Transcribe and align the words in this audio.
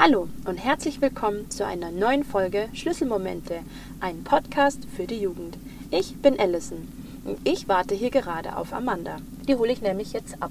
Hallo 0.00 0.28
und 0.46 0.56
herzlich 0.56 1.00
willkommen 1.00 1.48
zu 1.48 1.64
einer 1.64 1.92
neuen 1.92 2.24
Folge 2.24 2.68
Schlüsselmomente, 2.72 3.60
ein 4.00 4.24
Podcast 4.24 4.80
für 4.96 5.06
die 5.06 5.20
Jugend. 5.20 5.58
Ich 5.92 6.16
bin 6.16 6.40
Allison 6.40 6.88
und 7.24 7.38
ich 7.44 7.68
warte 7.68 7.94
hier 7.94 8.10
gerade 8.10 8.56
auf 8.56 8.72
Amanda. 8.72 9.18
Die 9.46 9.54
hole 9.54 9.70
ich 9.70 9.80
nämlich 9.80 10.12
jetzt 10.12 10.42
ab. 10.42 10.50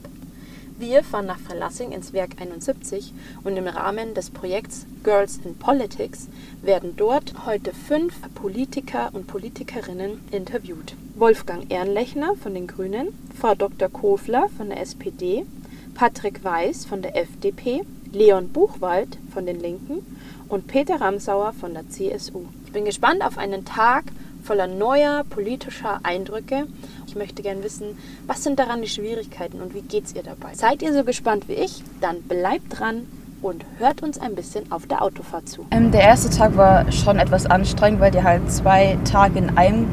Wir 0.78 1.04
fahren 1.04 1.26
nach 1.26 1.40
Verlassing 1.40 1.92
ins 1.92 2.13
Werk 2.13 2.40
71 2.40 3.13
und 3.44 3.58
im 3.58 3.68
Rahmen 3.68 4.13
des 4.13 4.29
Projekts 4.29 4.86
Girls 5.04 5.42
in 5.44 5.58
Politics 5.58 6.29
werden 6.62 6.94
dort 6.96 7.46
heute 7.46 7.74
fünf 7.74 8.15
Politiker 8.36 9.10
und 9.12 9.28
Politikerinnen 9.28 10.22
interviewt. 10.31 10.96
Wolfgang 11.15 11.70
Ehrenlechner 11.70 12.36
von 12.38 12.54
den 12.54 12.67
Grünen, 12.67 13.10
Frau 13.38 13.54
Dr. 13.54 13.90
Kofler 13.90 14.47
von 14.56 14.70
der 14.70 14.79
SPD, 14.79 15.46
Patrick 15.94 16.41
Weiß 16.41 16.86
von 16.86 17.02
der 17.02 17.17
FDP, 17.17 17.81
Leon 18.12 18.49
Buchwald 18.49 19.17
von 19.34 19.45
den 19.45 19.59
Linken 19.59 19.99
und 20.48 20.67
Peter 20.67 20.99
Ramsauer 20.99 21.54
von 21.54 21.73
der 21.73 21.88
CSU. 21.90 22.45
Ich 22.66 22.72
bin 22.72 22.86
gespannt 22.86 23.23
auf 23.23 23.38
einen 23.38 23.66
Tag 23.66 24.05
voller 24.44 24.67
neuer 24.67 25.23
politischer 25.30 26.00
Eindrücke. 26.04 26.66
Ich 27.08 27.16
möchte 27.16 27.44
gerne 27.44 27.64
wissen, 27.64 27.98
was 28.26 28.44
sind 28.44 28.58
daran 28.58 28.81
die 28.81 28.88
Schwierigkeiten 28.88 29.62
und 29.62 29.73
wie 29.73 29.81
geht's 29.81 30.16
ihr 30.16 30.23
dabei? 30.23 30.53
Seid 30.53 30.81
ihr 30.81 30.94
so 30.94 31.03
gespannt 31.03 31.48
wie 31.48 31.53
ich? 31.53 31.84
Dann 32.02 32.22
bleibt 32.23 32.80
dran 32.80 33.05
und 33.41 33.64
hört 33.77 34.02
uns 34.03 34.20
ein 34.20 34.36
bisschen 34.36 34.72
auf 34.72 34.88
der 34.88 35.02
Autofahrt 35.02 35.48
zu. 35.48 35.66
Ähm, 35.72 35.91
der 35.91 36.02
erste 36.02 36.30
Tag 36.30 36.58
war 36.58 36.91
schon 36.91 37.20
etwas 37.20 37.45
anstrengend, 37.45 38.02
weil 38.02 38.12
die 38.12 38.23
halt 38.23 38.52
zwei 38.52 38.98
Tage 39.05 39.39
in 39.39 39.58
einem 39.58 39.88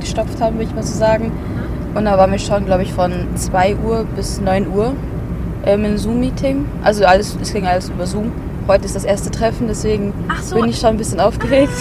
gestopft 0.00 0.40
haben, 0.40 0.56
würde 0.56 0.70
ich 0.70 0.74
mal 0.74 0.82
so 0.82 0.98
sagen. 0.98 1.26
Mhm. 1.26 1.96
Und 1.96 2.04
da 2.04 2.16
waren 2.16 2.30
wir 2.30 2.38
schon, 2.38 2.64
glaube 2.66 2.84
ich, 2.84 2.92
von 2.92 3.12
2 3.34 3.76
Uhr 3.76 4.04
bis 4.16 4.40
9 4.40 4.68
Uhr 4.68 4.94
ähm, 5.64 5.84
ein 5.84 5.98
Zoom-Meeting. 5.98 6.66
Also 6.82 7.04
alles, 7.04 7.36
es 7.40 7.52
ging 7.52 7.66
alles 7.66 7.88
über 7.88 8.06
Zoom. 8.06 8.32
Heute 8.68 8.84
ist 8.84 8.94
das 8.94 9.04
erste 9.04 9.30
Treffen, 9.30 9.66
deswegen 9.66 10.12
so. 10.42 10.56
bin 10.56 10.70
ich 10.70 10.78
schon 10.78 10.90
ein 10.90 10.96
bisschen 10.96 11.20
aufgeregt. 11.20 11.72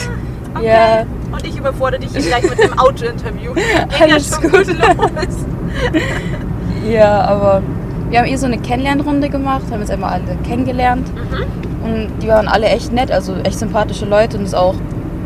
Ah, 0.53 0.57
okay. 0.57 0.67
Ja. 0.67 1.05
Und 1.31 1.45
ich 1.45 1.57
überfordere 1.57 2.01
dich 2.01 2.11
hier 2.11 2.21
gleich 2.21 2.49
mit 2.49 2.57
dem 2.57 2.77
Auto-Interview. 2.77 3.53
Alles 4.01 4.31
ja 4.31 4.49
gut. 4.49 4.67
los. 4.67 5.45
ja, 6.89 7.21
aber 7.21 7.61
wir 8.09 8.19
haben 8.19 8.27
eh 8.27 8.35
so 8.35 8.47
eine 8.47 8.57
Kennenlernrunde 8.57 9.29
gemacht, 9.29 9.63
haben 9.71 9.81
jetzt 9.81 9.91
einmal 9.91 10.13
alle 10.13 10.35
kennengelernt. 10.47 11.07
Mhm. 11.13 11.83
Und 11.83 12.23
die 12.23 12.27
waren 12.27 12.47
alle 12.47 12.65
echt 12.65 12.91
nett, 12.91 13.11
also 13.11 13.35
echt 13.35 13.59
sympathische 13.59 14.05
Leute 14.05 14.37
und 14.37 14.45
ist 14.45 14.55
auch 14.55 14.75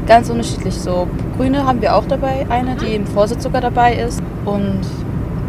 ganz 0.06 0.30
unterschiedlich. 0.30 0.76
So 0.76 1.08
Grüne 1.38 1.66
haben 1.66 1.82
wir 1.82 1.96
auch 1.96 2.06
dabei, 2.06 2.46
eine, 2.50 2.76
die 2.76 2.88
mhm. 2.88 3.06
im 3.06 3.08
Vorsitz 3.08 3.44
sogar 3.44 3.62
dabei 3.62 3.96
ist. 3.96 4.22
Und 4.44 4.82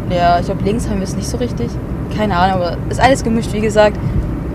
ja, 0.09 0.39
ich 0.39 0.45
glaube 0.45 0.63
links 0.63 0.87
haben 0.87 0.97
wir 0.97 1.03
es 1.03 1.15
nicht 1.15 1.27
so 1.27 1.37
richtig 1.37 1.69
keine 2.15 2.37
Ahnung, 2.37 2.61
aber 2.61 2.77
ist 2.89 2.99
alles 2.99 3.23
gemischt, 3.23 3.53
wie 3.53 3.61
gesagt. 3.61 3.97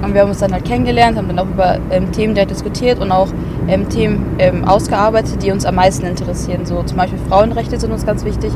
Und 0.03 0.15
wir 0.15 0.23
haben 0.23 0.31
uns 0.31 0.39
dann 0.39 0.53
halt 0.53 0.65
kennengelernt, 0.65 1.19
haben 1.19 1.29
dann 1.29 1.39
auch 1.39 1.49
über 1.49 1.79
ähm, 1.91 2.11
Themen 2.11 2.35
der 2.35 2.47
diskutiert 2.47 2.99
und 2.99 3.13
auch 3.13 3.29
ähm, 3.69 3.89
Themen 3.91 4.35
ähm, 4.39 4.65
ausgearbeitet, 4.65 5.43
die 5.43 5.51
uns 5.51 5.67
am 5.67 5.75
meisten 5.75 6.07
interessieren. 6.07 6.65
So 6.65 6.83
zum 6.83 6.97
Beispiel 6.97 7.19
Frauenrechte 7.29 7.79
sind 7.79 7.93
uns 7.93 8.07
ganz 8.07 8.25
wichtig. 8.25 8.53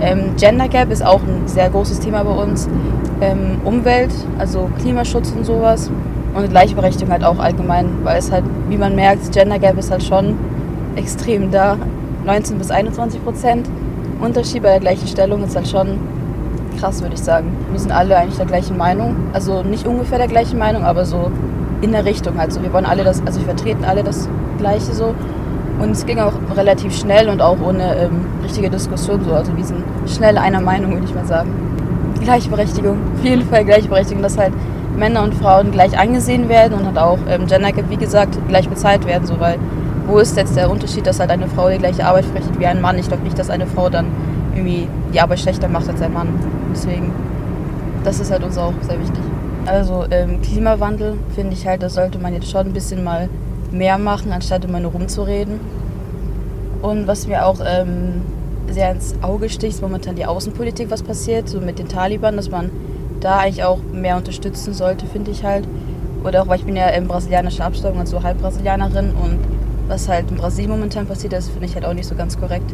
Ähm, 0.00 0.36
Gender 0.36 0.68
Gap 0.68 0.90
ist 0.90 1.04
auch 1.04 1.20
ein 1.22 1.46
sehr 1.46 1.70
großes 1.70 2.00
Thema 2.00 2.24
bei 2.24 2.32
uns. 2.32 2.68
Ähm, 3.22 3.60
Umwelt, 3.64 4.10
also 4.38 4.68
Klimaschutz 4.80 5.30
und 5.30 5.46
sowas. 5.46 5.90
Und 6.34 6.50
Gleichberechtigung 6.50 7.12
halt 7.12 7.24
auch 7.24 7.38
allgemein, 7.38 7.86
weil 8.02 8.18
es 8.18 8.30
halt, 8.30 8.44
wie 8.68 8.76
man 8.76 8.94
merkt, 8.94 9.32
Gender 9.32 9.58
Gap 9.58 9.78
ist 9.78 9.90
halt 9.90 10.02
schon 10.02 10.36
extrem 10.96 11.50
da. 11.50 11.78
19 12.24 12.58
bis 12.58 12.70
21 12.70 13.24
Prozent 13.24 13.68
Unterschied 14.20 14.62
bei 14.62 14.70
der 14.70 14.80
gleichen 14.80 15.08
Stellung 15.08 15.42
ist 15.42 15.56
halt 15.56 15.68
schon 15.68 15.98
krass, 16.78 17.02
würde 17.02 17.14
ich 17.14 17.22
sagen. 17.22 17.56
Wir 17.70 17.80
sind 17.80 17.92
alle 17.92 18.16
eigentlich 18.16 18.36
der 18.36 18.46
gleichen 18.46 18.76
Meinung. 18.76 19.16
Also 19.32 19.62
nicht 19.62 19.86
ungefähr 19.86 20.18
der 20.18 20.28
gleichen 20.28 20.58
Meinung, 20.58 20.84
aber 20.84 21.04
so 21.04 21.30
in 21.80 21.92
der 21.92 22.04
Richtung 22.04 22.38
halt. 22.38 22.60
Wir 22.62 22.72
wollen 22.72 22.86
alle 22.86 23.04
das, 23.04 23.22
also 23.26 23.40
wir 23.40 23.46
vertreten 23.46 23.84
alle 23.84 24.02
das 24.02 24.28
Gleiche 24.58 24.92
so. 24.92 25.14
Und 25.80 25.90
es 25.90 26.06
ging 26.06 26.20
auch 26.20 26.34
relativ 26.56 26.96
schnell 26.96 27.28
und 27.28 27.40
auch 27.40 27.56
ohne 27.60 27.96
ähm, 27.96 28.26
richtige 28.42 28.70
Diskussion 28.70 29.24
so. 29.24 29.32
Also 29.32 29.56
wir 29.56 29.64
sind 29.64 29.82
schnell 30.06 30.38
einer 30.38 30.60
Meinung, 30.60 30.92
würde 30.92 31.06
ich 31.06 31.14
mal 31.14 31.26
sagen. 31.26 31.50
Gleichberechtigung, 32.20 32.98
auf 33.16 33.24
jeden 33.24 33.42
Fall 33.42 33.64
Gleichberechtigung, 33.64 34.22
dass 34.22 34.38
halt 34.38 34.52
Männer 34.96 35.22
und 35.22 35.34
Frauen 35.34 35.72
gleich 35.72 35.98
angesehen 35.98 36.48
werden 36.48 36.78
und 36.78 36.86
halt 36.86 36.98
auch 36.98 37.18
ähm, 37.28 37.46
Gender, 37.46 37.70
wie 37.88 37.96
gesagt, 37.96 38.38
gleich 38.48 38.68
bezahlt 38.68 39.06
werden. 39.06 39.26
So, 39.26 39.40
weil 39.40 39.58
wo 40.06 40.18
ist 40.18 40.36
jetzt 40.36 40.56
der 40.56 40.70
Unterschied, 40.70 41.06
dass 41.06 41.20
halt 41.20 41.30
eine 41.30 41.46
Frau 41.48 41.68
die 41.68 41.78
gleiche 41.78 42.04
Arbeit 42.04 42.26
verrichtet 42.26 42.58
wie 42.60 42.66
ein 42.66 42.80
Mann? 42.80 42.98
Ich 42.98 43.08
glaube 43.08 43.22
nicht, 43.22 43.38
dass 43.38 43.50
eine 43.50 43.66
Frau 43.66 43.88
dann 43.88 44.06
irgendwie 44.54 44.88
die 45.12 45.20
Arbeit 45.20 45.40
schlechter 45.40 45.68
macht 45.68 45.88
als 45.88 46.00
ein 46.02 46.12
Mann. 46.12 46.28
Deswegen, 46.72 47.12
das 48.04 48.20
ist 48.20 48.30
halt 48.30 48.44
uns 48.44 48.58
auch 48.58 48.72
sehr 48.82 49.00
wichtig. 49.00 49.22
Also 49.66 50.04
ähm, 50.10 50.42
Klimawandel 50.42 51.16
finde 51.34 51.54
ich 51.54 51.66
halt, 51.66 51.82
da 51.82 51.88
sollte 51.88 52.18
man 52.18 52.34
jetzt 52.34 52.50
schon 52.50 52.66
ein 52.66 52.72
bisschen 52.72 53.04
mal 53.04 53.28
mehr 53.70 53.98
machen, 53.98 54.32
anstatt 54.32 54.64
immer 54.64 54.80
nur 54.80 54.92
rumzureden. 54.92 55.60
Und 56.82 57.06
was 57.06 57.26
mir 57.28 57.46
auch 57.46 57.60
ähm, 57.64 58.22
sehr 58.68 58.90
ins 58.90 59.14
Auge 59.22 59.48
sticht, 59.48 59.74
ist 59.74 59.82
momentan 59.82 60.16
die 60.16 60.26
Außenpolitik, 60.26 60.90
was 60.90 61.02
passiert, 61.02 61.48
so 61.48 61.60
mit 61.60 61.78
den 61.78 61.88
Taliban, 61.88 62.36
dass 62.36 62.50
man 62.50 62.70
da 63.20 63.38
eigentlich 63.38 63.64
auch 63.64 63.78
mehr 63.92 64.16
unterstützen 64.16 64.74
sollte, 64.74 65.06
finde 65.06 65.30
ich 65.30 65.44
halt. 65.44 65.66
Oder 66.24 66.42
auch, 66.42 66.48
weil 66.48 66.58
ich 66.58 66.64
bin 66.64 66.76
ja 66.76 66.88
ähm, 66.90 67.06
brasilianischer 67.06 67.64
Abstammung, 67.64 68.00
also 68.00 68.22
halb 68.22 68.40
Brasilianerin 68.40 69.10
und 69.10 69.38
was 69.88 70.08
halt 70.08 70.30
in 70.30 70.36
Brasilien 70.36 70.70
momentan 70.70 71.06
passiert 71.06 71.32
ist, 71.32 71.50
finde 71.50 71.66
ich 71.66 71.74
halt 71.74 71.84
auch 71.84 71.94
nicht 71.94 72.06
so 72.06 72.14
ganz 72.14 72.38
korrekt. 72.38 72.72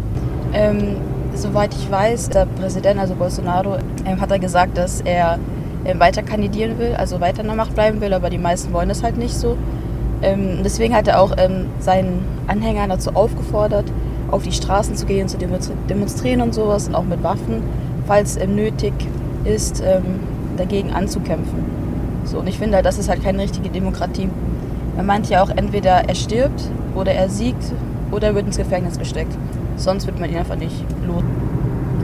Ähm, 0.53 0.97
Soweit 1.38 1.72
ich 1.72 1.88
weiß, 1.88 2.31
der 2.31 2.47
Präsident, 2.47 2.99
also 2.99 3.15
Bolsonaro, 3.15 3.76
ähm, 4.04 4.21
hat 4.21 4.32
er 4.32 4.41
gesagt, 4.41 4.76
dass 4.76 5.03
er 5.03 5.38
ähm, 5.84 6.00
weiter 6.00 6.25
kandidieren 6.25 6.81
will, 6.81 6.97
also 6.97 7.21
weiter 7.21 7.43
in 7.43 7.47
der 7.47 7.54
Macht 7.54 7.76
bleiben 7.76 8.00
will, 8.00 8.12
aber 8.12 8.28
die 8.28 8.38
meisten 8.38 8.72
wollen 8.72 8.88
das 8.88 9.04
halt 9.04 9.16
nicht 9.16 9.34
so. 9.34 9.56
Ähm, 10.21 10.62
deswegen 10.65 10.97
hat 10.97 11.06
er 11.06 11.21
auch 11.21 11.37
seinen 11.78 12.25
Anhängern 12.48 12.91
dazu 12.91 13.10
aufgefordert, 13.15 13.84
auf 14.32 14.43
die 14.43 14.50
Straßen 14.50 14.97
zu 14.97 15.06
gehen, 15.06 15.28
zu 15.28 15.38
demonstrieren 15.88 16.41
und 16.41 16.54
sowas 16.54 16.88
und 16.88 16.97
auch 16.97 17.04
mit 17.04 17.22
Waffen, 17.22 17.62
falls 18.09 18.37
nötig 18.44 18.93
ist, 19.44 19.81
dagegen 20.56 20.91
anzukämpfen. 20.93 21.65
So, 22.25 22.41
und 22.41 22.48
ich 22.48 22.59
finde, 22.59 22.82
das 22.82 22.98
ist 22.98 23.09
halt 23.09 23.22
keine 23.22 23.41
richtige 23.41 23.69
Demokratie. 23.69 24.28
Man 24.97 25.06
meint 25.06 25.31
ja 25.31 25.41
auch, 25.44 25.50
entweder 25.50 26.09
er 26.09 26.15
stirbt 26.16 26.65
oder 26.97 27.12
er 27.12 27.28
siegt 27.28 27.72
oder 28.10 28.28
er 28.28 28.34
wird 28.34 28.47
ins 28.47 28.56
Gefängnis 28.59 28.98
gesteckt. 28.98 29.32
Sonst 29.78 30.06
wird 30.06 30.21
man 30.21 30.31
ihn 30.31 30.37
einfach 30.37 30.56
nicht 30.56 30.84
los. 31.06 31.22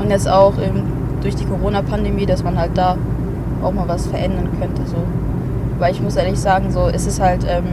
Und 0.01 0.11
jetzt 0.11 0.29
auch 0.29 0.55
durch 1.23 1.37
die 1.37 1.45
Corona-Pandemie, 1.45 2.27
dass 2.27 2.45
man 2.45 2.59
halt 2.59 2.77
da 2.77 2.97
auch 3.63 3.73
mal 3.73 3.89
was 3.89 4.07
verändern 4.07 4.49
könnte. 4.61 4.83
So. 4.87 4.97
Weil 5.79 5.93
ich 5.93 6.01
muss 6.01 6.17
ehrlich 6.17 6.39
sagen, 6.39 6.71
so 6.71 6.87
ist 6.87 7.07
es 7.07 7.21
halt 7.21 7.45
ähm, 7.49 7.65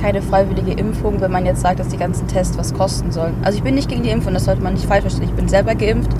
keine 0.00 0.22
freiwillige 0.22 0.72
Impfung, 0.72 1.20
wenn 1.20 1.30
man 1.30 1.46
jetzt 1.46 1.60
sagt, 1.62 1.80
dass 1.80 1.88
die 1.88 1.96
ganzen 1.96 2.26
Tests 2.28 2.58
was 2.58 2.74
kosten 2.74 3.10
sollen. 3.10 3.34
Also 3.42 3.58
ich 3.58 3.64
bin 3.64 3.74
nicht 3.74 3.88
gegen 3.88 4.02
die 4.02 4.10
Impfung, 4.10 4.34
das 4.34 4.44
sollte 4.44 4.62
man 4.62 4.74
nicht 4.74 4.86
falsch 4.86 5.02
verstehen. 5.02 5.24
Ich 5.24 5.34
bin 5.34 5.48
selber 5.48 5.74
geimpft, 5.74 6.10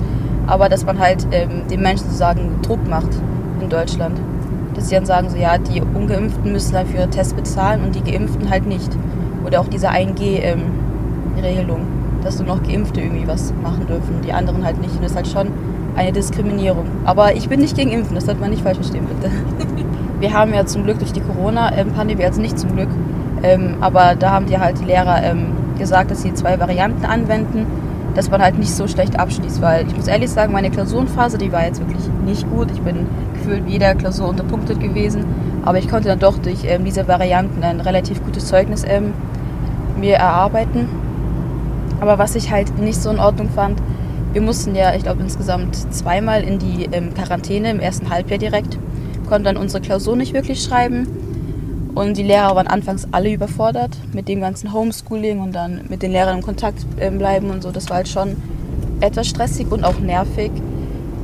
aber 0.47 0.69
dass 0.69 0.85
man 0.85 0.99
halt 0.99 1.27
ähm, 1.31 1.67
den 1.69 1.81
Menschen 1.81 2.05
sozusagen 2.05 2.61
Druck 2.61 2.87
macht 2.87 3.09
in 3.61 3.69
Deutschland. 3.69 4.19
Dass 4.73 4.89
sie 4.89 4.95
dann 4.95 5.05
sagen, 5.05 5.29
so 5.29 5.37
ja, 5.37 5.57
die 5.57 5.81
Ungeimpften 5.81 6.51
müssen 6.51 6.73
dafür 6.73 7.01
ihre 7.01 7.09
Tests 7.09 7.33
bezahlen 7.33 7.83
und 7.83 7.93
die 7.93 8.03
Geimpften 8.03 8.49
halt 8.49 8.65
nicht. 8.65 8.89
Oder 9.45 9.61
auch 9.61 9.67
diese 9.67 9.89
1G-Regelung. 9.89 11.79
Ähm, 11.79 12.02
dass 12.23 12.39
nur 12.39 12.55
noch 12.55 12.63
Geimpfte 12.63 13.01
irgendwie 13.01 13.27
was 13.27 13.53
machen 13.61 13.85
dürfen, 13.87 14.21
die 14.25 14.33
anderen 14.33 14.63
halt 14.63 14.79
nicht. 14.81 14.95
Und 14.95 15.03
das 15.03 15.11
ist 15.11 15.17
halt 15.17 15.27
schon 15.27 15.47
eine 15.95 16.11
Diskriminierung. 16.11 16.85
Aber 17.05 17.35
ich 17.35 17.49
bin 17.49 17.59
nicht 17.59 17.75
gegen 17.75 17.91
Impfen, 17.91 18.15
das 18.15 18.25
sollte 18.25 18.41
man 18.41 18.49
nicht 18.49 18.63
falsch 18.63 18.77
verstehen, 18.77 19.05
bitte. 19.05 19.31
Wir 20.19 20.33
haben 20.33 20.53
ja 20.53 20.65
zum 20.65 20.83
Glück 20.83 20.99
durch 20.99 21.11
die 21.11 21.21
Corona-Pandemie, 21.21 22.23
also 22.23 22.41
nicht 22.41 22.57
zum 22.57 22.75
Glück, 22.75 22.87
ähm, 23.43 23.75
aber 23.81 24.15
da 24.15 24.31
haben 24.31 24.45
die 24.45 24.57
halt 24.57 24.79
die 24.79 24.85
Lehrer 24.85 25.21
ähm, 25.21 25.47
gesagt, 25.77 26.11
dass 26.11 26.21
sie 26.21 26.33
zwei 26.33 26.59
Varianten 26.59 27.05
anwenden, 27.05 27.65
dass 28.15 28.29
man 28.29 28.41
halt 28.41 28.57
nicht 28.57 28.73
so 28.73 28.87
schlecht 28.87 29.19
abschließt, 29.19 29.61
weil 29.61 29.85
ich 29.87 29.95
muss 29.95 30.07
ehrlich 30.07 30.29
sagen, 30.29 30.53
meine 30.53 30.69
Klausurenphase, 30.69 31.37
die 31.37 31.51
war 31.51 31.65
jetzt 31.65 31.79
wirklich 31.79 32.07
nicht 32.25 32.49
gut. 32.49 32.71
Ich 32.71 32.81
bin 32.81 33.07
gefühlt 33.33 33.67
jeder 33.67 33.95
Klausur 33.95 34.29
unterpunktet 34.29 34.79
gewesen, 34.79 35.25
aber 35.65 35.79
ich 35.79 35.89
konnte 35.89 36.07
dann 36.07 36.19
doch 36.19 36.37
durch 36.37 36.63
ähm, 36.63 36.85
diese 36.85 37.07
Varianten 37.07 37.63
ein 37.63 37.81
relativ 37.81 38.23
gutes 38.23 38.47
Zeugnis 38.47 38.85
ähm, 38.87 39.13
mir 39.99 40.15
erarbeiten. 40.15 40.87
Aber 42.03 42.17
was 42.17 42.35
ich 42.35 42.51
halt 42.51 42.77
nicht 42.79 43.01
so 43.01 43.09
in 43.09 43.17
Ordnung 43.17 43.49
fand, 43.49 43.81
wir 44.33 44.41
mussten 44.41 44.75
ja, 44.75 44.93
ich 44.93 45.03
glaube, 45.03 45.23
insgesamt 45.23 45.73
zweimal 45.93 46.43
in 46.43 46.59
die 46.59 46.89
ähm, 46.91 47.13
Quarantäne 47.13 47.71
im 47.71 47.79
ersten 47.79 48.09
Halbjahr 48.09 48.39
direkt, 48.39 48.77
konnten 49.29 49.45
dann 49.45 49.55
unsere 49.55 49.81
Klausur 49.81 50.17
nicht 50.17 50.33
wirklich 50.33 50.61
schreiben. 50.61 51.07
Und 51.95 52.17
die 52.17 52.23
Lehrer 52.23 52.57
waren 52.57 52.67
anfangs 52.67 53.07
alle 53.13 53.31
überfordert 53.31 53.97
mit 54.11 54.27
dem 54.27 54.41
ganzen 54.41 54.73
Homeschooling 54.73 55.39
und 55.39 55.53
dann 55.53 55.85
mit 55.87 56.01
den 56.01 56.11
Lehrern 56.11 56.39
in 56.39 56.43
Kontakt 56.43 56.85
äh, 56.97 57.09
bleiben 57.09 57.49
und 57.51 57.63
so. 57.63 57.71
Das 57.71 57.89
war 57.89 57.95
halt 57.95 58.09
schon 58.09 58.35
etwas 58.99 59.27
stressig 59.27 59.71
und 59.71 59.85
auch 59.85 59.99
nervig. 59.99 60.51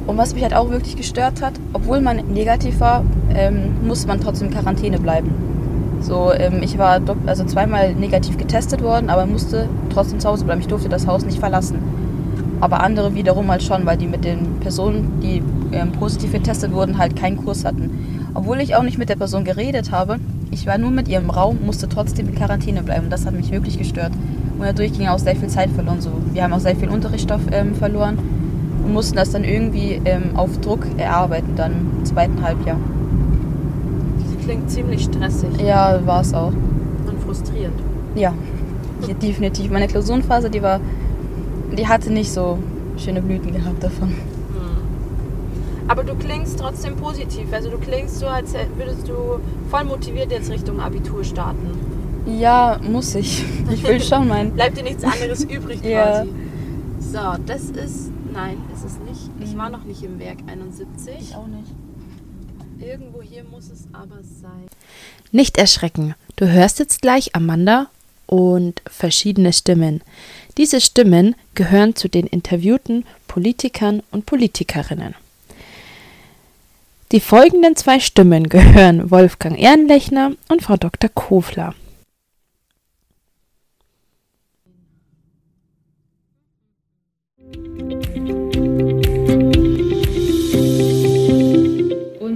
Und 0.08 0.18
was 0.18 0.34
mich 0.34 0.44
halt 0.44 0.56
auch 0.56 0.70
wirklich 0.70 0.96
gestört 0.96 1.42
hat, 1.42 1.56
obwohl 1.74 2.00
man 2.00 2.26
negativ 2.32 2.80
war, 2.80 3.04
ähm, 3.36 3.86
musste 3.86 4.08
man 4.08 4.22
trotzdem 4.22 4.48
in 4.48 4.54
Quarantäne 4.54 4.98
bleiben. 4.98 5.49
So, 6.02 6.32
ähm, 6.34 6.62
ich 6.62 6.78
war 6.78 7.02
also 7.26 7.44
zweimal 7.44 7.94
negativ 7.94 8.38
getestet 8.38 8.82
worden, 8.82 9.10
aber 9.10 9.26
musste 9.26 9.68
trotzdem 9.92 10.20
zu 10.20 10.30
Hause 10.30 10.46
bleiben. 10.46 10.62
Ich 10.62 10.68
durfte 10.68 10.90
das 10.90 11.08
Haus 11.08 11.26
nicht 11.26 11.40
verlassen. 11.40 11.80
Aber 12.62 12.82
andere 12.82 13.16
wiederum 13.16 13.50
halt 13.50 13.64
schon, 13.64 13.86
weil 13.86 13.98
die 13.98 14.08
mit 14.08 14.26
den 14.26 14.60
Personen, 14.60 15.20
die 15.22 15.42
ähm, 15.72 15.92
positiv 15.94 16.34
getestet 16.34 16.74
wurden, 16.74 16.98
halt 16.98 17.16
keinen 17.16 17.38
Kurs 17.38 17.64
hatten. 17.64 18.30
Obwohl 18.34 18.60
ich 18.60 18.76
auch 18.76 18.84
nicht 18.84 18.98
mit 18.98 19.10
der 19.10 19.16
Person 19.16 19.44
geredet 19.44 19.92
habe, 19.92 20.18
ich 20.52 20.66
war 20.66 20.78
nur 20.78 20.92
mit 20.92 21.08
ihr 21.08 21.20
im 21.20 21.30
Raum, 21.30 21.60
musste 21.66 21.88
trotzdem 21.88 22.28
in 22.28 22.36
Quarantäne 22.36 22.84
bleiben. 22.84 23.06
Und 23.06 23.12
das 23.12 23.26
hat 23.26 23.34
mich 23.34 23.52
wirklich 23.52 23.78
gestört. 23.78 24.12
Und 24.58 24.66
dadurch 24.66 24.94
ging 24.94 25.08
auch 25.08 25.20
sehr 25.20 25.36
viel 25.36 25.48
Zeit 25.48 25.70
verloren. 25.70 26.02
So. 26.02 26.12
Wir 26.34 26.44
haben 26.44 26.54
auch 26.54 26.60
sehr 26.60 26.76
viel 26.76 26.90
Unterrichtsstoff 26.90 27.42
ähm, 27.52 27.76
verloren 27.76 28.18
und 28.84 28.94
mussten 28.94 29.16
das 29.16 29.32
dann 29.32 29.44
irgendwie 29.44 30.02
ähm, 30.06 30.36
auf 30.36 30.60
Druck 30.60 30.86
erarbeiten, 30.98 31.54
dann 31.56 31.74
im 31.98 32.06
zweiten 32.06 32.42
Halbjahr. 32.42 32.78
Klingt 34.50 34.72
ziemlich 34.72 35.04
stressig. 35.04 35.62
Ja, 35.62 36.04
war 36.08 36.22
es 36.22 36.34
auch. 36.34 36.52
Und 36.52 37.22
frustrierend. 37.24 37.80
Ja, 38.16 38.34
definitiv. 39.22 39.70
Meine 39.70 39.88
Klausurenphase, 39.88 40.50
die 40.50 40.64
war, 40.64 40.80
die 41.78 41.88
hatte 41.88 42.12
nicht 42.12 42.32
so 42.32 42.58
schöne 42.98 43.22
Blüten 43.22 43.54
gehabt 43.54 43.84
davon. 43.84 44.16
Aber 45.88 46.04
du 46.04 46.16
klingst 46.16 46.58
trotzdem 46.58 46.96
positiv. 46.96 47.54
Also 47.54 47.70
du 47.70 47.78
klingst 47.78 48.18
so, 48.18 48.26
als 48.26 48.56
würdest 48.76 49.08
du 49.08 49.40
voll 49.70 49.84
motiviert 49.84 50.32
jetzt 50.32 50.50
Richtung 50.50 50.80
Abitur 50.80 51.24
starten. 51.24 51.70
Ja, 52.26 52.80
muss 52.82 53.14
ich. 53.14 53.46
Ich 53.72 53.88
will 53.88 54.02
schon 54.02 54.28
meinen. 54.28 54.52
Bleibt 54.56 54.80
dir 54.80 54.84
nichts 54.84 55.04
anderes 55.04 55.44
übrig 55.44 55.80
quasi. 55.80 55.92
Ja. 55.92 56.26
So, 57.00 57.40
das 57.46 57.66
ist. 57.66 58.12
Nein, 58.34 58.58
ist 58.74 58.84
es 58.84 58.98
nicht. 59.08 59.30
Ich 59.42 59.56
war 59.56 59.70
noch 59.70 59.84
nicht 59.84 60.02
im 60.02 60.18
Werk 60.18 60.38
71. 60.48 61.14
Ich 61.20 61.36
auch 61.36 61.46
nicht. 61.46 61.72
Irgendwo 62.80 63.22
hier 63.22 63.44
muss 63.44 63.70
es 63.70 63.88
aber 63.92 64.24
sein. 64.24 64.68
Nicht 65.32 65.58
erschrecken. 65.58 66.16
Du 66.38 66.48
hörst 66.50 66.80
jetzt 66.80 67.02
gleich 67.02 67.36
Amanda 67.36 67.88
und 68.26 68.82
verschiedene 68.90 69.52
Stimmen. 69.54 70.02
Diese 70.58 70.80
Stimmen 70.80 71.36
gehören 71.56 71.96
zu 71.96 72.08
den 72.08 72.28
interviewten 72.28 73.06
Politikern 73.28 74.02
und 74.12 74.26
Politikerinnen. 74.26 75.16
Die 77.12 77.20
folgenden 77.20 77.76
zwei 77.76 78.00
Stimmen 78.00 78.50
gehören 78.50 79.10
Wolfgang 79.10 79.60
Ehrenlechner 79.60 80.34
und 80.48 80.62
Frau 80.62 80.78
Dr. 80.78 81.10
Kofler. 81.10 81.74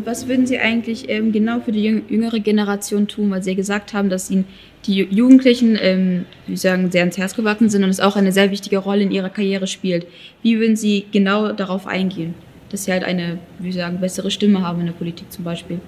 Was 0.05 0.27
würden 0.27 0.45
Sie 0.45 0.59
eigentlich 0.59 1.09
ähm, 1.09 1.31
genau 1.31 1.59
für 1.59 1.71
die 1.71 2.03
jüngere 2.07 2.39
Generation 2.39 3.07
tun, 3.07 3.31
weil 3.31 3.43
Sie 3.43 3.51
ja 3.51 3.55
gesagt 3.55 3.93
haben, 3.93 4.09
dass 4.09 4.29
Ihnen 4.29 4.45
die 4.85 5.03
Jugendlichen, 5.03 5.77
ähm, 5.81 6.25
wie 6.47 6.57
sagen, 6.57 6.91
sehr 6.91 7.01
ans 7.01 7.17
Herz 7.17 7.35
gewachsen 7.35 7.69
sind 7.69 7.83
und 7.83 7.89
es 7.89 7.99
auch 7.99 8.15
eine 8.15 8.31
sehr 8.31 8.51
wichtige 8.51 8.77
Rolle 8.77 9.03
in 9.03 9.11
ihrer 9.11 9.29
Karriere 9.29 9.67
spielt. 9.67 10.05
Wie 10.41 10.59
würden 10.59 10.75
Sie 10.75 11.05
genau 11.11 11.53
darauf 11.53 11.87
eingehen? 11.87 12.33
dass 12.73 12.85
sie 12.85 12.91
halt 12.91 13.03
eine, 13.03 13.37
wie 13.59 13.71
sagen, 13.71 13.99
bessere 13.99 14.31
Stimme 14.31 14.65
haben 14.65 14.79
in 14.79 14.87
der 14.87 14.93
Politik 14.93 15.31
zum 15.31 15.45
Beispiel. 15.45 15.79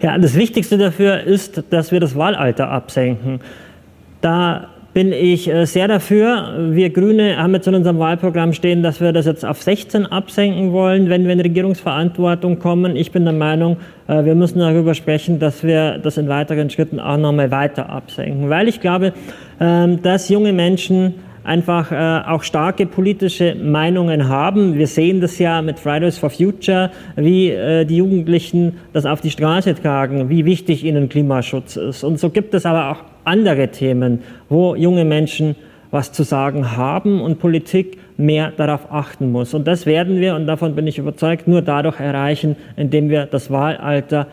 Ja, 0.00 0.16
das 0.16 0.36
Wichtigste 0.36 0.78
dafür 0.78 1.24
ist, 1.24 1.64
dass 1.70 1.90
wir 1.90 1.98
das 1.98 2.14
Wahlalter 2.14 2.68
absenken. 2.68 3.40
Da 4.20 4.70
bin 4.94 5.12
ich 5.12 5.48
äh, 5.48 5.64
sehr 5.64 5.88
dafür. 5.88 6.70
Wir 6.70 6.90
Grüne 6.90 7.36
haben 7.38 7.54
jetzt 7.54 7.66
in 7.66 7.74
unserem 7.74 7.98
Wahlprogramm 7.98 8.52
stehen, 8.52 8.82
dass 8.82 9.00
wir 9.00 9.12
das 9.12 9.26
jetzt 9.26 9.44
auf 9.44 9.62
16 9.62 10.06
absenken 10.06 10.72
wollen, 10.72 11.08
wenn 11.08 11.24
wir 11.24 11.32
in 11.32 11.40
Regierungsverantwortung 11.40 12.58
kommen. 12.58 12.96
Ich 12.96 13.10
bin 13.10 13.24
der 13.24 13.32
Meinung, 13.32 13.78
äh, 14.06 14.24
wir 14.24 14.34
müssen 14.34 14.58
darüber 14.58 14.94
sprechen, 14.94 15.38
dass 15.38 15.62
wir 15.62 15.98
das 15.98 16.18
in 16.18 16.28
weiteren 16.28 16.68
Schritten 16.68 17.00
auch 17.00 17.16
nochmal 17.16 17.50
weiter 17.50 17.88
absenken. 17.88 18.50
Weil 18.50 18.68
ich 18.68 18.80
glaube, 18.80 19.14
ähm, 19.60 20.02
dass 20.02 20.28
junge 20.28 20.52
Menschen 20.52 21.14
einfach 21.42 21.90
äh, 21.90 22.28
auch 22.28 22.42
starke 22.42 22.84
politische 22.84 23.54
Meinungen 23.54 24.28
haben. 24.28 24.78
Wir 24.78 24.86
sehen 24.86 25.20
das 25.20 25.38
ja 25.38 25.62
mit 25.62 25.78
Fridays 25.78 26.18
for 26.18 26.30
Future, 26.30 26.92
wie 27.16 27.52
die 27.84 27.96
Jugendlichen 27.96 28.78
das 28.92 29.06
auf 29.06 29.20
die 29.20 29.30
Straße 29.30 29.74
tragen, 29.74 30.28
wie 30.28 30.44
wichtig 30.44 30.84
ihnen 30.84 31.08
Klimaschutz 31.08 31.74
ist. 31.74 32.04
Und 32.04 32.20
so 32.20 32.30
gibt 32.30 32.54
es 32.54 32.64
aber 32.64 32.92
auch 32.92 33.11
andere 33.24 33.68
Themen, 33.68 34.20
wo 34.48 34.74
junge 34.74 35.04
Menschen 35.04 35.56
was 35.90 36.10
zu 36.10 36.22
sagen 36.22 36.76
haben 36.76 37.20
und 37.20 37.38
Politik 37.38 37.98
mehr 38.16 38.50
darauf 38.56 38.90
achten 38.90 39.30
muss. 39.30 39.52
Und 39.54 39.66
das 39.66 39.84
werden 39.86 40.20
wir, 40.20 40.34
und 40.34 40.46
davon 40.46 40.74
bin 40.74 40.86
ich 40.86 40.98
überzeugt, 40.98 41.46
nur 41.46 41.60
dadurch 41.60 42.00
erreichen, 42.00 42.56
indem 42.76 43.10
wir 43.10 43.26
das 43.26 43.50
Wahlalter 43.50 44.26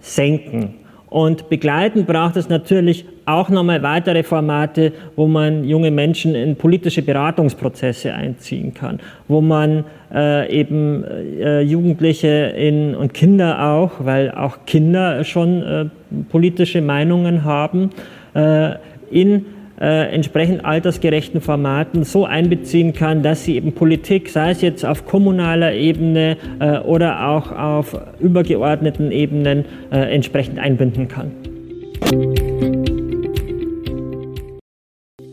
senken. 0.00 0.74
Und 1.08 1.48
begleitend 1.48 2.08
braucht 2.08 2.36
es 2.36 2.48
natürlich 2.48 3.06
auch 3.24 3.48
nochmal 3.48 3.84
weitere 3.84 4.24
Formate, 4.24 4.92
wo 5.14 5.28
man 5.28 5.62
junge 5.62 5.92
Menschen 5.92 6.34
in 6.34 6.56
politische 6.56 7.02
Beratungsprozesse 7.02 8.12
einziehen 8.12 8.74
kann, 8.74 8.98
wo 9.28 9.40
man 9.40 9.84
äh, 10.12 10.52
eben 10.52 11.04
äh, 11.04 11.60
Jugendliche 11.60 12.52
in, 12.56 12.96
und 12.96 13.14
Kinder 13.14 13.64
auch, 13.64 13.92
weil 14.00 14.32
auch 14.32 14.66
Kinder 14.66 15.22
schon 15.22 15.62
äh, 15.62 15.84
politische 16.30 16.82
Meinungen 16.82 17.44
haben, 17.44 17.90
in 18.34 19.46
äh, 19.80 20.14
entsprechend 20.14 20.64
altersgerechten 20.64 21.40
Formaten 21.40 22.04
so 22.04 22.24
einbeziehen 22.24 22.92
kann, 22.92 23.22
dass 23.22 23.44
sie 23.44 23.56
eben 23.56 23.72
Politik, 23.72 24.28
sei 24.28 24.50
es 24.50 24.60
jetzt 24.60 24.84
auf 24.84 25.04
kommunaler 25.04 25.74
Ebene 25.74 26.36
äh, 26.60 26.78
oder 26.78 27.28
auch 27.28 27.50
auf 27.50 27.96
übergeordneten 28.20 29.10
Ebenen, 29.10 29.64
äh, 29.90 30.14
entsprechend 30.14 30.58
einbinden 30.58 31.08
kann. 31.08 31.32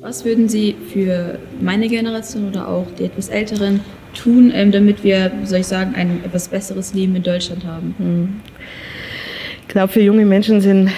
Was 0.01 0.25
würden 0.25 0.49
Sie 0.49 0.75
für 0.91 1.37
meine 1.61 1.87
Generation 1.87 2.49
oder 2.49 2.67
auch 2.67 2.87
die 2.97 3.05
etwas 3.05 3.29
Älteren 3.29 3.79
tun, 4.13 4.51
ähm, 4.53 4.71
damit 4.71 5.03
wir, 5.03 5.31
soll 5.43 5.59
ich 5.59 5.67
sagen, 5.67 5.93
ein 5.95 6.19
etwas 6.25 6.47
besseres 6.47 6.93
Leben 6.93 7.15
in 7.15 7.23
Deutschland 7.23 7.63
haben? 7.65 7.95
Hm. 7.97 8.29
Ich 9.61 9.67
glaube, 9.67 9.93
für 9.93 10.01
junge 10.01 10.25
Menschen 10.25 10.59
sind 10.59 10.87
äh, 10.87 10.91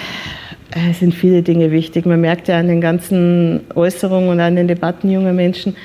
es 0.74 0.98
sind 0.98 1.14
viele 1.14 1.42
Dinge 1.42 1.70
wichtig. 1.70 2.04
Man 2.04 2.20
merkt 2.20 2.48
ja 2.48 2.58
an 2.58 2.66
den 2.66 2.80
ganzen 2.80 3.60
Äußerungen 3.74 4.28
und 4.28 4.40
an 4.40 4.56
den 4.56 4.66
Debatten 4.66 5.10
junger 5.10 5.32
Menschen, 5.32 5.76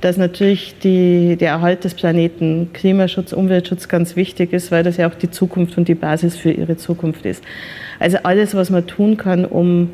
dass 0.00 0.16
natürlich 0.16 0.76
die, 0.82 1.36
der 1.36 1.50
Erhalt 1.50 1.84
des 1.84 1.94
Planeten, 1.94 2.70
Klimaschutz, 2.72 3.32
Umweltschutz 3.32 3.88
ganz 3.88 4.16
wichtig 4.16 4.52
ist, 4.52 4.70
weil 4.70 4.84
das 4.84 4.96
ja 4.96 5.08
auch 5.08 5.14
die 5.14 5.30
Zukunft 5.30 5.76
und 5.76 5.88
die 5.88 5.94
Basis 5.94 6.36
für 6.36 6.50
ihre 6.50 6.76
Zukunft 6.76 7.26
ist. 7.26 7.44
Also 7.98 8.18
alles, 8.22 8.54
was 8.54 8.70
man 8.70 8.86
tun 8.86 9.16
kann, 9.16 9.44
um 9.44 9.90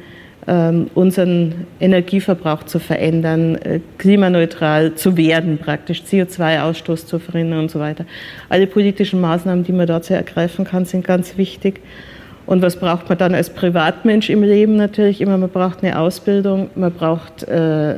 ähm, 0.46 0.88
unseren 0.94 1.66
Energieverbrauch 1.80 2.64
zu 2.64 2.78
verändern, 2.78 3.56
äh, 3.56 3.80
klimaneutral 3.96 4.94
zu 4.94 5.16
werden, 5.16 5.58
praktisch 5.58 6.02
CO2-Ausstoß 6.02 7.06
zu 7.06 7.18
verhindern 7.18 7.60
und 7.60 7.70
so 7.70 7.80
weiter. 7.80 8.04
Alle 8.50 8.66
politischen 8.66 9.22
Maßnahmen, 9.22 9.64
die 9.64 9.72
man 9.72 9.86
dazu 9.86 10.12
ergreifen 10.12 10.66
kann, 10.66 10.84
sind 10.84 11.04
ganz 11.04 11.38
wichtig. 11.38 11.80
Und 12.46 12.60
was 12.60 12.76
braucht 12.76 13.08
man 13.08 13.16
dann 13.16 13.34
als 13.34 13.48
Privatmensch 13.50 14.28
im 14.28 14.42
Leben 14.42 14.76
natürlich 14.76 15.20
immer? 15.22 15.38
Man 15.38 15.48
braucht 15.48 15.82
eine 15.82 15.98
Ausbildung, 15.98 16.68
man 16.74 16.92
braucht 16.92 17.42
äh, 17.44 17.96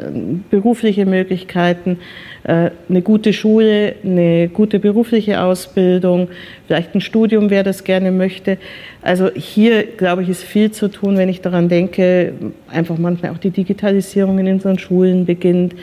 berufliche 0.50 1.04
Möglichkeiten, 1.04 1.98
äh, 2.44 2.70
eine 2.88 3.02
gute 3.02 3.32
Schule, 3.32 3.96
eine 4.04 4.48
gute 4.48 4.78
berufliche 4.78 5.40
Ausbildung, 5.40 6.28
vielleicht 6.68 6.94
ein 6.94 7.00
Studium, 7.00 7.50
wer 7.50 7.64
das 7.64 7.82
gerne 7.82 8.12
möchte. 8.12 8.58
Also 9.02 9.30
hier, 9.34 9.82
glaube 9.82 10.22
ich, 10.22 10.28
ist 10.28 10.44
viel 10.44 10.70
zu 10.70 10.88
tun, 10.88 11.18
wenn 11.18 11.28
ich 11.28 11.40
daran 11.40 11.68
denke, 11.68 12.32
einfach 12.70 12.98
manchmal 12.98 13.32
auch 13.32 13.38
die 13.38 13.50
Digitalisierung 13.50 14.38
in 14.38 14.46
unseren 14.46 14.78
Schulen 14.78 15.26
beginnt, 15.26 15.74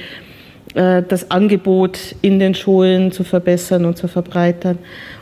äh, 0.73 1.03
das 1.05 1.29
Angebot 1.31 2.15
in 2.21 2.39
den 2.39 2.55
Schulen 2.55 3.11
zu 3.11 3.25
verbessern 3.25 3.83
und 3.83 3.97
zu 3.97 4.07
verbreitern 4.07 4.77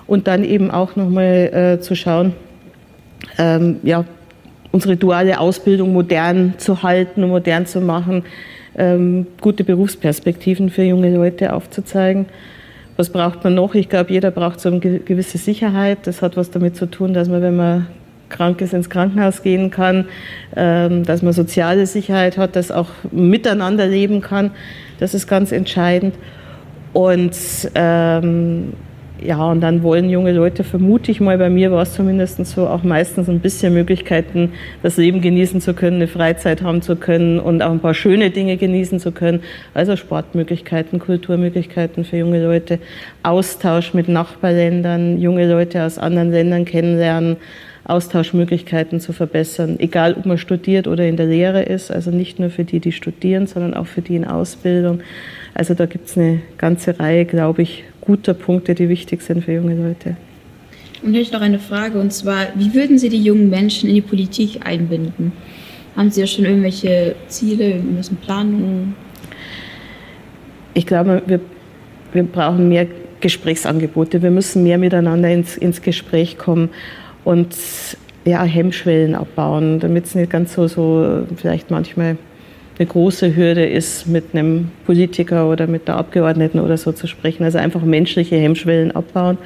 und 0.05 0.27
dann 0.27 0.43
eben 0.43 0.69
auch 0.69 0.95
nochmal 0.95 1.77
äh, 1.79 1.81
zu 1.81 1.95
schauen, 1.95 2.33
ähm, 3.37 3.77
ja, 3.83 4.05
unsere 4.71 4.95
duale 4.95 5.39
Ausbildung 5.39 5.93
modern 5.93 6.55
zu 6.57 6.83
halten 6.83 7.23
und 7.23 7.29
modern 7.29 7.65
zu 7.65 7.81
machen, 7.81 8.23
ähm, 8.77 9.27
gute 9.41 9.63
Berufsperspektiven 9.63 10.69
für 10.69 10.83
junge 10.83 11.13
Leute 11.13 11.53
aufzuzeigen. 11.53 12.27
Was 12.97 13.09
braucht 13.09 13.43
man 13.43 13.55
noch? 13.55 13.73
Ich 13.75 13.89
glaube, 13.89 14.11
jeder 14.11 14.31
braucht 14.31 14.59
so 14.59 14.69
eine 14.69 14.79
gewisse 14.79 15.37
Sicherheit. 15.37 15.99
Das 16.03 16.21
hat 16.21 16.37
was 16.37 16.51
damit 16.51 16.75
zu 16.75 16.85
tun, 16.85 17.13
dass 17.13 17.29
man, 17.29 17.41
wenn 17.41 17.55
man 17.55 17.87
krank 18.29 18.61
ist, 18.61 18.73
ins 18.73 18.89
Krankenhaus 18.89 19.43
gehen 19.43 19.71
kann, 19.71 20.05
ähm, 20.55 21.03
dass 21.03 21.21
man 21.21 21.33
soziale 21.33 21.85
Sicherheit 21.85 22.37
hat, 22.37 22.55
dass 22.55 22.71
auch 22.71 22.89
miteinander 23.11 23.87
leben 23.87 24.21
kann. 24.21 24.51
Das 24.99 25.13
ist 25.13 25.27
ganz 25.27 25.51
entscheidend. 25.51 26.15
Und 26.93 27.35
ähm, 27.75 28.73
ja, 29.23 29.51
und 29.51 29.61
dann 29.61 29.83
wollen 29.83 30.09
junge 30.09 30.31
Leute, 30.31 30.63
vermute 30.63 31.11
ich 31.11 31.21
mal, 31.21 31.37
bei 31.37 31.49
mir 31.49 31.71
war 31.71 31.83
es 31.83 31.93
zumindest 31.93 32.43
so, 32.45 32.67
auch 32.67 32.83
meistens 32.83 33.29
ein 33.29 33.39
bisschen 33.39 33.73
Möglichkeiten, 33.73 34.53
das 34.81 34.97
Leben 34.97 35.21
genießen 35.21 35.61
zu 35.61 35.75
können, 35.75 35.97
eine 35.97 36.07
Freizeit 36.07 36.63
haben 36.63 36.81
zu 36.81 36.95
können 36.95 37.39
und 37.39 37.61
auch 37.61 37.71
ein 37.71 37.79
paar 37.79 37.93
schöne 37.93 38.31
Dinge 38.31 38.57
genießen 38.57 38.99
zu 38.99 39.11
können. 39.11 39.41
Also 39.75 39.95
Sportmöglichkeiten, 39.95 40.97
Kulturmöglichkeiten 40.97 42.03
für 42.03 42.17
junge 42.17 42.43
Leute, 42.43 42.79
Austausch 43.21 43.93
mit 43.93 44.07
Nachbarländern, 44.07 45.19
junge 45.19 45.47
Leute 45.47 45.83
aus 45.83 45.99
anderen 45.99 46.31
Ländern 46.31 46.65
kennenlernen, 46.65 47.37
Austauschmöglichkeiten 47.83 48.99
zu 48.99 49.13
verbessern, 49.13 49.75
egal 49.79 50.15
ob 50.15 50.25
man 50.25 50.37
studiert 50.39 50.87
oder 50.87 51.05
in 51.05 51.17
der 51.17 51.27
Lehre 51.27 51.61
ist, 51.61 51.91
also 51.91 52.09
nicht 52.09 52.39
nur 52.39 52.49
für 52.49 52.63
die, 52.63 52.79
die 52.79 52.91
studieren, 52.91 53.45
sondern 53.45 53.75
auch 53.75 53.87
für 53.87 54.01
die 54.01 54.15
in 54.15 54.25
Ausbildung. 54.25 55.01
Also 55.53 55.73
da 55.73 55.85
gibt 55.85 56.07
es 56.07 56.17
eine 56.17 56.41
ganze 56.57 56.99
Reihe, 56.99 57.25
glaube 57.25 57.63
ich, 57.63 57.83
guter 58.01 58.33
Punkte, 58.33 58.75
die 58.75 58.89
wichtig 58.89 59.21
sind 59.21 59.43
für 59.43 59.53
junge 59.53 59.75
Leute. 59.75 60.17
Und 61.03 61.13
hier 61.13 61.21
ich 61.21 61.31
noch 61.31 61.41
eine 61.41 61.59
Frage, 61.59 61.99
und 61.99 62.11
zwar, 62.13 62.47
wie 62.55 62.73
würden 62.73 62.97
Sie 62.97 63.09
die 63.09 63.21
jungen 63.21 63.49
Menschen 63.49 63.89
in 63.89 63.95
die 63.95 64.01
Politik 64.01 64.59
einbinden? 64.65 65.31
Haben 65.95 66.11
Sie 66.11 66.21
ja 66.21 66.27
schon 66.27 66.45
irgendwelche 66.45 67.15
Ziele, 67.27 67.71
irgendwelche 67.71 68.15
Planungen? 68.15 68.95
Ich 70.73 70.85
glaube, 70.85 71.21
wir, 71.25 71.39
wir 72.13 72.23
brauchen 72.23 72.69
mehr 72.69 72.87
Gesprächsangebote. 73.19 74.21
Wir 74.21 74.31
müssen 74.31 74.63
mehr 74.63 74.77
miteinander 74.77 75.29
ins, 75.29 75.57
ins 75.57 75.81
Gespräch 75.81 76.37
kommen 76.37 76.69
und 77.23 77.55
ja, 78.25 78.43
Hemmschwellen 78.43 79.15
abbauen, 79.15 79.79
damit 79.79 80.05
es 80.05 80.15
nicht 80.15 80.31
ganz 80.31 80.53
so, 80.53 80.67
so 80.67 81.25
vielleicht 81.35 81.71
manchmal 81.71 82.17
eine 82.81 82.87
große 82.87 83.35
Hürde 83.35 83.63
ist, 83.63 84.07
mit 84.07 84.33
einem 84.33 84.71
Politiker 84.87 85.47
oder 85.47 85.67
mit 85.67 85.87
der 85.87 85.97
Abgeordneten 85.97 86.59
oder 86.59 86.77
so 86.77 86.91
zu 86.91 87.05
sprechen. 87.05 87.43
Also 87.43 87.59
einfach 87.59 87.83
menschliche 87.83 88.37
Hemmschwellen 88.37 88.91
abbauen. 88.91 89.37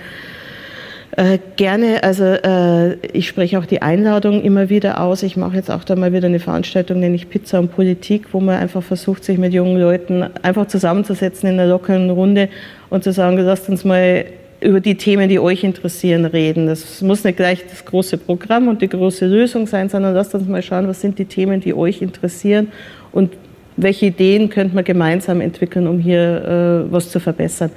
Äh, 1.17 1.39
gerne, 1.57 2.01
also 2.01 2.23
äh, 2.23 2.95
ich 3.11 3.27
spreche 3.27 3.59
auch 3.59 3.65
die 3.65 3.81
Einladung 3.81 4.41
immer 4.41 4.69
wieder 4.69 5.01
aus. 5.01 5.21
Ich 5.21 5.35
mache 5.35 5.57
jetzt 5.57 5.69
auch 5.69 5.83
da 5.83 5.97
mal 5.97 6.13
wieder 6.13 6.27
eine 6.27 6.39
Veranstaltung, 6.39 7.01
nenne 7.01 7.15
ich 7.15 7.29
Pizza 7.29 7.59
und 7.59 7.73
Politik, 7.73 8.27
wo 8.31 8.39
man 8.39 8.57
einfach 8.57 8.83
versucht, 8.83 9.25
sich 9.25 9.37
mit 9.37 9.53
jungen 9.53 9.79
Leuten 9.81 10.23
einfach 10.41 10.67
zusammenzusetzen 10.67 11.49
in 11.49 11.59
einer 11.59 11.69
lockeren 11.69 12.09
Runde 12.11 12.47
und 12.89 13.03
zu 13.03 13.11
sagen, 13.11 13.37
lasst 13.37 13.67
uns 13.67 13.83
mal 13.83 14.25
über 14.61 14.79
die 14.79 14.95
Themen, 14.95 15.27
die 15.27 15.39
euch 15.39 15.63
interessieren, 15.65 16.25
reden. 16.25 16.67
Das 16.67 17.01
muss 17.01 17.25
nicht 17.25 17.35
gleich 17.35 17.65
das 17.67 17.83
große 17.83 18.17
Programm 18.17 18.69
und 18.69 18.81
die 18.81 18.89
große 18.89 19.25
Lösung 19.25 19.67
sein, 19.67 19.89
sondern 19.89 20.13
lasst 20.13 20.33
uns 20.33 20.47
mal 20.47 20.63
schauen, 20.63 20.87
was 20.87 21.01
sind 21.01 21.19
die 21.19 21.25
Themen, 21.25 21.59
die 21.59 21.73
euch 21.73 22.01
interessieren 22.01 22.69
und 23.15 23.31
welche 23.77 24.07
Ideen 24.07 24.49
könnte 24.49 24.75
man 24.75 24.83
gemeinsam 24.83 25.41
entwickeln, 25.41 25.87
um 25.87 25.99
hier 25.99 26.85
äh, 26.87 26.91
was 26.91 27.09
zu 27.09 27.19
verbessern. 27.19 27.71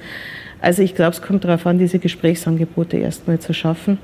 Also 0.61 0.83
ich 0.83 0.93
glaube, 0.93 1.11
es 1.11 1.21
kommt 1.21 1.45
darauf 1.45 1.65
an, 1.65 1.79
diese 1.79 1.97
Gesprächsangebote 1.99 2.97
erstmal 2.97 3.39
zu 3.39 3.53
schaffen. 3.53 3.97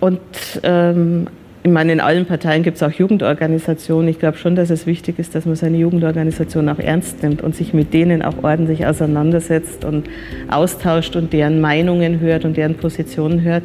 Und 0.00 0.20
ähm, 0.62 1.26
ich 1.64 1.70
meine, 1.70 1.92
in 1.92 2.00
allen 2.00 2.26
Parteien 2.26 2.62
gibt 2.62 2.76
es 2.76 2.82
auch 2.82 2.92
Jugendorganisationen. 2.92 4.08
Ich 4.08 4.18
glaube 4.18 4.36
schon, 4.36 4.54
dass 4.54 4.70
es 4.70 4.86
wichtig 4.86 5.18
ist, 5.18 5.34
dass 5.34 5.46
man 5.46 5.56
seine 5.56 5.78
Jugendorganisation 5.78 6.68
auch 6.68 6.78
ernst 6.78 7.22
nimmt 7.22 7.42
und 7.42 7.56
sich 7.56 7.74
mit 7.74 7.92
denen 7.92 8.22
auch 8.22 8.42
ordentlich 8.42 8.86
auseinandersetzt 8.86 9.84
und 9.84 10.08
austauscht 10.50 11.16
und 11.16 11.32
deren 11.32 11.60
Meinungen 11.60 12.20
hört 12.20 12.44
und 12.44 12.56
deren 12.56 12.74
Positionen 12.74 13.42
hört, 13.42 13.64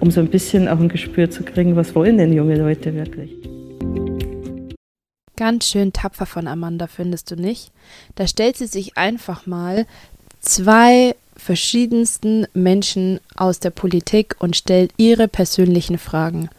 um 0.00 0.10
so 0.10 0.20
ein 0.20 0.28
bisschen 0.28 0.68
auch 0.68 0.80
ein 0.80 0.88
Gespür 0.88 1.30
zu 1.30 1.42
kriegen, 1.42 1.76
was 1.76 1.94
wollen 1.94 2.18
denn 2.18 2.32
junge 2.32 2.56
Leute 2.56 2.94
wirklich. 2.94 3.57
Ganz 5.38 5.68
schön 5.68 5.92
tapfer 5.92 6.26
von 6.26 6.48
Amanda, 6.48 6.88
findest 6.88 7.30
du 7.30 7.36
nicht? 7.36 7.70
Da 8.16 8.26
stellt 8.26 8.56
sie 8.56 8.66
sich 8.66 8.98
einfach 8.98 9.46
mal 9.46 9.86
zwei 10.40 11.14
verschiedensten 11.36 12.48
Menschen 12.54 13.20
aus 13.36 13.60
der 13.60 13.70
Politik 13.70 14.34
und 14.40 14.56
stellt 14.56 14.90
ihre 14.96 15.28
persönlichen 15.28 15.96
Fragen. 15.96 16.50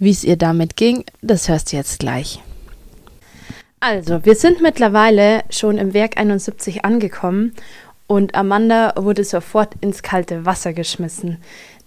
Wie 0.00 0.10
es 0.10 0.24
ihr 0.24 0.34
damit 0.34 0.76
ging, 0.76 1.04
das 1.20 1.48
hörst 1.48 1.70
du 1.70 1.76
jetzt 1.76 2.00
gleich. 2.00 2.40
Also, 3.78 4.24
wir 4.24 4.34
sind 4.34 4.60
mittlerweile 4.60 5.44
schon 5.48 5.78
im 5.78 5.94
Werk 5.94 6.16
71 6.16 6.84
angekommen 6.84 7.54
und 8.08 8.34
Amanda 8.34 8.94
wurde 8.96 9.22
sofort 9.22 9.76
ins 9.80 10.02
kalte 10.02 10.44
Wasser 10.44 10.72
geschmissen. 10.72 11.38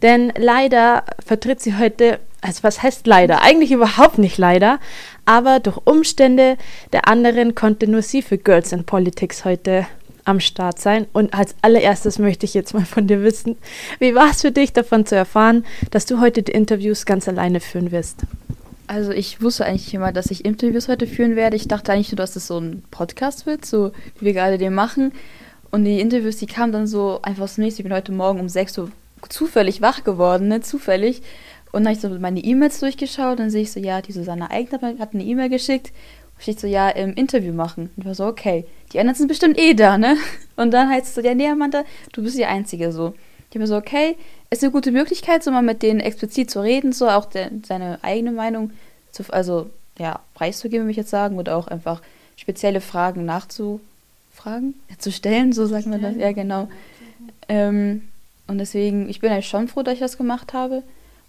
Denn 0.02 0.32
leider 0.38 1.04
vertritt 1.26 1.60
sie 1.60 1.78
heute, 1.78 2.20
also 2.46 2.64
was 2.64 2.84
heißt 2.84 3.08
leider? 3.08 3.42
Eigentlich 3.42 3.72
überhaupt 3.72 4.18
nicht 4.18 4.38
leider, 4.38 4.80
aber 5.26 5.60
durch 5.60 5.78
Umstände 5.86 6.58
der 6.94 7.08
anderen 7.08 7.56
konnte 7.56 7.88
nur 7.88 8.02
sie 8.02 8.22
für 8.22 8.38
Girls 8.38 8.72
in 8.72 8.84
Politics 8.84 9.46
heute 9.46 9.88
am 10.26 10.40
Start 10.40 10.80
sein. 10.80 11.08
Und 11.14 11.34
als 11.34 11.56
allererstes 11.62 12.20
möchte 12.20 12.46
ich 12.46 12.54
jetzt 12.54 12.74
mal 12.74 12.86
von 12.86 13.08
dir 13.08 13.24
wissen, 13.24 13.58
wie 14.00 14.14
war 14.14 14.30
es 14.30 14.42
für 14.42 14.52
dich 14.52 14.74
davon 14.74 15.06
zu 15.06 15.16
erfahren, 15.16 15.66
dass 15.92 16.06
du 16.06 16.20
heute 16.20 16.44
die 16.44 16.52
Interviews 16.52 17.06
ganz 17.06 17.28
alleine 17.28 17.60
führen 17.60 17.92
wirst? 17.92 18.22
Also 18.88 19.12
ich 19.12 19.42
wusste 19.42 19.66
eigentlich 19.66 19.94
immer, 19.96 20.12
dass 20.12 20.30
ich 20.30 20.46
Interviews 20.46 20.88
heute 20.88 21.08
führen 21.08 21.36
werde. 21.36 21.56
Ich 21.56 21.68
dachte 21.68 21.92
eigentlich 21.92 22.12
nur, 22.12 22.18
dass 22.18 22.36
es 22.36 22.46
so 22.46 22.60
ein 22.60 22.84
Podcast 22.92 23.48
wird, 23.48 23.66
so 23.66 23.92
wie 24.20 24.26
wir 24.26 24.34
gerade 24.34 24.60
den 24.60 24.76
machen. 24.76 25.12
Und 25.72 25.86
die 25.86 26.00
Interviews, 26.00 26.38
die 26.38 26.46
kamen 26.46 26.72
dann 26.72 26.86
so 26.86 27.20
einfach 27.24 27.48
so 27.48 27.62
nächstes. 27.62 27.80
Ich 27.80 27.84
bin 27.84 27.94
heute 27.94 28.12
Morgen 28.12 28.40
um 28.40 28.50
6 28.50 28.78
Uhr 28.78 28.92
zufällig 29.30 29.82
wach 29.82 30.04
geworden, 30.04 30.48
ne? 30.48 30.62
Zufällig. 30.62 31.24
Und 31.76 31.84
dann 31.84 31.94
habe 31.94 31.96
ich 31.98 32.14
so 32.14 32.20
meine 32.20 32.40
E-Mails 32.40 32.80
durchgeschaut. 32.80 33.38
Dann 33.38 33.50
sehe 33.50 33.64
ich 33.64 33.72
so, 33.74 33.82
ja, 33.82 34.02
die 34.02 34.14
Susanne 34.14 34.50
Eigner 34.50 34.98
hat 34.98 35.14
eine 35.14 35.24
E-Mail 35.24 35.50
geschickt. 35.50 35.92
Und 36.36 36.42
steht 36.42 36.58
so, 36.58 36.68
ja, 36.68 36.88
im 36.90 37.14
Interview 37.16 37.52
machen. 37.52 37.90
Und 37.98 38.04
ich 38.04 38.06
war 38.06 38.16
so, 38.16 38.26
okay, 38.28 38.66
die 38.94 39.00
anderen 39.00 39.18
sind 39.18 39.28
bestimmt 39.28 39.60
eh 39.60 39.74
da, 39.74 39.98
ne? 39.98 40.16
Und 40.56 40.72
dann 40.72 40.90
heißt 40.90 41.08
es 41.08 41.16
so, 41.16 41.22
ja, 41.22 41.36
nee, 41.36 41.50
Amanda, 41.50 41.84
du 42.14 42.24
bist 42.24 42.38
die 42.38 42.46
Einzige 42.46 42.94
so. 42.94 43.14
Ich 43.52 43.60
war 43.60 43.68
so, 43.68 43.76
okay, 43.76 44.16
ist 44.50 44.64
eine 44.64 44.72
gute 44.72 44.92
Möglichkeit, 44.92 45.44
so 45.44 45.52
mal 45.52 45.62
mit 45.62 45.82
denen 45.82 46.00
explizit 46.00 46.50
zu 46.50 46.62
reden, 46.62 46.94
so 46.94 47.10
auch 47.10 47.26
de, 47.26 47.50
seine 47.66 48.00
eigene 48.04 48.32
Meinung 48.32 48.72
zu, 49.12 49.24
also, 49.30 49.70
ja, 49.98 50.20
preiszugeben, 50.34 50.86
würde 50.86 50.92
ich 50.92 50.98
jetzt 50.98 51.10
sagen, 51.10 51.38
oder 51.38 51.58
auch 51.58 51.68
einfach 51.68 52.02
spezielle 52.38 52.80
Fragen 52.80 53.26
nachzufragen, 53.26 54.76
ja, 54.90 54.98
zu 54.98 55.12
stellen, 55.12 55.52
so 55.52 55.66
sagt 55.66 55.88
man 55.88 56.02
das, 56.02 56.16
ja, 56.16 56.32
genau. 56.32 56.70
Ähm, 57.50 58.08
und 58.48 58.60
deswegen, 58.60 59.10
ich 59.10 59.20
bin 59.20 59.30
eigentlich 59.30 59.50
schon 59.50 59.68
froh, 59.68 59.84
dass 59.84 59.96
ich 59.96 60.00
das 60.00 60.18
gemacht 60.18 60.54
habe. 60.54 60.82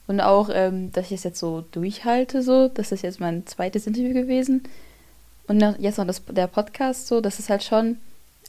Und 0.07 0.21
auch, 0.21 0.51
ähm, 0.53 0.93
dass 0.93 1.07
ich 1.07 1.13
es 1.13 1.25
jetzt 1.25 1.41
so 1.41 1.65
durchhalte, 1.73 2.43
so. 2.43 2.69
Das 2.69 2.93
ist 2.93 3.03
jetzt 3.03 3.21
mein 3.21 3.47
zweites 3.47 3.87
Interview 3.87 4.15
gewesen. 4.15 4.63
Und 5.49 5.61
jetzt 5.79 5.99
noch 5.99 6.07
das, 6.07 6.23
der 6.27 6.47
Podcast, 6.47 7.07
so, 7.07 7.21
das 7.21 7.39
ist 7.39 7.51
halt 7.51 7.63
schon 7.63 7.99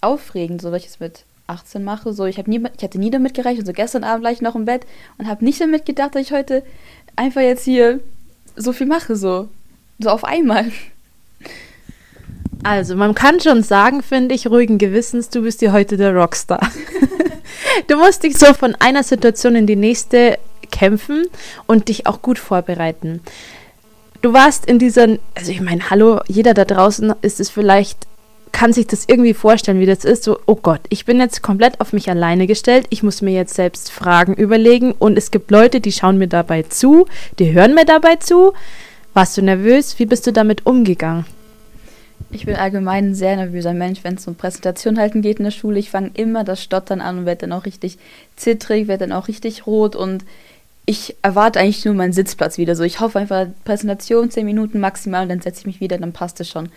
aufregend, 0.02 0.62
so, 0.62 0.72
weil 0.72 0.80
ich 0.80 0.88
es 0.88 1.00
mit 1.00 1.24
18 1.48 1.84
mache. 1.84 2.14
So, 2.14 2.26
ich, 2.26 2.38
nie, 2.46 2.64
ich 2.76 2.84
hatte 2.84 3.00
nie 3.00 3.12
damit 3.12 3.34
gerechnet. 3.34 3.66
So, 3.66 3.74
gestern 3.74 4.04
Abend 4.04 4.24
lag 4.24 4.32
ich 4.32 4.42
noch 4.42 4.56
im 4.56 4.66
Bett 4.66 4.86
und 5.18 5.28
habe 5.28 5.44
nicht 5.44 5.62
damit 5.62 5.86
gedacht, 5.86 6.16
dass 6.16 6.22
ich 6.22 6.32
heute 6.32 6.64
einfach 7.16 7.42
jetzt 7.42 7.64
hier 7.64 8.00
so 8.56 8.74
viel 8.74 8.88
mache, 8.88 9.16
so. 9.16 9.50
So 10.00 10.10
auf 10.10 10.24
einmal. 10.24 10.72
Also, 12.64 12.96
man 12.96 13.16
kann 13.16 13.40
schon 13.40 13.64
sagen, 13.64 14.04
finde 14.04 14.36
ich, 14.36 14.48
ruhigen 14.48 14.78
Gewissens, 14.78 15.30
du 15.30 15.42
bist 15.42 15.60
hier 15.60 15.72
heute 15.72 15.98
der 15.98 16.16
Rockstar. 16.16 16.70
du 17.88 17.98
musst 17.98 18.24
dich 18.24 18.38
so 18.38 18.54
von 18.54 18.76
einer 18.76 19.04
Situation 19.04 19.56
in 19.56 19.68
die 19.68 19.76
nächste 19.76 20.38
kämpfen 20.72 21.26
und 21.66 21.90
dich 21.90 22.08
auch 22.08 22.22
gut 22.22 22.40
vorbereiten. 22.40 23.22
Du 24.22 24.34
warst 24.34 24.66
in 24.66 24.80
dieser, 24.80 25.18
also 25.36 25.52
ich 25.52 25.62
meine, 25.62 25.90
hallo, 25.90 26.22
jeder 26.28 26.54
da 26.54 26.66
draußen 26.66 27.14
ist 27.22 27.40
es 27.40 27.50
vielleicht, 27.50 28.08
kann 28.52 28.74
sich 28.74 28.88
das 28.88 29.06
irgendwie 29.08 29.36
vorstellen, 29.36 29.80
wie 29.80 29.86
das 29.86 30.04
ist. 30.04 30.24
So, 30.24 30.40
oh 30.48 30.56
Gott, 30.56 30.82
ich 30.90 31.06
bin 31.06 31.20
jetzt 31.20 31.44
komplett 31.44 31.80
auf 31.80 31.94
mich 31.94 32.10
alleine 32.10 32.48
gestellt. 32.48 32.88
Ich 32.90 33.04
muss 33.04 33.22
mir 33.22 33.34
jetzt 33.34 33.54
selbst 33.54 33.92
Fragen 33.92 34.34
überlegen 34.34 34.94
und 34.94 35.18
es 35.18 35.30
gibt 35.30 35.52
Leute, 35.52 35.80
die 35.80 35.92
schauen 35.92 36.18
mir 36.18 36.28
dabei 36.28 36.64
zu, 36.64 37.06
die 37.38 37.54
hören 37.54 37.76
mir 37.76 37.86
dabei 37.86 38.16
zu. 38.16 38.54
Warst 39.14 39.38
du 39.38 39.42
nervös? 39.42 40.00
Wie 40.00 40.06
bist 40.06 40.26
du 40.26 40.34
damit 40.34 40.66
umgegangen? 40.66 41.26
Ich 42.30 42.46
bin 42.46 42.56
allgemein 42.56 43.10
ein 43.10 43.16
sehr 43.16 43.36
nervöser 43.36 43.74
Mensch, 43.74 44.04
wenn 44.04 44.16
es 44.16 44.28
um 44.28 44.36
Präsentation 44.36 45.00
halten 45.00 45.22
geht 45.22 45.38
in 45.38 45.46
der 45.46 45.52
Schule. 45.52 45.80
Ich 45.80 45.90
fange 45.90 46.12
immer 46.14 46.44
das 46.44 46.62
Stottern 46.62 47.00
an 47.00 47.20
und 47.20 47.26
werde 47.26 47.48
dann 47.48 47.54
auch 47.54 47.66
richtig 47.66 47.98
zittrig, 48.36 48.88
werde 48.88 49.08
dann 49.08 49.18
auch 49.18 49.28
richtig 49.28 49.66
rot 49.66 49.96
und 49.96 50.26
ich 50.90 51.18
erwarte 51.22 51.60
eigentlich 51.60 51.84
nur 51.84 51.94
meinen 51.94 52.14
Sitzplatz 52.14 52.58
wieder. 52.58 52.74
So, 52.74 52.84
ich 52.84 53.02
hoffe 53.02 53.20
einfach 53.20 53.46
Präsentation, 53.66 54.32
zehn 54.32 54.46
Minuten 54.46 54.80
maximal, 54.80 55.24
und 55.24 55.30
dann 55.30 55.42
setze 55.42 55.60
ich 55.60 55.66
mich 55.66 55.82
wieder, 55.82 55.98
dann 55.98 56.14
passt 56.14 56.40
es 56.40 56.50
schon. 56.50 56.70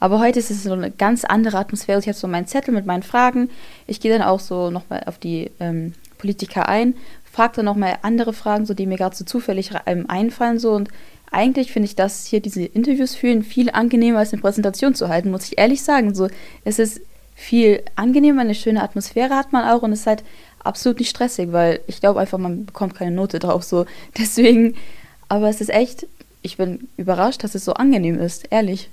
Aber 0.00 0.20
heute 0.20 0.38
ist 0.38 0.50
es 0.50 0.64
so 0.64 0.72
eine 0.72 0.90
ganz 0.90 1.26
andere 1.26 1.58
Atmosphäre. 1.58 1.98
Ich 1.98 2.06
habe 2.06 2.16
so 2.16 2.26
meinen 2.28 2.46
Zettel 2.46 2.72
mit 2.72 2.86
meinen 2.86 3.02
Fragen. 3.02 3.50
Ich 3.86 4.00
gehe 4.00 4.10
dann 4.10 4.26
auch 4.26 4.40
so 4.40 4.70
nochmal 4.70 5.02
auf 5.04 5.18
die 5.18 5.50
ähm, 5.60 5.92
Politiker 6.16 6.66
ein, 6.66 6.94
frage 7.30 7.56
dann 7.56 7.66
nochmal 7.66 7.98
andere 8.00 8.32
Fragen, 8.32 8.64
so 8.64 8.72
die 8.72 8.86
mir 8.86 8.96
gerade 8.96 9.14
so 9.14 9.26
zufällig 9.26 9.70
ähm, 9.84 10.08
einfallen. 10.08 10.58
So 10.58 10.72
und 10.72 10.88
eigentlich 11.30 11.70
finde 11.70 11.86
ich 11.86 11.94
das 11.94 12.24
hier, 12.24 12.40
diese 12.40 12.64
Interviews 12.64 13.14
fühlen, 13.14 13.42
viel 13.42 13.68
angenehmer 13.70 14.20
als 14.20 14.32
eine 14.32 14.40
Präsentation 14.40 14.94
zu 14.94 15.08
halten, 15.08 15.30
muss 15.30 15.44
ich 15.44 15.58
ehrlich 15.58 15.82
sagen. 15.82 16.14
So, 16.14 16.28
es 16.64 16.78
ist 16.78 17.02
viel 17.34 17.82
angenehmer, 17.96 18.40
eine 18.40 18.54
schöne 18.54 18.82
Atmosphäre 18.82 19.36
hat 19.36 19.52
man 19.52 19.68
auch 19.68 19.82
und 19.82 19.92
es 19.92 20.00
ist 20.00 20.06
halt 20.06 20.24
absolut 20.64 20.98
nicht 20.98 21.10
stressig, 21.10 21.52
weil 21.52 21.80
ich 21.86 22.00
glaube 22.00 22.20
einfach, 22.20 22.38
man 22.38 22.66
bekommt 22.66 22.94
keine 22.94 23.10
Note 23.10 23.38
drauf. 23.38 23.64
So. 23.64 23.86
Deswegen, 24.18 24.74
aber 25.28 25.48
es 25.48 25.60
ist 25.60 25.70
echt, 25.70 26.06
ich 26.42 26.56
bin 26.56 26.88
überrascht, 26.96 27.44
dass 27.44 27.54
es 27.54 27.64
so 27.64 27.74
angenehm 27.74 28.18
ist, 28.18 28.46
ehrlich. 28.50 28.90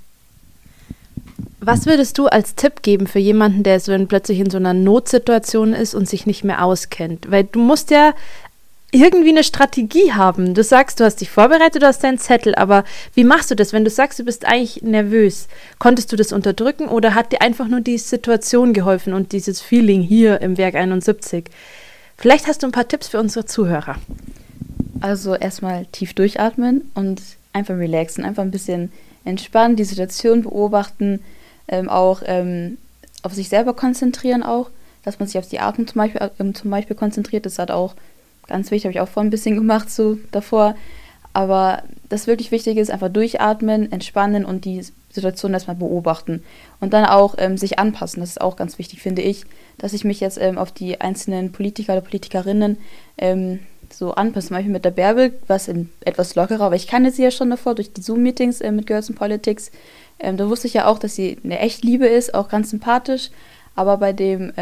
Was 1.60 1.86
würdest 1.86 2.16
du 2.18 2.26
als 2.26 2.54
Tipp 2.54 2.82
geben 2.82 3.06
für 3.06 3.18
jemanden, 3.18 3.62
der 3.62 3.80
so 3.80 3.92
plötzlich 4.06 4.38
in 4.38 4.50
so 4.50 4.56
einer 4.56 4.72
Notsituation 4.72 5.72
ist 5.72 5.94
und 5.94 6.08
sich 6.08 6.24
nicht 6.24 6.44
mehr 6.44 6.64
auskennt? 6.64 7.30
Weil 7.30 7.44
du 7.44 7.58
musst 7.58 7.90
ja 7.90 8.14
irgendwie 9.00 9.30
eine 9.30 9.44
Strategie 9.44 10.12
haben. 10.12 10.54
Du 10.54 10.62
sagst, 10.62 11.00
du 11.00 11.04
hast 11.04 11.20
dich 11.20 11.30
vorbereitet, 11.30 11.82
du 11.82 11.86
hast 11.86 12.04
deinen 12.04 12.18
Zettel, 12.18 12.54
aber 12.54 12.84
wie 13.14 13.24
machst 13.24 13.50
du 13.50 13.56
das, 13.56 13.72
wenn 13.72 13.84
du 13.84 13.90
sagst, 13.90 14.18
du 14.18 14.24
bist 14.24 14.46
eigentlich 14.46 14.82
nervös? 14.82 15.48
Konntest 15.78 16.12
du 16.12 16.16
das 16.16 16.32
unterdrücken 16.32 16.88
oder 16.88 17.14
hat 17.14 17.32
dir 17.32 17.42
einfach 17.42 17.68
nur 17.68 17.80
die 17.80 17.98
Situation 17.98 18.72
geholfen 18.72 19.12
und 19.12 19.32
dieses 19.32 19.60
Feeling 19.60 20.02
hier 20.02 20.40
im 20.40 20.58
Werk 20.58 20.74
71? 20.74 21.46
Vielleicht 22.16 22.46
hast 22.46 22.62
du 22.62 22.66
ein 22.66 22.72
paar 22.72 22.88
Tipps 22.88 23.08
für 23.08 23.20
unsere 23.20 23.44
Zuhörer. 23.44 23.96
Also 25.00 25.34
erstmal 25.34 25.86
tief 25.86 26.14
durchatmen 26.14 26.90
und 26.94 27.20
einfach 27.52 27.76
relaxen, 27.76 28.24
einfach 28.24 28.42
ein 28.42 28.50
bisschen 28.50 28.92
entspannen, 29.24 29.76
die 29.76 29.84
Situation 29.84 30.42
beobachten, 30.42 31.20
ähm, 31.68 31.88
auch 31.88 32.22
ähm, 32.24 32.78
auf 33.22 33.34
sich 33.34 33.48
selber 33.48 33.74
konzentrieren 33.74 34.42
auch, 34.42 34.70
dass 35.02 35.18
man 35.18 35.28
sich 35.28 35.38
auf 35.38 35.48
die 35.48 35.60
Atmung 35.60 35.86
zum 35.86 35.98
Beispiel, 35.98 36.30
ähm, 36.38 36.54
zum 36.54 36.70
Beispiel 36.70 36.96
konzentriert. 36.96 37.44
Das 37.44 37.58
hat 37.58 37.70
auch 37.70 37.94
ganz 38.48 38.70
wichtig, 38.70 38.84
habe 38.84 38.92
ich 38.92 39.00
auch 39.00 39.12
vorhin 39.12 39.28
ein 39.28 39.30
bisschen 39.30 39.54
gemacht 39.54 39.90
so 39.90 40.18
davor. 40.32 40.74
Aber 41.32 41.82
das 42.08 42.26
wirklich 42.26 42.50
Wichtige 42.50 42.80
ist 42.80 42.90
einfach 42.90 43.10
durchatmen, 43.10 43.92
entspannen 43.92 44.46
und 44.46 44.64
die 44.64 44.82
Situation 45.10 45.52
erstmal 45.52 45.76
beobachten. 45.76 46.42
Und 46.80 46.94
dann 46.94 47.04
auch 47.04 47.34
ähm, 47.36 47.58
sich 47.58 47.78
anpassen. 47.78 48.20
Das 48.20 48.30
ist 48.30 48.40
auch 48.40 48.56
ganz 48.56 48.78
wichtig, 48.78 49.02
finde 49.02 49.22
ich, 49.22 49.44
dass 49.76 49.92
ich 49.92 50.04
mich 50.04 50.20
jetzt 50.20 50.38
ähm, 50.40 50.56
auf 50.56 50.72
die 50.72 51.00
einzelnen 51.00 51.52
Politiker 51.52 51.92
oder 51.92 52.00
Politikerinnen 52.00 52.78
ähm, 53.18 53.58
so 53.92 54.12
anpasse. 54.12 54.48
Zum 54.48 54.56
Beispiel 54.56 54.72
mit 54.72 54.84
der 54.84 54.90
Bärbel, 54.92 55.38
was 55.46 55.70
etwas 56.00 56.34
lockerer, 56.36 56.64
aber 56.64 56.76
ich 56.76 56.86
kannte 56.86 57.10
sie 57.10 57.22
ja 57.22 57.30
schon 57.30 57.50
davor 57.50 57.74
durch 57.74 57.92
die 57.92 58.00
Zoom-Meetings 58.00 58.60
äh, 58.62 58.72
mit 58.72 58.86
Girls 58.86 59.08
in 59.08 59.14
Politics. 59.14 59.70
Ähm, 60.18 60.36
da 60.36 60.48
wusste 60.48 60.68
ich 60.68 60.74
ja 60.74 60.86
auch, 60.86 60.98
dass 60.98 61.16
sie 61.16 61.38
eine 61.44 61.58
echt 61.58 61.84
Liebe 61.84 62.06
ist, 62.06 62.34
auch 62.34 62.48
ganz 62.48 62.70
sympathisch. 62.70 63.30
Aber 63.74 63.98
bei 63.98 64.14
dem 64.14 64.54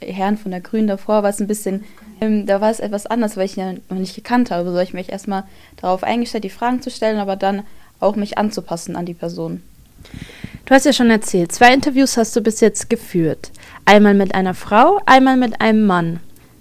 Herrn 0.00 0.36
von 0.36 0.50
der 0.50 0.60
Grünen 0.60 0.86
davor 0.86 1.22
war 1.22 1.30
es 1.30 1.40
ein 1.40 1.46
bisschen, 1.46 1.84
ähm, 2.20 2.46
da 2.46 2.60
war 2.60 2.70
es 2.70 2.80
etwas 2.80 3.06
anders, 3.06 3.36
weil 3.36 3.46
ich 3.46 3.56
ihn 3.56 3.62
ja 3.62 3.72
noch 3.88 3.98
nicht 3.98 4.14
gekannt 4.14 4.50
habe. 4.50 4.64
So 4.64 4.74
habe 4.74 4.84
ich 4.84 4.94
mich 4.94 5.10
erstmal 5.10 5.44
darauf 5.76 6.02
eingestellt, 6.02 6.44
die 6.44 6.50
Fragen 6.50 6.82
zu 6.82 6.90
stellen, 6.90 7.18
aber 7.18 7.36
dann 7.36 7.62
auch 8.00 8.16
mich 8.16 8.38
anzupassen 8.38 8.96
an 8.96 9.06
die 9.06 9.14
Person. 9.14 9.62
Du 10.64 10.74
hast 10.74 10.86
ja 10.86 10.92
schon 10.92 11.10
erzählt, 11.10 11.52
zwei 11.52 11.74
Interviews 11.74 12.16
hast 12.16 12.34
du 12.36 12.40
bis 12.40 12.60
jetzt 12.60 12.88
geführt. 12.88 13.50
Einmal 13.84 14.14
mit 14.14 14.34
einer 14.34 14.54
Frau, 14.54 15.00
einmal 15.04 15.36
mit 15.36 15.60
einem 15.60 15.86
Mann. 15.86 16.20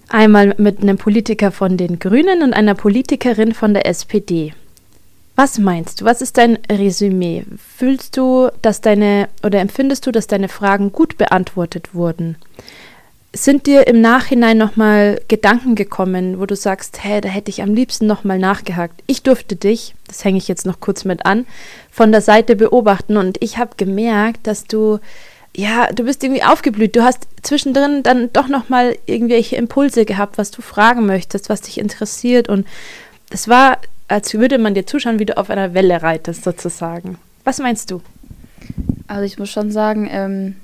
Einmal 0.09 0.55
mit 0.57 0.81
einem 0.81 0.97
Politiker 0.97 1.51
von 1.51 1.77
den 1.77 1.99
Grünen 1.99 2.41
und 2.41 2.53
einer 2.53 2.73
Politikerin 2.73 3.53
von 3.53 3.73
der 3.73 3.85
SPD. 3.85 4.53
Was 5.35 5.59
meinst 5.59 6.01
du? 6.01 6.05
Was 6.05 6.21
ist 6.21 6.37
dein 6.37 6.57
Resümee? 6.69 7.45
Fühlst 7.77 8.17
du, 8.17 8.49
dass 8.61 8.81
deine 8.81 9.29
oder 9.43 9.59
empfindest 9.59 10.05
du, 10.05 10.11
dass 10.11 10.27
deine 10.27 10.49
Fragen 10.49 10.91
gut 10.91 11.17
beantwortet 11.17 11.93
wurden? 11.93 12.35
Sind 13.31 13.67
dir 13.67 13.85
im 13.85 14.01
Nachhinein 14.01 14.57
nochmal 14.57 15.21
Gedanken 15.27 15.75
gekommen, 15.75 16.39
wo 16.39 16.47
du 16.47 16.55
sagst, 16.55 17.03
hä, 17.03 17.21
da 17.21 17.29
hätte 17.29 17.51
ich 17.51 17.61
am 17.61 17.75
liebsten 17.75 18.07
nochmal 18.07 18.39
nachgehakt? 18.39 19.03
Ich 19.05 19.21
durfte 19.21 19.55
dich, 19.55 19.93
das 20.07 20.25
hänge 20.25 20.39
ich 20.39 20.47
jetzt 20.47 20.65
noch 20.65 20.79
kurz 20.79 21.05
mit 21.05 21.27
an, 21.27 21.45
von 21.91 22.11
der 22.11 22.21
Seite 22.21 22.55
beobachten 22.55 23.17
und 23.17 23.37
ich 23.39 23.59
habe 23.59 23.75
gemerkt, 23.77 24.47
dass 24.47 24.63
du, 24.63 24.97
ja, 25.55 25.91
du 25.93 26.05
bist 26.05 26.23
irgendwie 26.23 26.41
aufgeblüht. 26.41 26.95
Du 26.95 27.03
hast 27.03 27.27
zwischendrin 27.43 28.01
dann 28.01 28.33
doch 28.33 28.47
nochmal 28.47 28.97
irgendwelche 29.05 29.57
Impulse 29.57 30.05
gehabt, 30.05 30.39
was 30.39 30.49
du 30.49 30.63
fragen 30.63 31.05
möchtest, 31.05 31.49
was 31.49 31.61
dich 31.61 31.77
interessiert 31.77 32.49
und 32.49 32.65
es 33.29 33.47
war, 33.47 33.77
als 34.07 34.33
würde 34.33 34.57
man 34.57 34.73
dir 34.73 34.87
zuschauen, 34.87 35.19
wie 35.19 35.25
du 35.25 35.37
auf 35.37 35.51
einer 35.51 35.75
Welle 35.75 36.01
reitest 36.01 36.43
sozusagen. 36.43 37.19
Was 37.43 37.59
meinst 37.59 37.91
du? 37.91 38.01
Also 39.05 39.21
ich 39.21 39.37
muss 39.37 39.51
schon 39.51 39.69
sagen, 39.69 40.09
ähm 40.11 40.55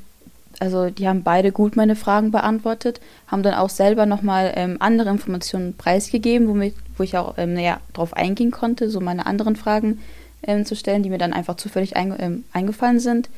also 0.60 0.90
die 0.90 1.08
haben 1.08 1.24
beide 1.24 1.52
gut 1.52 1.76
meine 1.76 1.96
Fragen 1.96 2.32
beantwortet, 2.32 3.02
haben 3.28 3.44
dann 3.44 3.54
auch 3.54 3.70
selber 3.70 4.06
nochmal 4.06 4.54
ähm, 4.56 4.78
andere 4.80 5.10
Informationen 5.10 5.76
preisgegeben, 5.76 6.48
womit, 6.48 6.76
wo 6.98 7.04
ich 7.04 7.18
auch 7.18 7.36
ähm, 7.38 7.54
naja, 7.54 7.80
darauf 7.94 8.14
eingehen 8.14 8.52
konnte, 8.52 8.90
so 8.90 9.02
meine 9.02 9.26
anderen 9.26 9.56
Fragen 9.56 10.00
ähm, 10.44 10.66
zu 10.66 10.76
stellen, 10.76 11.04
die 11.04 11.10
mir 11.10 11.18
dann 11.18 11.34
einfach 11.34 11.56
zufällig 11.56 11.96
einge 11.96 12.18
ähm, 12.20 12.46
eingefallen 12.54 13.00
sind. 13.00 13.30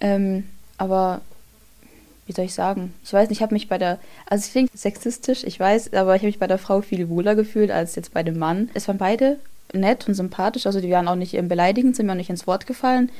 Ähm, 0.00 0.44
aber 0.78 1.20
wie 2.26 2.32
soll 2.32 2.44
ich 2.44 2.54
sagen? 2.54 2.94
Ich 3.04 3.12
weiß 3.12 3.28
nicht, 3.28 3.38
ich 3.38 3.42
habe 3.42 3.54
mich 3.54 3.68
bei 3.68 3.78
der, 3.78 3.98
also 4.26 4.42
es 4.44 4.50
klingt 4.50 4.70
sexistisch, 4.76 5.44
ich 5.44 5.58
weiß, 5.58 5.92
aber 5.94 6.14
ich 6.14 6.22
habe 6.22 6.28
mich 6.28 6.38
bei 6.38 6.46
der 6.46 6.58
Frau 6.58 6.80
viel 6.80 7.08
wohler 7.08 7.34
gefühlt 7.34 7.70
als 7.70 7.94
jetzt 7.96 8.12
bei 8.14 8.22
dem 8.22 8.38
Mann. 8.38 8.70
Es 8.74 8.88
waren 8.88 8.98
beide 8.98 9.38
nett 9.72 10.08
und 10.08 10.14
sympathisch, 10.14 10.66
also 10.66 10.80
die 10.80 10.90
waren 10.90 11.06
auch 11.06 11.16
nicht 11.16 11.34
ähm, 11.34 11.48
beleidigend, 11.48 11.94
sind 11.94 12.06
mir 12.06 12.12
auch 12.12 12.16
nicht 12.16 12.30
ins 12.30 12.46
Wort 12.46 12.66
gefallen 12.66 13.10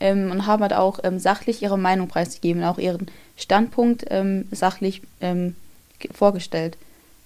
ähm, 0.00 0.30
und 0.30 0.46
haben 0.46 0.62
halt 0.62 0.72
auch 0.72 1.00
ähm, 1.02 1.18
sachlich 1.18 1.62
ihre 1.62 1.78
Meinung 1.78 2.08
preisgegeben, 2.08 2.64
auch 2.64 2.78
ihren 2.78 3.06
Standpunkt 3.36 4.04
ähm, 4.10 4.46
sachlich 4.50 5.02
ähm, 5.20 5.54
vorgestellt. 6.12 6.76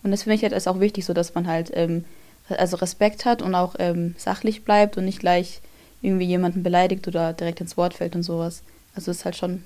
Und 0.02 0.10
das 0.10 0.22
finde 0.22 0.36
ich 0.36 0.42
halt 0.42 0.52
ist 0.52 0.68
auch 0.68 0.80
wichtig, 0.80 1.04
so 1.04 1.12
dass 1.12 1.34
man 1.34 1.46
halt 1.46 1.70
ähm, 1.74 2.04
also 2.48 2.76
Respekt 2.76 3.24
hat 3.24 3.42
und 3.42 3.54
auch 3.54 3.76
ähm, 3.78 4.14
sachlich 4.18 4.64
bleibt 4.64 4.96
und 4.96 5.04
nicht 5.04 5.20
gleich 5.20 5.60
irgendwie 6.02 6.24
jemanden 6.24 6.62
beleidigt 6.62 7.06
oder 7.06 7.32
direkt 7.32 7.60
ins 7.60 7.76
Wort 7.76 7.94
fällt 7.94 8.16
und 8.16 8.22
sowas. 8.22 8.62
Also 8.94 9.10
ist 9.10 9.24
halt 9.24 9.36
schon, 9.36 9.62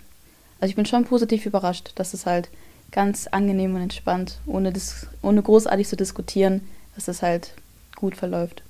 also 0.61 0.71
ich 0.71 0.77
bin 0.77 0.87
schon 0.87 1.05
positiv 1.05 1.47
überrascht, 1.47 1.93
dass 1.95 2.15
es 2.15 2.27
halt 2.27 2.49
ganz 2.91 3.27
angenehm 3.29 3.75
und 3.75 3.83
entspannt, 3.83 4.39
ohne, 4.47 4.73
das, 4.73 5.07
ohne 5.23 5.43
großartig 5.43 5.89
zu 5.89 5.97
diskutieren, 5.97 6.61
dass 6.95 7.09
es 7.09 7.23
halt 7.23 7.53
gut 7.97 8.17
verläuft. 8.17 8.63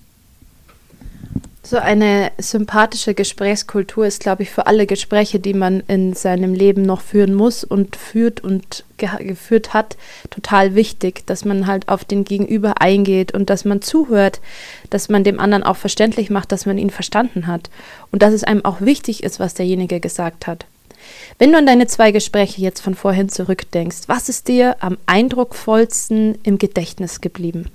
So 1.67 1.79
eine 1.79 2.31
sympathische 2.37 3.15
Gesprächskultur 3.15 4.07
ist, 4.07 4.21
glaube 4.21 4.43
ich, 4.43 4.51
für 4.51 4.67
alle 4.67 4.87
Gespräche, 4.87 5.41
die 5.41 5.55
man 5.55 5.81
in 5.89 6.13
seinem 6.13 6.53
Leben 6.53 6.83
noch 6.83 7.01
führen 7.01 7.33
muss 7.33 7.65
und 7.65 7.97
führt 7.97 8.41
und 8.41 8.85
ge 8.99 9.09
geführt 9.21 9.73
hat, 9.73 9.97
total 10.29 10.75
wichtig, 10.75 11.27
dass 11.27 11.47
man 11.47 11.67
halt 11.67 11.89
auf 11.89 12.05
den 12.05 12.25
Gegenüber 12.25 12.83
eingeht 12.83 13.33
und 13.33 13.49
dass 13.49 13.65
man 13.65 13.81
zuhört, 13.81 14.43
dass 14.91 15.09
man 15.09 15.25
dem 15.25 15.41
anderen 15.41 15.63
auch 15.63 15.79
verständlich 15.79 16.29
macht, 16.29 16.53
dass 16.53 16.67
man 16.67 16.77
ihn 16.77 16.91
verstanden 16.91 17.47
hat 17.47 17.71
und 18.13 18.21
dass 18.23 18.35
es 18.35 18.45
einem 18.45 18.63
auch 18.63 18.83
wichtig 18.83 19.23
ist, 19.23 19.41
was 19.41 19.55
derjenige 19.55 20.01
gesagt 20.01 20.47
hat. 20.47 20.67
Wenn 21.39 21.51
du 21.51 21.57
an 21.57 21.67
deine 21.67 21.87
zwei 21.87 22.13
Gespräche 22.13 22.61
jetzt 22.61 22.81
von 22.81 22.95
vorhin 22.95 23.31
zurückdenkst, 23.31 24.03
was 24.07 24.29
ist 24.29 24.49
dir 24.49 24.77
am 24.81 24.99
eindrucksvollsten 25.07 26.37
im 26.43 26.59
Gedächtnis 26.59 27.23
geblieben? 27.23 27.71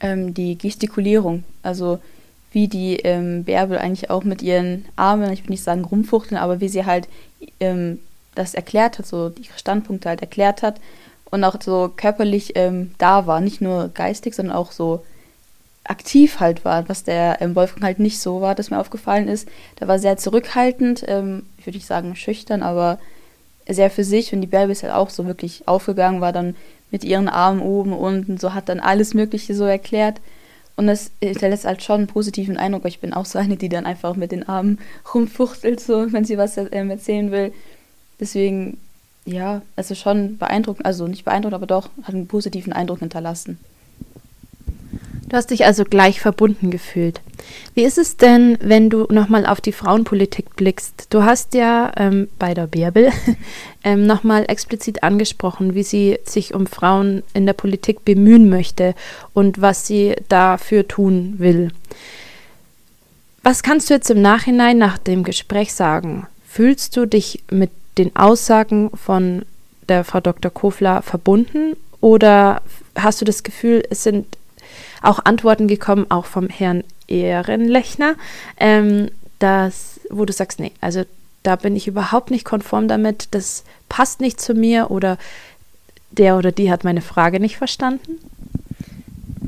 Ähm, 0.00 0.34
die 0.34 0.58
Gestikulierung. 0.58 1.44
Also 1.62 1.98
wie 2.52 2.68
die 2.68 2.96
ähm, 2.96 3.44
Bärbel 3.44 3.78
eigentlich 3.78 4.10
auch 4.10 4.24
mit 4.24 4.42
ihren 4.42 4.86
Armen, 4.96 5.32
ich 5.32 5.44
will 5.44 5.50
nicht 5.50 5.62
sagen 5.62 5.84
rumfuchteln, 5.84 6.40
aber 6.40 6.60
wie 6.60 6.68
sie 6.68 6.86
halt 6.86 7.08
ähm, 7.60 7.98
das 8.34 8.54
erklärt 8.54 8.98
hat, 8.98 9.06
so 9.06 9.32
ihre 9.40 9.58
Standpunkte 9.58 10.08
halt 10.08 10.20
erklärt 10.20 10.62
hat 10.62 10.80
und 11.30 11.44
auch 11.44 11.56
so 11.60 11.92
körperlich 11.94 12.52
ähm, 12.56 12.92
da 12.98 13.26
war, 13.26 13.40
nicht 13.40 13.60
nur 13.60 13.88
geistig, 13.88 14.34
sondern 14.34 14.56
auch 14.56 14.72
so 14.72 15.04
aktiv 15.84 16.40
halt 16.40 16.64
war, 16.64 16.88
was 16.88 17.04
der 17.04 17.40
ähm, 17.40 17.54
Wolfgang 17.54 17.84
halt 17.84 17.98
nicht 17.98 18.20
so 18.20 18.40
war, 18.40 18.54
das 18.54 18.70
mir 18.70 18.78
aufgefallen 18.78 19.28
ist. 19.28 19.48
Der 19.80 19.88
war 19.88 19.98
sehr 19.98 20.16
zurückhaltend, 20.16 21.04
ähm, 21.06 21.46
ich 21.58 21.66
würde 21.66 21.78
nicht 21.78 21.86
sagen 21.86 22.16
schüchtern, 22.16 22.62
aber 22.62 22.98
sehr 23.68 23.90
für 23.90 24.04
sich 24.04 24.32
und 24.32 24.40
die 24.40 24.46
Bärbel 24.46 24.70
ist 24.70 24.82
halt 24.82 24.94
auch 24.94 25.10
so 25.10 25.26
wirklich 25.26 25.66
aufgegangen, 25.66 26.20
war 26.20 26.32
dann 26.32 26.56
mit 26.90 27.04
ihren 27.04 27.28
Armen 27.28 27.60
oben, 27.60 27.92
unten, 27.92 28.38
so 28.38 28.54
hat 28.54 28.68
dann 28.68 28.80
alles 28.80 29.12
Mögliche 29.12 29.54
so 29.54 29.64
erklärt. 29.64 30.20
Und 30.78 30.86
das 30.86 31.10
hinterlässt 31.20 31.64
halt 31.64 31.82
schon 31.82 31.96
einen 31.96 32.06
positiven 32.06 32.56
Eindruck. 32.56 32.84
Ich 32.84 33.00
bin 33.00 33.12
auch 33.12 33.24
so 33.24 33.40
eine, 33.40 33.56
die 33.56 33.68
dann 33.68 33.84
einfach 33.84 34.14
mit 34.14 34.30
den 34.30 34.48
Armen 34.48 34.78
rumfuchtelt, 35.12 35.80
so, 35.80 36.12
wenn 36.12 36.24
sie 36.24 36.38
was 36.38 36.56
ähm, 36.56 36.90
erzählen 36.90 37.32
will. 37.32 37.52
Deswegen, 38.20 38.78
ja, 39.24 39.62
ist 39.74 39.98
schon 39.98 40.38
beeindruckend, 40.38 40.86
also 40.86 41.08
nicht 41.08 41.24
beeindruckend, 41.24 41.56
aber 41.56 41.66
doch, 41.66 41.90
hat 42.04 42.14
einen 42.14 42.28
positiven 42.28 42.72
Eindruck 42.72 43.00
hinterlassen. 43.00 43.58
Du 45.28 45.36
hast 45.36 45.50
dich 45.50 45.66
also 45.66 45.82
gleich 45.82 46.20
verbunden 46.20 46.70
gefühlt. 46.70 47.22
Wie 47.74 47.84
ist 47.84 47.98
es 47.98 48.16
denn, 48.16 48.58
wenn 48.60 48.90
du 48.90 49.06
nochmal 49.10 49.46
auf 49.46 49.60
die 49.60 49.72
Frauenpolitik 49.72 50.56
blickst? 50.56 51.06
Du 51.10 51.22
hast 51.22 51.54
ja 51.54 51.92
ähm, 51.96 52.28
bei 52.38 52.54
der 52.54 52.66
Bärbel 52.66 53.12
ähm, 53.84 54.06
nochmal 54.06 54.44
explizit 54.48 55.02
angesprochen, 55.02 55.74
wie 55.74 55.82
sie 55.82 56.18
sich 56.24 56.54
um 56.54 56.66
Frauen 56.66 57.22
in 57.34 57.46
der 57.46 57.52
Politik 57.52 58.04
bemühen 58.04 58.48
möchte 58.48 58.94
und 59.32 59.60
was 59.60 59.86
sie 59.86 60.16
dafür 60.28 60.88
tun 60.88 61.34
will. 61.38 61.70
Was 63.42 63.62
kannst 63.62 63.88
du 63.88 63.94
jetzt 63.94 64.10
im 64.10 64.20
Nachhinein 64.20 64.78
nach 64.78 64.98
dem 64.98 65.22
Gespräch 65.22 65.72
sagen? 65.72 66.26
Fühlst 66.46 66.96
du 66.96 67.06
dich 67.06 67.44
mit 67.50 67.70
den 67.96 68.14
Aussagen 68.16 68.90
von 68.94 69.44
der 69.88 70.04
Frau 70.04 70.20
Dr. 70.20 70.50
Kofler 70.50 71.02
verbunden 71.02 71.76
oder 72.00 72.62
hast 72.96 73.20
du 73.20 73.24
das 73.24 73.42
Gefühl, 73.42 73.82
es 73.90 74.02
sind 74.02 74.26
auch 75.02 75.24
Antworten 75.24 75.68
gekommen, 75.68 76.06
auch 76.08 76.26
vom 76.26 76.48
Herrn 76.48 76.84
Ehrenlechner, 77.06 78.14
ähm, 78.58 79.10
dass, 79.38 80.00
wo 80.10 80.24
du 80.24 80.32
sagst, 80.32 80.60
nee, 80.60 80.72
also 80.80 81.04
da 81.42 81.56
bin 81.56 81.76
ich 81.76 81.86
überhaupt 81.86 82.30
nicht 82.30 82.44
konform 82.44 82.88
damit, 82.88 83.28
das 83.30 83.64
passt 83.88 84.20
nicht 84.20 84.40
zu 84.40 84.54
mir 84.54 84.90
oder 84.90 85.18
der 86.10 86.36
oder 86.36 86.52
die 86.52 86.70
hat 86.70 86.84
meine 86.84 87.00
Frage 87.00 87.40
nicht 87.40 87.56
verstanden? 87.56 88.18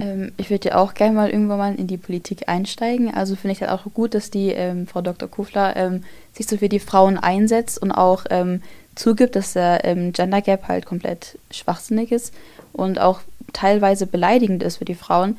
Ähm, 0.01 0.33
ich 0.37 0.51
würde 0.51 0.71
ja 0.71 0.77
auch 0.77 0.95
gerne 0.95 1.14
mal 1.14 1.31
irgendwann 1.31 1.59
mal 1.59 1.75
in 1.75 1.87
die 1.87 1.97
Politik 1.97 2.49
einsteigen. 2.49 3.12
Also 3.12 3.37
finde 3.37 3.53
ich 3.53 3.61
halt 3.61 3.71
auch 3.71 3.85
gut, 3.93 4.14
dass 4.14 4.31
die 4.31 4.51
ähm, 4.51 4.87
Frau 4.87 5.03
Dr. 5.03 5.29
Kufler 5.29 5.77
ähm, 5.77 6.05
sich 6.33 6.47
so 6.47 6.57
für 6.57 6.69
die 6.69 6.81
Frauen 6.81 7.19
einsetzt 7.19 7.81
und 7.81 7.93
auch 7.93 8.25
ähm, 8.31 8.62
zugibt, 8.95 9.37
dass 9.37 9.55
der 9.55 9.85
ähm, 9.85 10.12
Gender 10.12 10.40
Gap 10.40 10.69
halt 10.69 10.87
komplett 10.87 11.38
schwachsinnig 11.51 12.12
ist 12.12 12.35
und 12.73 12.99
auch 12.99 13.21
teilweise 13.53 14.07
beleidigend 14.07 14.63
ist 14.63 14.79
für 14.79 14.85
die 14.85 14.95
Frauen. 14.95 15.37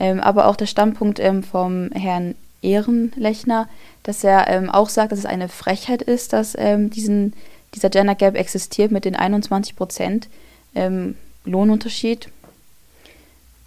Ähm, 0.00 0.20
aber 0.20 0.46
auch 0.46 0.56
der 0.56 0.66
Standpunkt 0.66 1.20
ähm, 1.20 1.42
vom 1.42 1.90
Herrn 1.92 2.34
Ehrenlechner, 2.62 3.68
dass 4.02 4.24
er 4.24 4.48
ähm, 4.48 4.70
auch 4.70 4.88
sagt, 4.88 5.12
dass 5.12 5.20
es 5.20 5.26
eine 5.26 5.48
Frechheit 5.48 6.02
ist, 6.02 6.32
dass 6.32 6.56
ähm, 6.58 6.90
diesen, 6.90 7.34
dieser 7.74 7.90
Gender 7.90 8.14
Gap 8.14 8.36
existiert 8.36 8.90
mit 8.90 9.04
den 9.04 9.14
21 9.14 9.76
Prozent 9.76 10.28
ähm, 10.74 11.16
Lohnunterschied. 11.44 12.28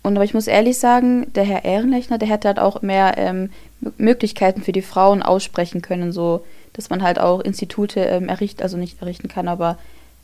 Und 0.03 0.15
aber 0.15 0.25
ich 0.25 0.33
muss 0.33 0.47
ehrlich 0.47 0.77
sagen, 0.77 1.31
der 1.33 1.43
Herr 1.43 1.65
Ehrenlechner, 1.65 2.17
der 2.17 2.29
hätte 2.29 2.47
halt 2.47 2.59
auch 2.59 2.81
mehr 2.81 3.17
ähm, 3.17 3.49
Möglichkeiten 3.97 4.61
für 4.63 4.71
die 4.71 4.81
Frauen 4.81 5.21
aussprechen 5.21 5.81
können, 5.81 6.11
so 6.11 6.43
dass 6.73 6.89
man 6.89 7.01
halt 7.01 7.19
auch 7.19 7.41
Institute 7.41 7.99
errichten, 7.99 8.61
also 8.61 8.77
nicht 8.77 9.01
errichten 9.01 9.27
kann, 9.27 9.47
aber 9.47 9.77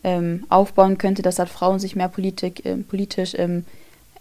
ähm, 0.04 0.46
aufbauen 0.50 0.98
könnte, 0.98 1.22
dass 1.22 1.40
halt 1.40 1.50
Frauen 1.50 1.80
sich 1.80 1.96
mehr 1.96 2.10
Politik, 2.10 2.66
äh, 2.66 2.78
politisch 2.78 3.34
ähm, 3.38 3.66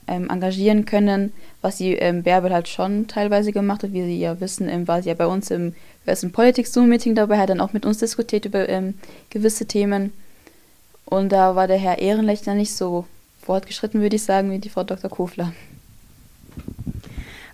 ähm, 0.07 0.29
engagieren 0.31 0.85
können, 0.85 1.33
was 1.61 1.79
sie 1.79 1.95
ähm, 1.95 2.23
Bärbel 2.23 2.53
halt 2.53 2.69
schon 2.69 3.07
teilweise 3.07 3.53
gemacht 3.53 3.83
hat. 3.83 3.93
Wie 3.93 4.05
Sie 4.05 4.19
ja 4.19 4.41
wissen, 4.41 4.69
ähm, 4.69 4.89
war 4.89 5.03
sie 5.03 5.09
ja 5.09 5.15
bei 5.15 5.27
uns 5.27 5.51
im 5.51 5.75
ersten 6.07 6.33
Politics-Zoom-Meeting 6.33 7.15
dabei, 7.15 7.39
hat 7.39 7.51
dann 7.51 7.61
auch 7.61 7.73
mit 7.73 7.87
uns 7.87 7.99
diskutiert 7.99 8.45
über 8.45 8.69
ähm, 8.69 8.95
gewisse 9.31 9.67
Themen. 9.67 10.13
Und 11.05 11.31
da 11.31 11.55
war 11.57 11.69
der 11.69 11.79
Herr 11.79 11.99
Ehrenlechner 11.99 12.55
nicht 12.55 12.75
so 12.75 13.07
fortgeschritten, 13.43 14.01
würde 14.01 14.17
ich 14.17 14.23
sagen, 14.23 14.51
wie 14.51 14.59
die 14.59 14.69
Frau 14.69 14.85
Dr. 14.85 15.11
Kofler. 15.11 15.53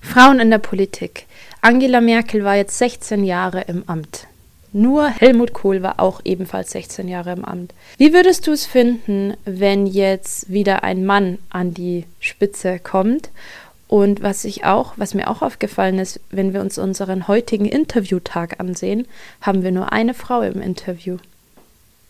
Frauen 0.00 0.40
in 0.40 0.50
der 0.50 0.58
Politik. 0.58 1.26
Angela 1.60 2.00
Merkel 2.00 2.44
war 2.44 2.56
jetzt 2.56 2.78
16 2.78 3.24
Jahre 3.24 3.62
im 3.62 3.84
Amt. 3.88 4.26
Nur 4.72 5.08
Helmut 5.08 5.54
Kohl 5.54 5.82
war 5.82 5.98
auch 5.98 6.20
ebenfalls 6.24 6.72
16 6.72 7.08
Jahre 7.08 7.32
im 7.32 7.44
Amt. 7.44 7.74
Wie 7.96 8.12
würdest 8.12 8.46
du 8.46 8.52
es 8.52 8.66
finden, 8.66 9.34
wenn 9.44 9.86
jetzt 9.86 10.50
wieder 10.50 10.84
ein 10.84 11.06
Mann 11.06 11.38
an 11.50 11.72
die 11.72 12.04
Spitze 12.20 12.78
kommt? 12.78 13.30
Und 13.88 14.22
was 14.22 14.44
ich 14.44 14.64
auch, 14.64 14.92
was 14.96 15.14
mir 15.14 15.30
auch 15.30 15.40
aufgefallen 15.40 15.98
ist, 15.98 16.20
wenn 16.30 16.52
wir 16.52 16.60
uns 16.60 16.76
unseren 16.76 17.26
heutigen 17.26 17.64
Interviewtag 17.64 18.60
ansehen, 18.60 19.06
haben 19.40 19.62
wir 19.62 19.72
nur 19.72 19.92
eine 19.92 20.12
Frau 20.12 20.42
im 20.42 20.60
Interview. 20.60 21.16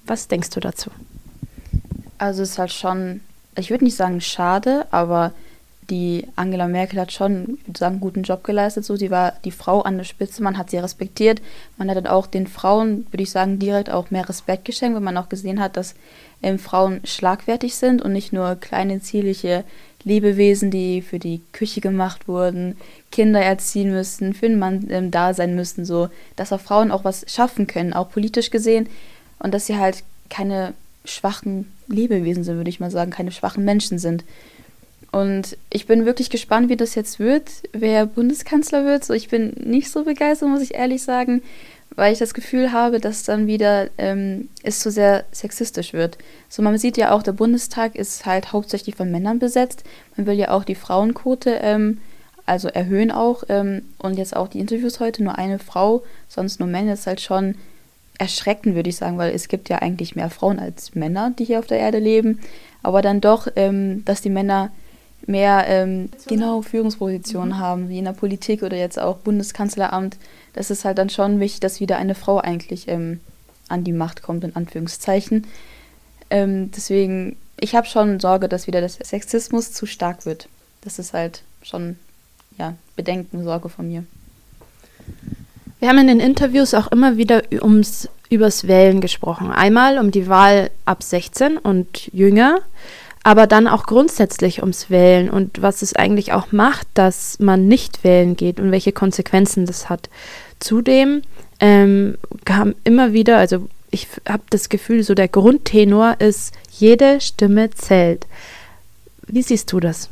Was 0.05 0.27
denkst 0.27 0.51
du 0.51 0.59
dazu? 0.59 0.91
Also 2.19 2.43
es 2.43 2.51
ist 2.51 2.59
halt 2.59 2.73
schon, 2.73 3.21
ich 3.57 3.71
würde 3.71 3.85
nicht 3.85 3.97
sagen 3.97 4.21
schade, 4.21 4.89
aber 4.91 5.33
die 5.91 6.27
Angela 6.37 6.69
Merkel 6.69 7.01
hat 7.01 7.13
schon, 7.13 7.59
ich 7.73 7.83
einen 7.83 8.01
guten 8.01 8.23
Job 8.23 8.45
geleistet. 8.45 8.85
So, 8.85 8.97
sie 8.97 9.11
war 9.11 9.35
die 9.45 9.51
Frau 9.51 9.81
an 9.83 9.97
der 9.97 10.05
Spitze, 10.05 10.43
man 10.43 10.59
hat 10.59 10.71
sie 10.71 10.79
respektiert. 10.79 11.41
Man 11.77 11.89
hat 11.89 11.97
dann 11.97 12.07
auch 12.07 12.27
den 12.27 12.47
Frauen, 12.47 13.07
würde 13.11 13.23
ich 13.23 13.31
sagen, 13.31 13.59
direkt 13.59 13.91
auch 13.91 14.11
mehr 14.11 14.29
Respekt 14.29 14.65
geschenkt, 14.65 14.95
weil 14.95 15.03
man 15.03 15.17
auch 15.17 15.29
gesehen 15.29 15.61
hat, 15.61 15.77
dass 15.77 15.95
ähm, 16.43 16.59
Frauen 16.59 17.01
schlagwertig 17.05 17.75
sind 17.75 18.03
und 18.03 18.13
nicht 18.13 18.33
nur 18.33 18.57
kleine, 18.57 19.01
zierliche 19.01 19.65
Lebewesen, 20.05 20.71
die 20.71 21.03
für 21.03 21.19
die 21.19 21.41
Küche 21.53 21.81
gemacht 21.81 22.29
wurden, 22.29 22.77
Kinder 23.11 23.41
erziehen 23.41 23.91
müssen, 23.91 24.35
für 24.35 24.49
den 24.49 24.59
Mann 24.59 24.87
ähm, 24.91 25.11
da 25.11 25.35
sein 25.35 25.55
müssen, 25.55 25.85
so, 25.85 26.09
dass 26.37 26.53
auch 26.53 26.61
Frauen 26.61 26.91
auch 26.91 27.05
was 27.05 27.25
schaffen 27.29 27.67
können, 27.67 27.93
auch 27.93 28.11
politisch 28.11 28.51
gesehen 28.51 28.89
und 29.39 29.53
dass 29.53 29.67
sie 29.67 29.77
halt 29.77 30.05
keine 30.29 30.75
schwachen 31.05 31.73
Lebewesen 31.89 32.45
sind, 32.45 32.57
würde 32.57 32.71
ich 32.71 32.81
mal 32.81 32.91
sagen, 32.91 33.11
keine 33.11 33.33
schwachen 33.33 33.65
Menschen 33.65 33.99
sind. 33.99 34.25
Und 35.11 35.57
ich 35.71 35.87
bin 35.87 36.05
wirklich 36.05 36.29
gespannt, 36.29 36.69
wie 36.69 36.77
das 36.77 36.95
jetzt 36.95 37.19
wird, 37.19 37.51
wer 37.73 38.07
Bundeskanzler 38.07 38.85
wird. 38.85 39.05
So, 39.05 39.15
ich 39.15 39.29
bin 39.29 39.55
nicht 39.65 39.91
so 39.91 40.05
begeistert, 40.05 40.49
muss 40.49 40.61
ich 40.61 40.75
ehrlich 40.75 41.03
sagen, 41.03 41.43
weil 41.97 42.13
ich 42.13 42.19
das 42.19 42.35
Gefühl 42.35 42.73
habe, 42.73 43.01
dass 43.01 43.23
dann 43.23 43.47
wieder 43.47 43.89
ähm, 43.97 44.51
es 44.63 44.81
zu 44.81 44.91
so 44.91 44.95
sehr 44.95 45.25
sexistisch 45.33 45.95
wird. 45.95 46.19
So, 46.51 46.63
man 46.63 46.77
sieht 46.77 46.99
ja 46.99 47.13
auch, 47.13 47.23
der 47.23 47.33
Bundestag 47.33 47.97
ist 47.97 48.27
halt 48.27 48.53
hauptsächlich 48.53 48.97
von 48.97 49.11
Männern 49.11 49.39
besetzt. 49.39 49.85
Man 50.17 50.27
will 50.27 50.39
ja 50.39 50.51
auch 50.51 50.65
die 50.65 50.75
Frauenquote 50.75 51.59
ähm, 51.63 51.99
also 52.49 52.69
erhöhen 52.69 53.11
auch. 53.11 53.45
Ähm, 53.49 53.83
und 53.99 54.19
jetzt 54.19 54.35
auch 54.35 54.49
die 54.49 54.61
Interviews 54.61 55.01
heute, 55.01 55.23
nur 55.23 55.39
eine 55.39 55.59
Frau, 55.59 56.03
sonst 56.29 56.61
nur 56.61 56.69
Männer, 56.69 56.95
ist 56.95 57.07
halt 57.07 57.21
schon 57.21 57.55
erschreckend, 58.19 58.75
würde 58.75 58.89
ich 58.89 58.97
sagen, 58.97 59.19
weil 59.19 59.35
es 59.35 59.49
gibt 59.49 59.69
ja 59.69 59.79
eigentlich 59.79 60.17
mehr 60.17 60.31
Frauen 60.31 60.59
als 60.59 60.95
Männer, 60.95 61.33
die 61.39 61.45
hier 61.45 61.61
auf 61.61 61.67
der 61.67 61.79
Erde 61.79 61.99
leben. 61.99 62.41
Aber 62.83 63.03
dann 63.03 63.21
doch, 63.21 63.49
ähm, 63.55 64.05
dass 64.05 64.23
die 64.23 64.31
Männer 64.31 64.71
mehr 65.29 65.65
ähm, 65.69 66.09
genau 66.27 66.63
Führungspositionen 66.63 67.51
mhm. 67.51 67.59
haben, 67.59 67.89
wie 67.89 67.99
in 67.99 68.05
der 68.05 68.13
Politik 68.13 68.63
oder 68.63 68.77
jetzt 68.77 68.99
auch 68.99 69.19
Bundeskanzleramt, 69.19 70.17
das 70.55 70.71
ist 70.71 70.85
halt 70.85 70.99
dann 70.99 71.11
schon 71.11 71.39
wichtig, 71.41 71.61
dass 71.61 71.81
wieder 71.81 71.99
eine 71.99 72.15
Frau 72.15 72.39
eigentlich 72.39 72.89
ähm, 72.89 73.21
an 73.69 73.85
die 73.85 73.93
Macht 73.93 74.23
kommt, 74.23 74.45
in 74.45 74.57
Anführungszeichen. 74.57 75.47
Ähm, 76.31 76.71
deswegen, 76.73 77.37
ich 77.61 77.75
habe 77.75 77.87
schon 77.87 78.21
Sorge, 78.21 78.49
dass 78.49 78.67
wieder 78.67 78.81
der 78.81 78.89
Sexismus 78.89 79.73
zu 79.73 79.87
stark 79.87 80.27
wird. 80.27 80.49
Das 80.81 80.99
ist 80.99 81.13
halt 81.13 81.43
schon, 81.63 81.99
ja, 82.59 82.75
Bedenken, 82.97 83.45
Sorge 83.45 83.69
von 83.69 83.89
mir. 83.89 84.05
Wir 85.81 85.89
haben 85.89 85.99
in 85.99 86.09
den 86.09 86.21
Interviews 86.21 86.75
auch 86.75 86.91
immer 86.91 87.17
wieder 87.17 87.43
ums, 87.63 88.09
übers 88.31 88.67
Wählen 88.67 89.01
gesprochen. 89.01 89.53
Einmal 89.53 89.99
um 89.99 90.11
die 90.11 90.29
Wahl 90.29 90.71
ab 90.85 91.03
16 91.03 91.57
und 91.57 92.13
jünger 92.13 92.61
aber 93.29 93.47
dann 93.47 93.69
auch 93.69 93.85
grundsätzlich 93.85 94.63
ums 94.63 94.89
Wählen 94.89 95.29
und 95.29 95.61
was 95.61 95.83
es 95.83 95.95
eigentlich 95.95 96.33
auch 96.33 96.51
macht, 96.51 96.87
dass 96.95 97.39
man 97.41 97.69
nicht 97.69 98.03
wählen 98.03 98.37
geht 98.37 98.59
und 98.59 98.73
welche 98.73 98.93
Konsequenzen 98.93 99.67
das 99.67 99.91
hat. 99.91 100.09
Zudem 100.61 101.21
ähm, 101.61 102.17
kam 102.47 102.75
immer 102.85 103.13
wieder, 103.13 103.37
also 103.37 103.69
ich 103.91 104.09
habe 104.27 104.45
das 104.49 104.71
Gefühl, 104.71 105.03
so 105.03 105.13
der 105.13 105.29
Grundtenor 105.29 106.17
ist, 106.21 106.55
jede 106.71 107.21
Stimme 107.21 107.69
zählt. 107.71 108.27
Wie 109.27 109.43
siehst 109.43 109.71
du 109.73 109.79
das? 109.79 110.09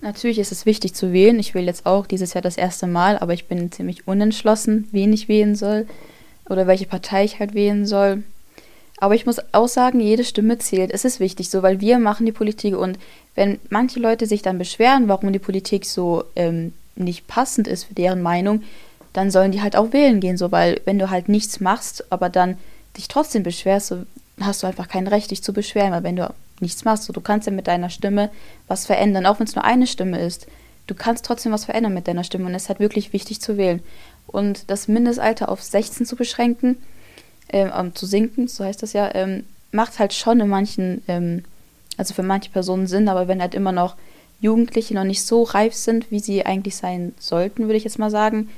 Natürlich 0.00 0.40
ist 0.40 0.50
es 0.50 0.66
wichtig 0.66 0.94
zu 0.94 1.12
wählen. 1.12 1.38
Ich 1.38 1.54
wähle 1.54 1.66
jetzt 1.66 1.86
auch 1.86 2.08
dieses 2.08 2.34
Jahr 2.34 2.42
das 2.42 2.56
erste 2.56 2.88
Mal, 2.88 3.18
aber 3.18 3.34
ich 3.34 3.46
bin 3.46 3.70
ziemlich 3.70 4.08
unentschlossen, 4.08 4.88
wen 4.90 5.12
ich 5.12 5.28
wählen 5.28 5.54
soll 5.54 5.86
oder 6.48 6.66
welche 6.66 6.86
Partei 6.86 7.22
ich 7.22 7.38
halt 7.38 7.54
wählen 7.54 7.86
soll. 7.86 8.24
Aber 9.00 9.14
ich 9.14 9.26
muss 9.26 9.40
auch 9.52 9.66
sagen, 9.66 9.98
jede 9.98 10.24
Stimme 10.24 10.58
zählt. 10.58 10.92
Es 10.92 11.06
ist 11.06 11.20
wichtig 11.20 11.48
so, 11.48 11.62
weil 11.62 11.80
wir 11.80 11.98
machen 11.98 12.26
die 12.26 12.32
Politik 12.32 12.76
und 12.76 12.98
wenn 13.34 13.58
manche 13.70 13.98
Leute 13.98 14.26
sich 14.26 14.42
dann 14.42 14.58
beschweren, 14.58 15.08
warum 15.08 15.32
die 15.32 15.38
Politik 15.38 15.86
so 15.86 16.24
ähm, 16.36 16.74
nicht 16.96 17.26
passend 17.26 17.66
ist 17.66 17.84
für 17.84 17.94
deren 17.94 18.20
Meinung, 18.20 18.62
dann 19.12 19.30
sollen 19.30 19.52
die 19.52 19.62
halt 19.62 19.74
auch 19.74 19.92
wählen 19.92 20.20
gehen, 20.20 20.36
so, 20.36 20.52
weil 20.52 20.80
wenn 20.84 20.98
du 20.98 21.10
halt 21.10 21.28
nichts 21.28 21.60
machst, 21.60 22.04
aber 22.12 22.28
dann 22.28 22.58
dich 22.96 23.08
trotzdem 23.08 23.42
beschwerst, 23.42 23.88
so 23.88 24.04
hast 24.40 24.62
du 24.62 24.66
einfach 24.66 24.88
kein 24.88 25.06
Recht, 25.06 25.30
dich 25.30 25.42
zu 25.42 25.52
beschweren, 25.52 25.92
weil 25.92 26.02
wenn 26.02 26.16
du 26.16 26.32
nichts 26.60 26.84
machst, 26.84 27.04
so, 27.04 27.12
du 27.12 27.20
kannst 27.20 27.46
ja 27.46 27.52
mit 27.52 27.66
deiner 27.66 27.90
Stimme 27.90 28.30
was 28.68 28.86
verändern, 28.86 29.26
auch 29.26 29.40
wenn 29.40 29.46
es 29.46 29.54
nur 29.54 29.64
eine 29.64 29.86
Stimme 29.86 30.20
ist. 30.20 30.46
Du 30.86 30.94
kannst 30.94 31.24
trotzdem 31.24 31.52
was 31.52 31.64
verändern 31.64 31.94
mit 31.94 32.06
deiner 32.08 32.24
Stimme 32.24 32.46
und 32.46 32.54
es 32.54 32.64
ist 32.64 32.68
halt 32.68 32.80
wirklich 32.80 33.12
wichtig 33.12 33.40
zu 33.40 33.56
wählen. 33.56 33.82
Und 34.26 34.70
das 34.70 34.88
Mindestalter 34.88 35.48
auf 35.48 35.62
16 35.62 36.06
zu 36.06 36.16
beschränken, 36.16 36.76
ähm, 37.52 37.94
zu 37.94 38.06
sinken, 38.06 38.48
so 38.48 38.64
heißt 38.64 38.82
das 38.82 38.92
ja, 38.92 39.14
ähm, 39.14 39.44
macht 39.72 39.98
halt 39.98 40.12
schon 40.12 40.40
in 40.40 40.48
manchen, 40.48 41.02
ähm, 41.08 41.44
also 41.96 42.14
für 42.14 42.22
manche 42.22 42.50
Personen 42.50 42.86
Sinn, 42.86 43.08
aber 43.08 43.28
wenn 43.28 43.40
halt 43.40 43.54
immer 43.54 43.72
noch 43.72 43.96
Jugendliche 44.40 44.94
noch 44.94 45.04
nicht 45.04 45.22
so 45.22 45.42
reif 45.42 45.74
sind, 45.74 46.10
wie 46.10 46.20
sie 46.20 46.46
eigentlich 46.46 46.76
sein 46.76 47.14
sollten, 47.18 47.64
würde 47.64 47.76
ich 47.76 47.84
jetzt 47.84 47.98
mal 47.98 48.10
sagen, 48.10 48.48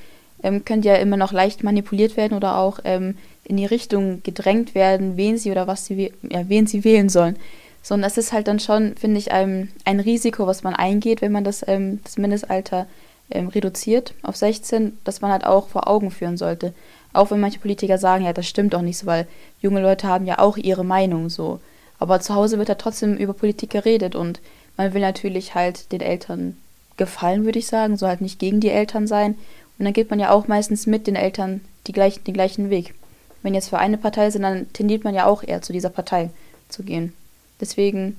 ähm, 0.42 0.64
können 0.64 0.82
die 0.82 0.88
ja 0.88 0.96
immer 0.96 1.16
noch 1.16 1.32
leicht 1.32 1.64
manipuliert 1.64 2.16
werden 2.16 2.36
oder 2.36 2.58
auch 2.58 2.80
ähm, 2.84 3.16
in 3.44 3.56
die 3.56 3.66
Richtung 3.66 4.22
gedrängt 4.22 4.74
werden, 4.74 5.16
wen 5.16 5.38
sie 5.38 5.50
oder 5.50 5.66
was 5.66 5.86
sie, 5.86 6.12
ja, 6.22 6.48
wen 6.48 6.66
sie 6.66 6.84
wählen 6.84 7.08
sollen. 7.08 7.36
Sondern 7.82 8.08
das 8.08 8.16
ist 8.18 8.32
halt 8.32 8.46
dann 8.46 8.60
schon, 8.60 8.94
finde 8.94 9.18
ich, 9.18 9.32
ein, 9.32 9.72
ein 9.84 9.98
Risiko, 9.98 10.46
was 10.46 10.62
man 10.62 10.74
eingeht, 10.74 11.20
wenn 11.20 11.32
man 11.32 11.42
das, 11.42 11.66
ähm, 11.66 12.00
das 12.04 12.16
Mindestalter 12.16 12.86
reduziert 13.34 14.12
auf 14.22 14.36
16, 14.36 14.98
dass 15.04 15.22
man 15.22 15.30
halt 15.30 15.46
auch 15.46 15.68
vor 15.68 15.88
Augen 15.88 16.10
führen 16.10 16.36
sollte. 16.36 16.74
Auch 17.12 17.30
wenn 17.30 17.40
manche 17.40 17.58
Politiker 17.58 17.98
sagen, 17.98 18.24
ja, 18.24 18.32
das 18.32 18.48
stimmt 18.48 18.74
auch 18.74 18.82
nicht 18.82 18.98
so, 18.98 19.06
weil 19.06 19.26
junge 19.60 19.82
Leute 19.82 20.06
haben 20.06 20.26
ja 20.26 20.38
auch 20.38 20.56
ihre 20.56 20.84
Meinung 20.84 21.28
so. 21.28 21.60
Aber 21.98 22.20
zu 22.20 22.34
Hause 22.34 22.58
wird 22.58 22.68
ja 22.68 22.74
trotzdem 22.74 23.16
über 23.16 23.32
Politik 23.32 23.70
geredet 23.70 24.14
und 24.14 24.40
man 24.76 24.94
will 24.94 25.02
natürlich 25.02 25.54
halt 25.54 25.92
den 25.92 26.00
Eltern 26.00 26.56
gefallen, 26.96 27.44
würde 27.44 27.58
ich 27.58 27.66
sagen, 27.66 27.96
so 27.96 28.06
halt 28.06 28.20
nicht 28.20 28.38
gegen 28.38 28.60
die 28.60 28.70
Eltern 28.70 29.06
sein. 29.06 29.36
Und 29.78 29.84
dann 29.84 29.94
geht 29.94 30.10
man 30.10 30.20
ja 30.20 30.30
auch 30.30 30.48
meistens 30.48 30.86
mit 30.86 31.06
den 31.06 31.16
Eltern 31.16 31.60
die 31.86 31.92
gleichen, 31.92 32.24
den 32.24 32.34
gleichen 32.34 32.70
Weg. 32.70 32.94
Wenn 33.42 33.54
jetzt 33.54 33.68
für 33.68 33.78
eine 33.78 33.98
Partei 33.98 34.30
sind, 34.30 34.42
dann 34.42 34.72
tendiert 34.72 35.04
man 35.04 35.14
ja 35.14 35.26
auch 35.26 35.42
eher 35.42 35.62
zu 35.62 35.72
dieser 35.72 35.90
Partei 35.90 36.30
zu 36.68 36.82
gehen. 36.82 37.12
Deswegen 37.60 38.16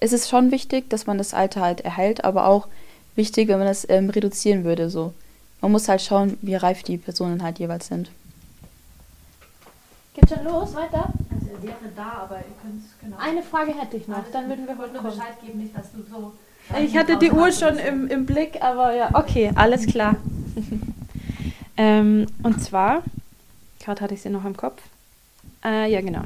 ist 0.00 0.12
es 0.12 0.28
schon 0.28 0.50
wichtig, 0.50 0.88
dass 0.90 1.06
man 1.06 1.18
das 1.18 1.34
Alter 1.34 1.60
halt 1.60 1.80
erhält, 1.80 2.24
aber 2.24 2.46
auch 2.46 2.68
wichtig, 3.16 3.48
wenn 3.48 3.58
man 3.58 3.66
das 3.68 3.88
ähm, 3.88 4.10
reduzieren 4.10 4.64
würde. 4.64 4.90
So 4.90 5.12
man 5.64 5.72
muss 5.72 5.88
halt 5.88 6.02
schauen, 6.02 6.36
wie 6.42 6.56
reif 6.56 6.82
die 6.82 6.98
Personen 6.98 7.42
halt 7.42 7.58
jeweils 7.58 7.86
sind. 7.86 8.10
Geht 10.12 10.28
schon 10.28 10.44
los, 10.44 10.74
weiter? 10.74 11.10
Also 11.32 11.46
er 11.56 11.62
wäre 11.62 11.90
da, 11.96 12.24
aber 12.24 12.36
ihr 12.36 12.54
könnt 12.60 12.82
genau. 13.00 13.16
Eine 13.18 13.42
Frage 13.42 13.72
hätte 13.72 13.96
ich 13.96 14.06
noch, 14.06 14.18
Alles 14.18 14.30
dann 14.30 14.50
würden 14.50 14.66
wir 14.66 14.76
heute 14.76 14.92
nur 14.92 15.04
Bescheid 15.04 15.40
geben, 15.40 15.60
nicht, 15.60 15.74
dass 15.74 15.90
du 15.92 16.02
so. 16.02 16.34
Ich 16.78 16.94
hatte 16.94 17.16
die 17.16 17.32
Uhr 17.32 17.50
schon 17.50 17.78
im, 17.78 18.08
im 18.08 18.26
Blick, 18.26 18.62
aber 18.62 18.94
ja, 18.94 19.08
okay, 19.14 19.52
alles 19.54 19.86
klar. 19.86 20.16
ähm, 21.78 22.26
und 22.42 22.62
zwar, 22.62 23.02
gerade 23.80 24.02
hatte 24.02 24.12
ich 24.12 24.20
sie 24.20 24.28
noch 24.28 24.44
im 24.44 24.58
Kopf. 24.58 24.82
Äh, 25.64 25.90
ja, 25.90 26.02
genau. 26.02 26.24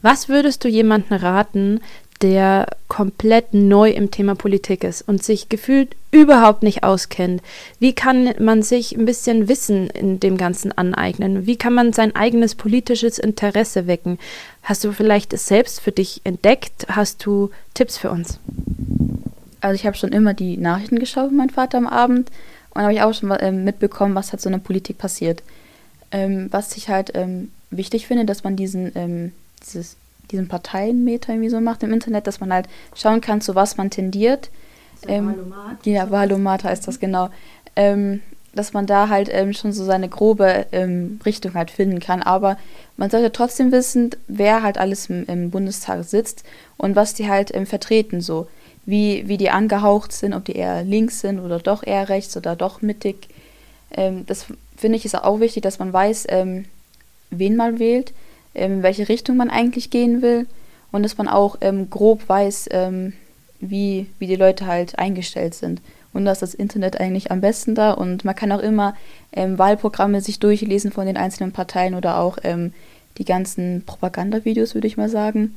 Was 0.00 0.30
würdest 0.30 0.64
du 0.64 0.68
jemandem 0.68 1.18
raten, 1.18 1.80
der 2.22 2.66
komplett 2.88 3.54
neu 3.54 3.90
im 3.90 4.10
Thema 4.10 4.34
Politik 4.34 4.84
ist 4.84 5.02
und 5.02 5.22
sich 5.22 5.48
gefühlt 5.48 5.96
überhaupt 6.10 6.62
nicht 6.62 6.82
auskennt. 6.82 7.42
Wie 7.78 7.94
kann 7.94 8.34
man 8.38 8.62
sich 8.62 8.96
ein 8.96 9.06
bisschen 9.06 9.48
Wissen 9.48 9.88
in 9.88 10.20
dem 10.20 10.36
Ganzen 10.36 10.76
aneignen? 10.76 11.46
Wie 11.46 11.56
kann 11.56 11.72
man 11.72 11.92
sein 11.92 12.14
eigenes 12.14 12.54
politisches 12.54 13.18
Interesse 13.18 13.86
wecken? 13.86 14.18
Hast 14.62 14.84
du 14.84 14.92
vielleicht 14.92 15.32
es 15.32 15.46
selbst 15.46 15.80
für 15.80 15.92
dich 15.92 16.20
entdeckt? 16.24 16.86
Hast 16.88 17.24
du 17.24 17.50
Tipps 17.74 17.96
für 17.96 18.10
uns? 18.10 18.38
Also 19.60 19.74
ich 19.74 19.86
habe 19.86 19.96
schon 19.96 20.12
immer 20.12 20.34
die 20.34 20.56
Nachrichten 20.56 20.98
geschaut 20.98 21.30
mit 21.30 21.38
meinem 21.38 21.50
Vater 21.50 21.78
am 21.78 21.86
Abend 21.86 22.30
und 22.74 22.82
habe 22.82 22.92
ich 22.92 23.02
auch 23.02 23.14
schon 23.14 23.30
mal, 23.30 23.36
äh, 23.36 23.52
mitbekommen, 23.52 24.14
was 24.14 24.32
halt 24.32 24.42
so 24.42 24.48
in 24.48 24.54
der 24.54 24.60
Politik 24.60 24.98
passiert. 24.98 25.42
Ähm, 26.12 26.48
was 26.50 26.76
ich 26.76 26.88
halt 26.88 27.12
ähm, 27.14 27.50
wichtig 27.70 28.06
finde, 28.06 28.24
dass 28.24 28.44
man 28.44 28.56
diesen, 28.56 28.92
ähm, 28.94 29.32
dieses 29.62 29.96
diesen 30.30 30.48
Parteienmeter 30.48 31.32
irgendwie 31.32 31.50
so 31.50 31.60
macht 31.60 31.82
im 31.82 31.92
Internet, 31.92 32.26
dass 32.26 32.40
man 32.40 32.52
halt 32.52 32.66
schauen 32.94 33.20
kann, 33.20 33.40
zu 33.40 33.54
was 33.54 33.76
man 33.76 33.90
tendiert. 33.90 34.50
Ähm, 35.06 35.28
Wahlomat. 35.28 35.86
Ja, 35.86 36.10
Wahlomat 36.10 36.64
heißt 36.64 36.86
das 36.86 37.00
genau. 37.00 37.30
Ähm, 37.76 38.20
dass 38.52 38.72
man 38.72 38.86
da 38.86 39.08
halt 39.08 39.28
ähm, 39.30 39.52
schon 39.52 39.72
so 39.72 39.84
seine 39.84 40.08
grobe 40.08 40.66
ähm, 40.72 41.20
Richtung 41.24 41.54
halt 41.54 41.70
finden 41.70 42.00
kann. 42.00 42.22
Aber 42.22 42.56
man 42.96 43.10
sollte 43.10 43.30
trotzdem 43.30 43.70
wissen, 43.70 44.10
wer 44.26 44.62
halt 44.62 44.76
alles 44.76 45.08
im, 45.08 45.24
im 45.26 45.50
Bundestag 45.50 46.04
sitzt 46.04 46.44
und 46.76 46.96
was 46.96 47.14
die 47.14 47.28
halt 47.28 47.54
ähm, 47.54 47.66
vertreten, 47.66 48.20
so 48.20 48.48
wie, 48.86 49.28
wie 49.28 49.36
die 49.36 49.50
angehaucht 49.50 50.12
sind, 50.12 50.34
ob 50.34 50.44
die 50.44 50.56
eher 50.56 50.82
links 50.82 51.20
sind 51.20 51.38
oder 51.38 51.58
doch 51.58 51.86
eher 51.86 52.08
rechts 52.08 52.36
oder 52.36 52.56
doch 52.56 52.82
mittig. 52.82 53.28
Ähm, 53.92 54.24
das 54.26 54.46
finde 54.76 54.96
ich 54.96 55.04
ist 55.04 55.14
auch 55.14 55.40
wichtig, 55.40 55.62
dass 55.62 55.78
man 55.78 55.92
weiß, 55.92 56.26
ähm, 56.30 56.64
wen 57.30 57.54
man 57.54 57.78
wählt, 57.78 58.12
ähm, 58.12 58.16
in 58.54 58.82
welche 58.82 59.08
Richtung 59.08 59.36
man 59.36 59.50
eigentlich 59.50 59.90
gehen 59.90 60.22
will 60.22 60.46
und 60.92 61.02
dass 61.02 61.18
man 61.18 61.28
auch 61.28 61.58
grob 61.90 62.28
weiß, 62.28 62.68
wie, 63.60 64.06
wie 64.18 64.26
die 64.26 64.36
Leute 64.36 64.66
halt 64.66 64.98
eingestellt 64.98 65.54
sind. 65.54 65.80
Und 66.12 66.24
da 66.24 66.32
ist 66.32 66.42
das 66.42 66.54
Internet 66.54 67.00
eigentlich 67.00 67.30
am 67.30 67.40
besten 67.40 67.74
da. 67.74 67.92
Und 67.92 68.24
man 68.24 68.34
kann 68.34 68.52
auch 68.52 68.60
immer 68.60 68.94
ähm, 69.32 69.58
Wahlprogramme 69.58 70.20
sich 70.20 70.40
durchlesen 70.40 70.90
von 70.90 71.06
den 71.06 71.16
einzelnen 71.16 71.52
Parteien 71.52 71.94
oder 71.94 72.18
auch 72.18 72.38
ähm, 72.42 72.72
die 73.18 73.24
ganzen 73.24 73.84
Propagandavideos, 73.86 74.74
würde 74.74 74.88
ich 74.88 74.96
mal 74.96 75.08
sagen. 75.08 75.54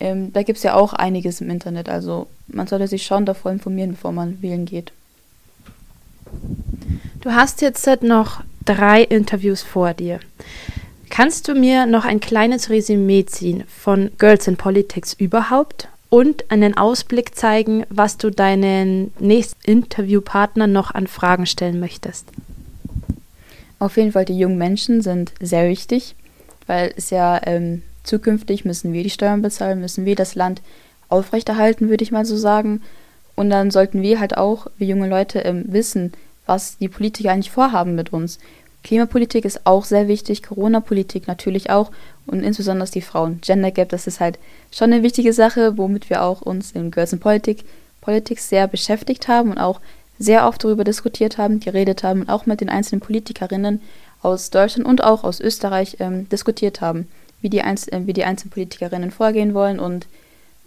Ähm, 0.00 0.32
da 0.32 0.42
gibt 0.42 0.56
es 0.56 0.62
ja 0.62 0.74
auch 0.74 0.92
einiges 0.92 1.40
im 1.40 1.50
Internet. 1.50 1.88
Also 1.88 2.26
man 2.48 2.66
sollte 2.66 2.88
sich 2.88 3.04
schon 3.04 3.26
davor 3.26 3.52
informieren, 3.52 3.92
bevor 3.92 4.12
man 4.12 4.42
wählen 4.42 4.64
geht. 4.64 4.92
Du 7.20 7.30
hast 7.32 7.60
jetzt 7.60 7.86
noch 8.02 8.42
drei 8.64 9.02
Interviews 9.02 9.62
vor 9.62 9.94
dir. 9.94 10.20
Kannst 11.10 11.48
du 11.48 11.54
mir 11.54 11.86
noch 11.86 12.04
ein 12.04 12.20
kleines 12.20 12.70
Resümee 12.70 13.26
ziehen 13.26 13.64
von 13.66 14.12
Girls 14.18 14.46
in 14.46 14.56
Politics 14.56 15.12
überhaupt 15.12 15.88
und 16.08 16.50
einen 16.50 16.76
Ausblick 16.76 17.34
zeigen, 17.36 17.84
was 17.90 18.16
du 18.16 18.30
deinen 18.30 19.12
nächsten 19.18 19.60
Interviewpartnern 19.68 20.72
noch 20.72 20.92
an 20.92 21.08
Fragen 21.08 21.46
stellen 21.46 21.80
möchtest? 21.80 22.28
Auf 23.80 23.96
jeden 23.96 24.12
Fall, 24.12 24.24
die 24.24 24.38
jungen 24.38 24.56
Menschen 24.56 25.02
sind 25.02 25.32
sehr 25.40 25.68
wichtig, 25.68 26.14
weil 26.66 26.94
es 26.96 27.10
ja 27.10 27.40
ähm, 27.44 27.82
zukünftig 28.04 28.64
müssen 28.64 28.92
wir 28.92 29.02
die 29.02 29.10
Steuern 29.10 29.42
bezahlen, 29.42 29.80
müssen 29.80 30.04
wir 30.04 30.14
das 30.14 30.36
Land 30.36 30.62
aufrechterhalten, 31.08 31.88
würde 31.88 32.04
ich 32.04 32.12
mal 32.12 32.24
so 32.24 32.36
sagen. 32.36 32.82
Und 33.34 33.50
dann 33.50 33.70
sollten 33.70 34.00
wir 34.00 34.20
halt 34.20 34.36
auch, 34.36 34.68
wie 34.78 34.86
junge 34.86 35.08
Leute, 35.08 35.40
ähm, 35.40 35.64
wissen, 35.66 36.12
was 36.46 36.78
die 36.78 36.88
Politiker 36.88 37.32
eigentlich 37.32 37.50
vorhaben 37.50 37.94
mit 37.94 38.12
uns. 38.12 38.38
Klimapolitik 38.82 39.44
ist 39.44 39.66
auch 39.66 39.84
sehr 39.84 40.08
wichtig, 40.08 40.42
Corona-Politik 40.42 41.26
natürlich 41.26 41.70
auch 41.70 41.90
und 42.26 42.42
insbesondere 42.42 42.88
die 42.90 43.02
Frauen. 43.02 43.40
Gender 43.42 43.70
Gap, 43.70 43.90
das 43.90 44.06
ist 44.06 44.20
halt 44.20 44.38
schon 44.70 44.92
eine 44.92 45.02
wichtige 45.02 45.32
Sache, 45.32 45.76
womit 45.76 46.08
wir 46.08 46.22
auch 46.22 46.40
uns 46.40 46.72
in 46.72 46.90
Girls 46.90 47.12
in 47.12 47.20
Politik, 47.20 47.64
Politik 48.00 48.40
sehr 48.40 48.66
beschäftigt 48.66 49.28
haben 49.28 49.50
und 49.50 49.58
auch 49.58 49.80
sehr 50.18 50.46
oft 50.46 50.64
darüber 50.64 50.84
diskutiert 50.84 51.38
haben, 51.38 51.60
geredet 51.60 52.02
haben 52.02 52.22
und 52.22 52.30
auch 52.30 52.46
mit 52.46 52.60
den 52.60 52.68
einzelnen 52.68 53.00
Politikerinnen 53.00 53.80
aus 54.22 54.50
Deutschland 54.50 54.86
und 54.86 55.02
auch 55.02 55.24
aus 55.24 55.40
Österreich 55.40 55.96
ähm, 56.00 56.28
diskutiert 56.28 56.80
haben, 56.80 57.08
wie 57.40 57.48
die, 57.48 57.60
äh, 57.60 57.76
wie 58.06 58.12
die 58.12 58.24
einzelnen 58.24 58.50
Politikerinnen 58.50 59.10
vorgehen 59.10 59.54
wollen 59.54 59.80
und 59.80 60.06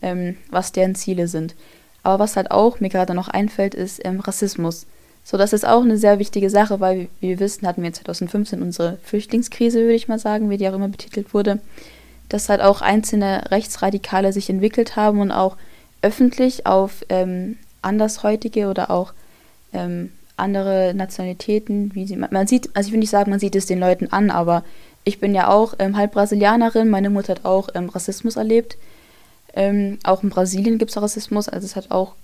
ähm, 0.02 0.38
was 0.49 0.71
deren 0.71 0.95
Ziele 0.95 1.28
sind. 1.28 1.56
Aber 2.04 2.19
was 2.19 2.36
halt 2.36 2.52
auch 2.52 2.80
mir 2.80 2.89
gerade 2.89 3.13
noch 3.13 3.28
einfällt, 3.28 3.73
ist 3.73 4.04
ähm, 4.04 4.19
Rassismus. 4.19 4.86
So, 5.23 5.38
das 5.38 5.53
ist 5.53 5.65
auch 5.65 5.81
eine 5.81 5.97
sehr 5.97 6.19
wichtige 6.19 6.49
Sache, 6.49 6.79
weil, 6.79 7.07
wie 7.19 7.29
wir 7.29 7.39
wissen, 7.39 7.65
hatten 7.65 7.81
wir 7.81 7.93
2015 7.93 8.62
unsere 8.62 8.97
Flüchtlingskrise, 9.03 9.79
würde 9.79 9.93
ich 9.93 10.09
mal 10.09 10.19
sagen, 10.19 10.49
wie 10.49 10.57
die 10.57 10.67
auch 10.67 10.73
immer 10.73 10.89
betitelt 10.89 11.33
wurde, 11.33 11.59
dass 12.27 12.49
halt 12.49 12.62
auch 12.62 12.81
einzelne 12.81 13.49
Rechtsradikale 13.49 14.33
sich 14.33 14.49
entwickelt 14.49 14.95
haben 14.95 15.21
und 15.21 15.31
auch 15.31 15.55
öffentlich 16.01 16.65
auf 16.65 17.05
ähm, 17.09 17.57
Andershäutige 17.81 18.67
oder 18.67 18.91
auch 18.91 19.13
ähm, 19.71 20.12
andere 20.36 20.93
Nationalitäten, 20.93 21.95
wie 21.95 22.05
sie, 22.05 22.17
man 22.17 22.47
sieht, 22.47 22.69
also 22.75 22.88
ich 22.88 22.93
will 22.93 22.99
nicht 22.99 23.09
sagen, 23.09 23.29
man 23.29 23.39
sieht 23.39 23.55
es 23.55 23.65
den 23.65 23.79
Leuten 23.79 24.12
an, 24.12 24.29
aber 24.29 24.63
ich 25.03 25.19
bin 25.19 25.36
ja 25.36 25.47
auch 25.47 25.75
ähm, 25.79 25.95
halb 25.95 26.13
Brasilianerin, 26.13 26.89
meine 26.89 27.09
Mutter 27.09 27.36
hat 27.36 27.45
auch 27.45 27.69
ähm, 27.75 27.89
Rassismus 27.89 28.36
erlebt. 28.36 28.77
Ähm, 29.55 29.99
auch 30.03 30.23
in 30.23 30.29
Brasilien 30.29 30.79
gibt 30.79 30.91
es 30.91 31.01
Rassismus, 31.01 31.47
also 31.47 31.65
es 31.65 31.75
hat 31.75 31.91
auch 31.91 32.15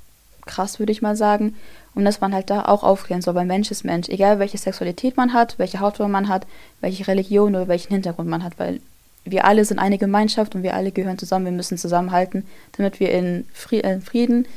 krass, 0.46 0.80
würde 0.80 0.92
ich 0.92 1.02
mal 1.02 1.16
sagen. 1.16 1.56
Und 1.96 2.06
dass 2.06 2.22
man 2.22 2.34
halt 2.34 2.50
da 2.50 2.66
auch 2.66 2.84
aufklären 2.84 3.22
soll, 3.22 3.36
weil 3.36 3.46
Mensch 3.46 3.72
ist 3.72 3.84
Mensch. 3.84 4.10
Egal 4.10 4.40
welche 4.40 4.58
Sexualität 4.58 5.18
man 5.18 5.34
hat, 5.34 5.58
welche 5.58 5.80
Hautfarbe 5.80 6.12
man 6.12 6.30
hat, 6.30 6.46
welche 6.82 7.08
Religion 7.08 7.56
oder 7.56 7.68
welchen 7.68 7.94
Hintergrund 7.94 8.30
man 8.30 8.44
hat, 8.44 8.58
weil 8.58 8.80
wir 9.26 9.46
alle 9.46 9.66
sind 9.66 9.80
eine 9.80 9.98
Gemeinschaft 9.98 10.56
und 10.56 10.64
wir 10.64 10.76
alle 10.76 10.92
gehören 10.92 11.18
zusammen. 11.18 11.46
Wir 11.46 11.52
müssen 11.52 11.78
zusammenhalten, 11.78 12.46
damit 12.78 13.00
wir 13.00 13.12
in 13.12 13.46
äh, 13.72 14.00
Frieden 14.00 14.48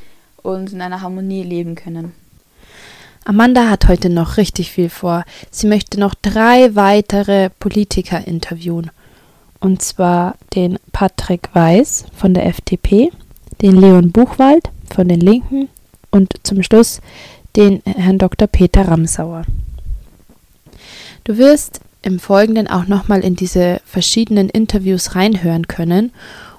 und 0.42 0.72
in 0.72 0.80
einer 0.80 1.00
Harmonie 1.00 1.42
leben 1.42 1.74
können. 1.74 2.12
Amanda 3.24 3.68
hat 3.68 3.86
heute 3.86 4.08
noch 4.08 4.36
richtig 4.36 4.72
viel 4.72 4.88
vor. 4.88 5.24
Sie 5.50 5.68
möchte 5.68 6.00
noch 6.00 6.14
drei 6.14 6.74
weitere 6.74 7.50
Politiker 7.50 8.26
interviewen. 8.26 8.90
Und 9.60 9.80
zwar 9.80 10.34
den 10.56 10.78
Patrick 10.90 11.50
Weiß 11.54 12.06
von 12.16 12.34
der 12.34 12.46
FDP, 12.46 13.12
den 13.60 13.76
Leon 13.76 14.10
Buchwald 14.10 14.71
von 14.94 15.08
den 15.08 15.20
Linken 15.20 15.68
und 16.10 16.34
zum 16.42 16.62
Schluss 16.62 17.00
den 17.56 17.82
Herrn 17.84 18.18
Dr. 18.18 18.48
Peter 18.48 18.88
Ramsauer. 18.88 19.44
Du 21.24 21.38
wirst 21.38 21.80
im 22.02 22.18
Folgenden 22.18 22.66
auch 22.66 22.86
nochmal 22.86 23.20
in 23.20 23.36
diese 23.36 23.80
verschiedenen 23.84 24.48
Interviews 24.48 25.14
reinhören 25.14 25.68
können 25.68 26.12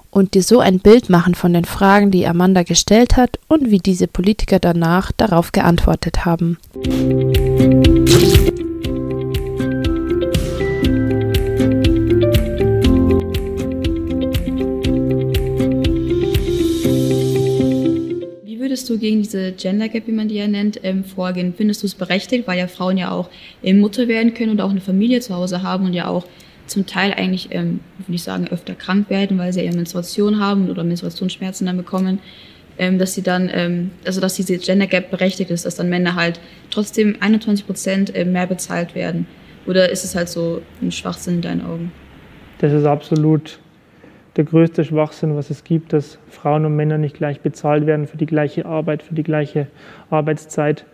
und 0.10 0.36
dir 0.36 0.44
so 0.44 0.60
ein 0.60 0.80
Bild 0.80 1.10
machen 1.10 1.36
von 1.36 1.54
den 1.54 1.66
Fragen, 1.66 2.12
die 2.12 2.28
Amanda 2.28 2.64
gestellt 2.64 3.18
hat 3.18 3.40
und 3.48 3.72
wie 3.72 3.80
diese 3.80 4.08
Politiker 4.08 4.60
danach 4.60 5.12
darauf 5.12 5.52
geantwortet 5.52 6.26
haben. 6.26 6.58
würdest 6.86 7.93
gegen 19.04 19.22
diese 19.22 19.52
Gender 19.52 19.90
Gap, 19.90 20.08
wie 20.08 20.14
man 20.14 20.30
die 20.30 20.36
ja 20.36 20.48
nennt, 20.48 20.80
ähm, 20.82 21.04
vorgehen? 21.04 21.54
Findest 21.58 21.84
du 21.84 21.88
es 21.88 21.94
berechtigt, 21.94 22.48
weil 22.48 22.58
ja 22.58 22.68
Frauen 22.68 22.98
ja 22.98 23.12
auch 23.12 23.30
ähm, 23.62 23.82
Mutter 23.82 24.08
werden 24.08 24.34
können 24.34 24.52
und 24.52 24.62
auch 24.62 24.70
eine 24.70 24.80
Familie 24.80 25.20
zu 25.20 25.36
Hause 25.36 25.62
haben 25.62 25.86
und 25.86 25.94
ja 25.94 26.08
auch 26.08 26.26
zum 26.68 26.86
Teil 26.86 27.14
eigentlich, 27.14 27.50
ähm, 27.52 27.82
würde 27.98 28.16
ich 28.16 28.24
sagen, 28.24 28.48
öfter 28.48 28.76
krank 28.76 29.10
werden, 29.10 29.38
weil 29.38 29.52
sie 29.52 29.62
ja 29.62 29.74
Menstruation 29.74 30.40
haben 30.40 30.70
oder 30.70 30.86
Menstruationsschmerzen 30.86 31.66
dann 31.66 31.76
bekommen, 31.76 32.20
ähm, 32.78 32.98
dass 32.98 33.14
sie 33.14 33.24
dann, 33.24 33.52
ähm, 33.54 33.92
also 34.06 34.22
dass 34.22 34.36
diese 34.36 34.58
Gender 34.58 34.88
Gap 34.88 35.12
berechtigt 35.12 35.52
ist, 35.52 35.66
dass 35.66 35.76
dann 35.76 35.90
Männer 35.90 36.16
halt 36.16 36.40
trotzdem 36.70 37.18
21 37.20 37.66
Prozent 37.66 38.16
äh, 38.16 38.24
mehr 38.24 38.48
bezahlt 38.48 38.96
werden? 38.96 39.28
Oder 39.68 39.90
ist 39.90 40.06
es 40.06 40.16
halt 40.16 40.30
so 40.30 40.62
ein 40.82 40.94
Schwachsinn 40.94 41.36
in 41.36 41.42
deinen 41.42 41.66
Augen? 41.66 41.92
Das 42.60 42.72
ist 42.72 42.86
absolut 42.86 43.60
der 44.36 44.44
größte 44.46 44.84
Schwachsinn, 44.84 45.36
was 45.36 45.50
es 45.50 45.64
gibt, 45.64 45.94
dass 45.94 46.18
Frauen 46.30 46.66
und 46.66 46.76
Männer 46.76 46.98
nicht 46.98 47.16
gleich 47.16 47.42
bezahlt 47.42 47.86
werden 47.86 48.08
für 48.08 48.18
die 48.18 48.26
gleiche 48.26 48.66
Arbeit, 48.66 49.04
für 49.04 49.14
die 49.14 49.24
gleiche 49.24 49.68
Arbeitszeit 50.10 50.86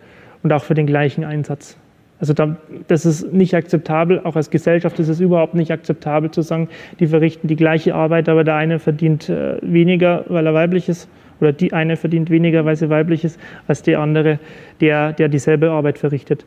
und 0.42 0.52
auch 0.52 0.62
für 0.62 0.74
den 0.74 0.86
gleichen 0.86 1.24
Einsatz. 1.24 1.76
Also 2.18 2.34
da, 2.34 2.56
das 2.86 3.06
ist 3.06 3.32
nicht 3.32 3.54
akzeptabel, 3.54 4.20
auch 4.24 4.36
als 4.36 4.50
Gesellschaft 4.50 4.98
ist 4.98 5.08
es 5.08 5.20
überhaupt 5.20 5.54
nicht 5.54 5.70
akzeptabel 5.70 6.30
zu 6.30 6.42
sagen, 6.42 6.68
die 7.00 7.06
verrichten 7.06 7.48
die 7.48 7.56
gleiche 7.56 7.94
Arbeit, 7.94 8.28
aber 8.28 8.44
der 8.44 8.56
eine 8.56 8.78
verdient 8.78 9.30
äh, 9.30 9.56
weniger, 9.62 10.24
weil 10.28 10.46
er 10.46 10.52
weiblich 10.52 10.90
ist, 10.90 11.08
oder 11.40 11.52
die 11.52 11.72
eine 11.72 11.96
verdient 11.96 12.28
weniger, 12.28 12.66
weil 12.66 12.76
sie 12.76 12.90
weiblich 12.90 13.24
ist, 13.24 13.40
als 13.66 13.82
der 13.82 14.00
andere, 14.00 14.38
der, 14.82 15.14
der 15.14 15.28
dieselbe 15.28 15.70
Arbeit 15.70 15.98
verrichtet. 15.98 16.44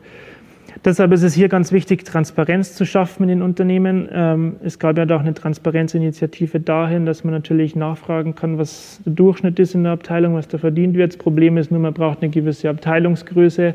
Deshalb 0.82 1.12
ist 1.12 1.22
es 1.22 1.34
hier 1.34 1.48
ganz 1.48 1.70
wichtig, 1.72 2.04
Transparenz 2.04 2.74
zu 2.74 2.84
schaffen 2.84 3.24
in 3.24 3.28
den 3.28 3.42
Unternehmen. 3.42 4.08
Ähm, 4.12 4.56
es 4.64 4.78
gab 4.78 4.98
ja 4.98 5.04
auch 5.04 5.20
eine 5.20 5.34
Transparenzinitiative 5.34 6.58
dahin, 6.58 7.06
dass 7.06 7.22
man 7.22 7.32
natürlich 7.32 7.76
nachfragen 7.76 8.34
kann, 8.34 8.58
was 8.58 9.00
der 9.04 9.12
Durchschnitt 9.12 9.58
ist 9.60 9.74
in 9.74 9.84
der 9.84 9.92
Abteilung, 9.92 10.34
was 10.34 10.48
da 10.48 10.58
verdient 10.58 10.96
wird. 10.96 11.12
Das 11.12 11.16
Problem 11.18 11.56
ist 11.58 11.70
nur, 11.70 11.80
man 11.80 11.94
braucht 11.94 12.22
eine 12.22 12.30
gewisse 12.30 12.68
Abteilungsgröße. 12.68 13.74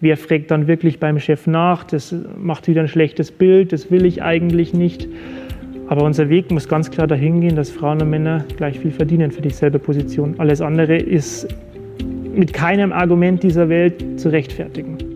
Wer 0.00 0.16
fragt 0.16 0.50
dann 0.50 0.66
wirklich 0.66 0.98
beim 0.98 1.18
Chef 1.18 1.46
nach? 1.46 1.84
Das 1.84 2.14
macht 2.38 2.68
wieder 2.68 2.80
ein 2.80 2.88
schlechtes 2.88 3.30
Bild. 3.30 3.72
Das 3.72 3.90
will 3.90 4.06
ich 4.06 4.22
eigentlich 4.22 4.72
nicht. 4.72 5.08
Aber 5.88 6.04
unser 6.04 6.30
Weg 6.30 6.50
muss 6.50 6.68
ganz 6.68 6.90
klar 6.90 7.06
dahin 7.06 7.40
gehen, 7.40 7.56
dass 7.56 7.68
Frauen 7.68 8.00
und 8.00 8.10
Männer 8.10 8.44
gleich 8.56 8.78
viel 8.78 8.92
verdienen 8.92 9.30
für 9.30 9.42
dieselbe 9.42 9.78
Position. 9.78 10.36
Alles 10.38 10.60
andere 10.60 10.96
ist 10.96 11.48
mit 12.32 12.52
keinem 12.52 12.92
Argument 12.92 13.42
dieser 13.42 13.68
Welt 13.68 14.20
zu 14.20 14.28
rechtfertigen. 14.30 15.09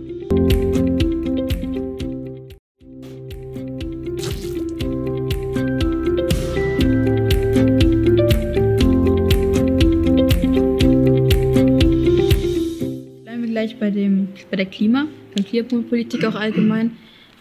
Klimapolitik 15.63 16.25
auch 16.25 16.35
allgemein. 16.35 16.93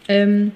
Ähm, 0.07 0.51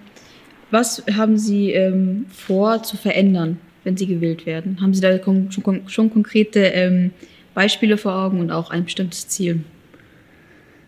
was 0.70 1.04
haben 1.16 1.38
Sie 1.38 1.72
ähm, 1.72 2.26
vor 2.30 2.84
zu 2.84 2.98
verändern 2.98 3.58
wenn 3.88 3.96
sie 3.96 4.06
gewählt 4.06 4.46
werden? 4.46 4.82
Haben 4.82 4.94
Sie 4.94 5.00
da 5.00 5.18
schon, 5.24 5.82
schon 5.88 6.10
konkrete 6.12 6.60
ähm, 6.60 7.12
Beispiele 7.54 7.96
vor 7.96 8.14
Augen 8.14 8.42
und 8.42 8.52
auch 8.52 8.70
ein 8.70 8.84
bestimmtes 8.84 9.30
Ziel? 9.30 9.62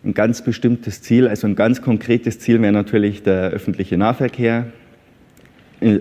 Ein 0.03 0.13
ganz 0.13 0.43
bestimmtes 0.43 1.01
Ziel, 1.01 1.29
also 1.29 1.47
ein 1.47 1.55
ganz 1.55 1.81
konkretes 1.81 2.39
Ziel 2.39 2.61
wäre 2.61 2.73
natürlich 2.73 3.23
der 3.23 3.51
öffentliche 3.51 3.97
Nahverkehr. 3.97 4.67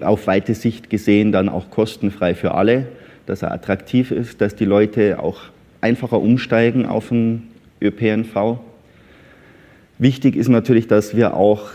Auf 0.00 0.26
weite 0.26 0.54
Sicht 0.54 0.90
gesehen 0.90 1.30
dann 1.30 1.48
auch 1.48 1.70
kostenfrei 1.70 2.34
für 2.34 2.54
alle, 2.54 2.88
dass 3.26 3.42
er 3.42 3.52
attraktiv 3.52 4.10
ist, 4.10 4.40
dass 4.40 4.56
die 4.56 4.64
Leute 4.64 5.20
auch 5.20 5.42
einfacher 5.80 6.20
umsteigen 6.20 6.84
auf 6.84 7.10
den 7.10 7.44
ÖPNV. 7.80 8.58
Wichtig 9.98 10.36
ist 10.36 10.48
natürlich, 10.48 10.86
dass 10.86 11.16
wir 11.16 11.34
auch 11.34 11.70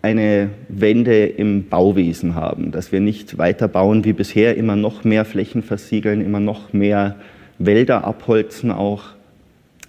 eine 0.00 0.50
Wende 0.68 1.26
im 1.26 1.68
Bauwesen 1.68 2.36
haben, 2.36 2.70
dass 2.70 2.92
wir 2.92 3.00
nicht 3.00 3.36
weiter 3.36 3.66
bauen 3.66 4.04
wie 4.04 4.12
bisher, 4.12 4.56
immer 4.56 4.76
noch 4.76 5.02
mehr 5.02 5.24
Flächen 5.24 5.64
versiegeln, 5.64 6.20
immer 6.20 6.38
noch 6.38 6.72
mehr 6.72 7.16
Wälder 7.58 8.04
abholzen 8.04 8.70
auch. 8.70 9.02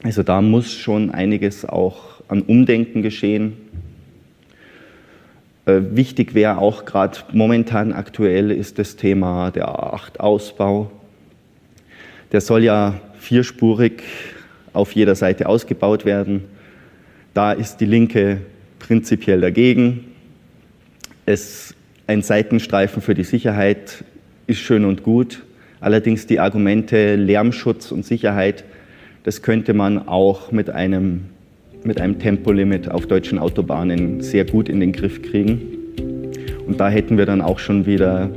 Also 0.01 0.23
da 0.23 0.41
muss 0.41 0.73
schon 0.73 1.11
einiges 1.11 1.63
auch 1.63 2.21
an 2.27 2.41
Umdenken 2.41 3.03
geschehen. 3.03 3.53
Äh, 5.67 5.81
wichtig 5.91 6.33
wäre 6.33 6.57
auch 6.57 6.85
gerade 6.85 7.19
momentan 7.31 7.93
aktuell 7.93 8.49
ist 8.49 8.79
das 8.79 8.95
Thema 8.95 9.51
der 9.51 9.67
A8-Ausbau. 9.67 10.89
Der 12.31 12.41
soll 12.41 12.63
ja 12.63 12.99
vierspurig 13.19 14.01
auf 14.73 14.93
jeder 14.93 15.13
Seite 15.13 15.47
ausgebaut 15.47 16.05
werden. 16.05 16.45
Da 17.33 17.51
ist 17.51 17.77
die 17.77 17.85
Linke 17.85 18.41
prinzipiell 18.79 19.41
dagegen. 19.41 20.05
Es, 21.25 21.75
ein 22.07 22.21
Seitenstreifen 22.21 23.01
für 23.01 23.13
die 23.13 23.23
Sicherheit 23.23 24.03
ist 24.47 24.59
schön 24.59 24.85
und 24.85 25.03
gut. 25.03 25.43
Allerdings 25.79 26.27
die 26.27 26.39
Argumente 26.39 27.15
Lärmschutz 27.15 27.91
und 27.91 28.05
Sicherheit, 28.05 28.63
das 29.23 29.41
könnte 29.41 29.73
man 29.73 30.07
auch 30.07 30.51
mit 30.51 30.69
einem, 30.69 31.25
mit 31.83 32.01
einem 32.01 32.19
Tempolimit 32.19 32.89
auf 32.89 33.05
deutschen 33.05 33.37
Autobahnen 33.37 34.21
sehr 34.21 34.45
gut 34.45 34.67
in 34.67 34.79
den 34.79 34.91
Griff 34.91 35.21
kriegen. 35.21 35.61
Und 36.65 36.79
da 36.79 36.89
hätten 36.89 37.17
wir 37.17 37.25
dann 37.25 37.41
auch 37.41 37.59
schon 37.59 37.85
wieder 37.85 38.29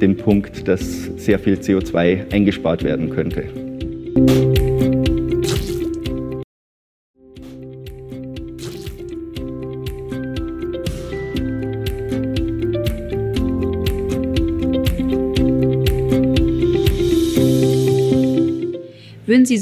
den 0.00 0.16
Punkt, 0.16 0.68
dass 0.68 1.04
sehr 1.16 1.38
viel 1.38 1.54
CO2 1.54 2.32
eingespart 2.32 2.84
werden 2.84 3.10
könnte. 3.10 4.51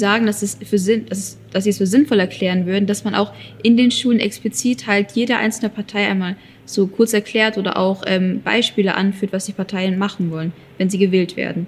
Sagen, 0.00 0.26
dass, 0.26 0.42
es 0.42 0.58
für 0.62 0.78
Sinn, 0.78 1.06
dass, 1.08 1.38
dass 1.52 1.64
Sie 1.64 1.70
es 1.70 1.78
für 1.78 1.86
sinnvoll 1.86 2.18
erklären 2.18 2.66
würden, 2.66 2.86
dass 2.86 3.04
man 3.04 3.14
auch 3.14 3.32
in 3.62 3.76
den 3.76 3.92
Schulen 3.92 4.18
explizit 4.18 4.88
halt 4.88 5.12
jede 5.12 5.36
einzelne 5.36 5.70
Partei 5.70 6.08
einmal 6.08 6.34
so 6.64 6.88
kurz 6.88 7.12
erklärt 7.12 7.58
oder 7.58 7.76
auch 7.76 8.02
ähm, 8.06 8.40
Beispiele 8.42 8.96
anführt, 8.96 9.32
was 9.32 9.46
die 9.46 9.52
Parteien 9.52 9.98
machen 9.98 10.32
wollen, 10.32 10.52
wenn 10.78 10.90
sie 10.90 10.98
gewählt 10.98 11.36
werden? 11.36 11.66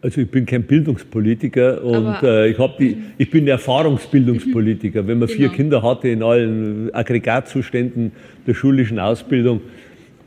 Also 0.00 0.20
ich 0.20 0.28
bin 0.28 0.46
kein 0.46 0.64
Bildungspolitiker 0.64 1.84
und 1.84 2.24
äh, 2.24 2.48
ich, 2.48 2.56
die, 2.80 2.96
ich 3.18 3.30
bin 3.30 3.46
Erfahrungsbildungspolitiker. 3.46 5.06
Wenn 5.06 5.20
man 5.20 5.28
genau. 5.28 5.38
vier 5.38 5.48
Kinder 5.50 5.80
hatte 5.82 6.08
in 6.08 6.24
allen 6.24 6.92
Aggregatzuständen 6.92 8.10
der 8.44 8.54
schulischen 8.54 8.98
Ausbildung, 8.98 9.60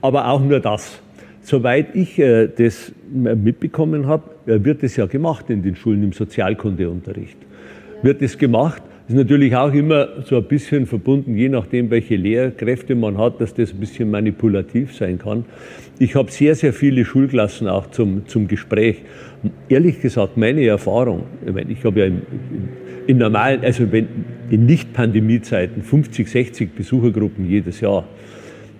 aber 0.01 0.29
auch 0.29 0.39
nur 0.39 0.61
das. 0.61 1.01
Soweit 1.45 1.95
ich 1.95 2.17
äh, 2.17 2.47
das 2.47 2.91
mitbekommen 3.13 4.07
habe, 4.07 4.23
äh, 4.47 4.63
wird 4.63 4.81
das 4.81 4.95
ja 4.95 5.05
gemacht 5.05 5.47
in 5.51 5.61
den 5.61 5.75
Schulen 5.75 6.01
im 6.01 6.11
Sozialkundeunterricht. 6.11 7.37
Wird 8.01 8.23
das 8.23 8.39
gemacht? 8.39 8.81
Ist 9.07 9.13
natürlich 9.13 9.55
auch 9.55 9.71
immer 9.71 10.07
so 10.23 10.37
ein 10.37 10.45
bisschen 10.45 10.87
verbunden, 10.87 11.37
je 11.37 11.47
nachdem, 11.49 11.91
welche 11.91 12.15
Lehrkräfte 12.15 12.95
man 12.95 13.19
hat, 13.19 13.39
dass 13.39 13.53
das 13.53 13.73
ein 13.73 13.79
bisschen 13.79 14.09
manipulativ 14.09 14.95
sein 14.95 15.19
kann. 15.19 15.45
Ich 15.99 16.15
habe 16.15 16.31
sehr, 16.31 16.55
sehr 16.55 16.73
viele 16.73 17.05
Schulklassen 17.05 17.67
auch 17.67 17.91
zum, 17.91 18.27
zum 18.27 18.47
Gespräch. 18.47 19.03
Ehrlich 19.69 20.01
gesagt, 20.01 20.37
meine 20.37 20.65
Erfahrung, 20.65 21.25
ich, 21.45 21.53
meine, 21.53 21.71
ich 21.71 21.83
habe 21.83 21.99
ja 21.99 22.05
in, 22.07 22.23
in 23.05 23.19
normalen, 23.19 23.63
also 23.63 23.91
wenn, 23.91 24.07
in 24.49 24.65
Nicht-Pandemie-Zeiten 24.65 25.83
50, 25.83 26.27
60 26.27 26.73
Besuchergruppen 26.73 27.47
jedes 27.47 27.81
Jahr. 27.81 28.05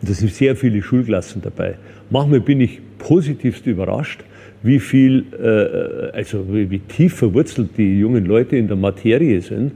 Da 0.06 0.14
sind 0.14 0.32
sehr 0.32 0.56
viele 0.56 0.82
Schulklassen 0.82 1.42
dabei. 1.42 1.76
Manchmal 2.10 2.40
bin 2.40 2.62
ich 2.62 2.80
positivst 3.00 3.66
überrascht, 3.66 4.22
wie 4.62 4.80
viel, 4.80 5.26
äh, 5.34 6.16
also 6.16 6.46
wie, 6.54 6.70
wie, 6.70 6.80
tief 6.80 7.16
verwurzelt 7.16 7.72
die 7.78 8.00
jungen 8.00 8.26
Leute 8.26 8.56
in 8.56 8.68
der 8.68 8.78
Materie 8.78 9.42
sind. 9.42 9.74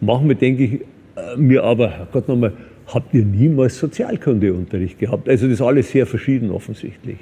Manchmal 0.00 0.34
denke 0.36 0.64
ich 0.64 0.72
äh, 0.74 1.36
mir 1.36 1.62
aber, 1.62 2.08
Gott 2.12 2.28
nochmal, 2.28 2.52
habt 2.86 3.12
ihr 3.14 3.24
niemals 3.24 3.78
Sozialkundeunterricht 3.78 4.98
gehabt? 4.98 5.28
Also 5.28 5.46
das 5.46 5.54
ist 5.54 5.62
alles 5.62 5.90
sehr 5.90 6.06
verschieden 6.06 6.50
offensichtlich. 6.50 7.18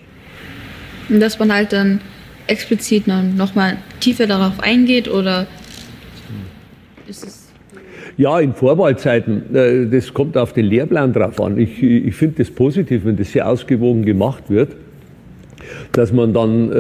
Und 1.09 1.21
dass 1.21 1.38
man 1.38 1.53
halt 1.53 1.73
dann 1.73 2.01
explizit 2.47 3.07
noch 3.07 3.55
mal 3.55 3.79
tiefer 4.01 4.27
darauf 4.27 4.61
eingeht 4.61 5.09
oder 5.09 5.47
ist 7.07 7.25
es 7.25 7.43
ja, 8.16 8.40
in 8.40 8.55
Vorwahlzeiten, 8.55 9.55
äh, 9.55 9.87
das 9.87 10.12
kommt 10.14 10.37
auf 10.37 10.53
den 10.53 10.66
Lehrplan 10.66 11.12
drauf 11.12 11.40
an. 11.40 11.59
Ich, 11.59 11.83
ich 11.83 12.14
finde 12.14 12.37
das 12.38 12.50
positiv, 12.50 13.05
wenn 13.05 13.16
das 13.16 13.33
sehr 13.33 13.48
ausgewogen 13.48 14.05
gemacht 14.05 14.44
wird 14.48 14.70
dass 15.92 16.12
man 16.12 16.33
dann 16.33 16.72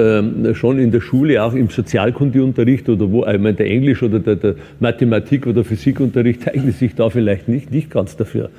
äh, 0.44 0.54
schon 0.54 0.78
in 0.78 0.90
der 0.90 1.00
Schule, 1.00 1.42
auch 1.42 1.54
im 1.54 1.68
Sozialkundeunterricht 1.68 2.88
oder 2.88 3.10
wo, 3.10 3.24
ich 3.24 3.38
meine, 3.38 3.54
der 3.54 3.66
Englisch- 3.66 4.02
oder 4.02 4.18
der, 4.18 4.36
der 4.36 4.54
Mathematik- 4.80 5.46
oder 5.46 5.64
Physikunterricht 5.64 6.48
eignet 6.54 6.76
sich 6.76 6.94
da 6.94 7.10
vielleicht 7.10 7.48
nicht, 7.48 7.70
nicht 7.70 7.90
ganz 7.90 8.16
dafür. 8.16 8.50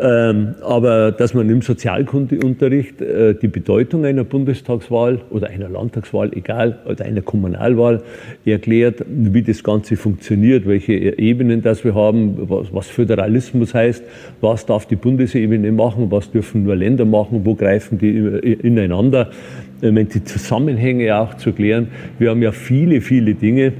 Ähm, 0.00 0.54
aber 0.62 1.10
dass 1.10 1.34
man 1.34 1.50
im 1.50 1.60
Sozialkundeunterricht 1.60 3.00
äh, 3.00 3.34
die 3.34 3.48
Bedeutung 3.48 4.04
einer 4.04 4.22
Bundestagswahl 4.22 5.20
oder 5.30 5.48
einer 5.48 5.68
Landtagswahl, 5.68 6.30
egal, 6.34 6.78
oder 6.86 7.04
einer 7.04 7.20
Kommunalwahl 7.20 8.02
erklärt, 8.44 9.04
wie 9.08 9.42
das 9.42 9.64
Ganze 9.64 9.96
funktioniert, 9.96 10.66
welche 10.68 10.92
Ebenen 11.18 11.62
das 11.62 11.84
wir 11.84 11.94
haben, 11.94 12.48
was, 12.48 12.86
Föderalismus 12.86 13.74
heißt, 13.74 14.04
was 14.40 14.66
darf 14.66 14.86
die 14.86 14.96
Bundesebene 14.96 15.72
machen, 15.72 16.10
was 16.10 16.30
dürfen 16.30 16.64
nur 16.64 16.76
Länder 16.76 17.04
machen, 17.04 17.40
wo 17.44 17.54
greifen 17.54 17.98
die 17.98 18.18
ineinander, 18.62 19.30
äh, 19.80 20.04
die 20.04 20.22
Zusammenhänge 20.22 21.18
auch 21.18 21.34
zu 21.34 21.52
klären. 21.52 21.88
Wir 22.20 22.30
haben 22.30 22.42
ja 22.42 22.52
viele, 22.52 23.00
viele 23.00 23.34
Dinge, 23.34 23.66
äh, 23.66 23.72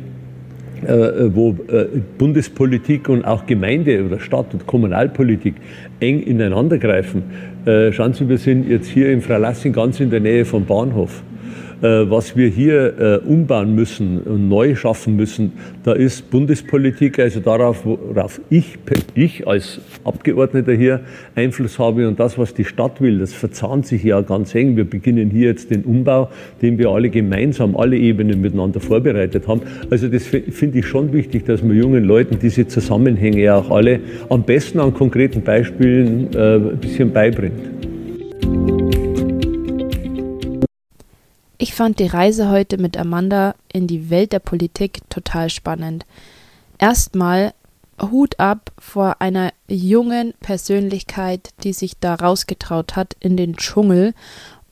wo 0.83 1.57
äh, 1.69 1.87
Bundespolitik 2.19 3.09
und 3.09 3.25
auch 3.25 3.47
Gemeinde- 3.47 4.05
oder 4.05 4.21
Stadt- 4.21 4.53
und 4.53 4.67
Kommunalpolitik 4.67 5.55
eng 6.01 6.21
ineinandergreifen. 6.21 7.23
Äh, 7.65 7.93
schauen 7.93 8.13
Sie, 8.13 8.29
wir 8.29 8.39
sind 8.39 8.69
jetzt 8.69 8.89
hier 8.89 9.11
in 9.11 9.21
Freilassing 9.21 9.73
ganz 9.73 10.01
in 10.01 10.11
der 10.11 10.21
Nähe 10.21 10.45
vom 10.45 10.65
Bahnhof. 10.65 11.23
Äh, 11.81 12.11
was 12.11 12.37
wir 12.37 12.49
hier 12.49 12.99
äh, 12.99 13.29
umbauen 13.29 13.73
müssen 13.77 14.19
und 14.23 14.49
neu 14.49 14.75
schaffen 14.75 15.15
müssen, 15.15 15.53
da 15.85 15.93
ist 15.93 16.29
Bundespolitik, 16.29 17.21
also 17.21 17.39
darauf, 17.39 17.85
worauf 17.85 18.41
ich, 18.51 18.79
ich 19.15 19.47
als 19.47 19.81
Abgeordneter 20.03 20.73
hier 20.73 21.03
Einfluss 21.37 21.79
habe 21.79 22.09
und 22.09 22.19
das, 22.19 22.37
was 22.37 22.53
die 22.53 22.65
Stadt 22.65 23.01
will, 23.01 23.21
das 23.21 23.33
verzahnt 23.33 23.87
sich 23.87 24.03
ja 24.03 24.21
ganz 24.23 24.57
eng. 24.57 24.77
Wir 24.77 24.91
beginnen 24.91 25.31
hier 25.31 25.51
jetzt 25.51 25.71
den 25.71 25.85
Umbau, 25.85 26.31
den 26.63 26.79
wir 26.79 26.89
alle 26.89 27.11
gemeinsam, 27.11 27.77
alle 27.77 27.97
Ebenen 27.97 28.41
miteinander 28.41 28.81
vorbereitet 28.81 29.47
haben. 29.47 29.63
Also 29.89 30.09
das 30.09 30.27
finde 30.27 30.81
ich 30.81 30.87
schon 30.87 31.13
wichtig, 31.13 31.45
dass 31.47 31.63
man 31.63 31.77
jungen 31.77 32.03
Leuten 32.03 32.41
diese 32.41 32.67
Zusammenhänge 32.67 33.55
auch 33.55 33.71
alle 33.71 34.01
am 34.31 34.43
besten 34.43 34.81
an 34.81 34.93
konkreten 34.95 35.43
Beispielen 35.43 36.29
äh, 36.35 36.57
ein 36.57 36.79
bisschen 36.79 37.13
beibringt. 37.13 37.88
Ich 41.61 41.75
fand 41.75 41.99
die 41.99 42.07
Reise 42.07 42.51
heute 42.51 42.79
mit 42.79 42.97
Amanda 42.97 43.57
in 43.73 43.89
die 43.89 44.11
Welt 44.11 44.33
der 44.33 44.39
Politik 44.39 45.01
total 45.11 45.51
spannend. 45.51 46.07
Erstmal 46.79 47.53
Hut 48.01 48.39
ab 48.39 48.71
vor 48.79 49.17
einer 49.21 49.51
jungen 49.67 50.35
Persönlichkeit, 50.39 51.51
die 51.65 51.73
sich 51.73 51.99
da 51.99 52.15
rausgetraut 52.15 52.95
hat 52.95 53.17
in 53.19 53.37
den 53.37 53.57
Dschungel 53.57 54.15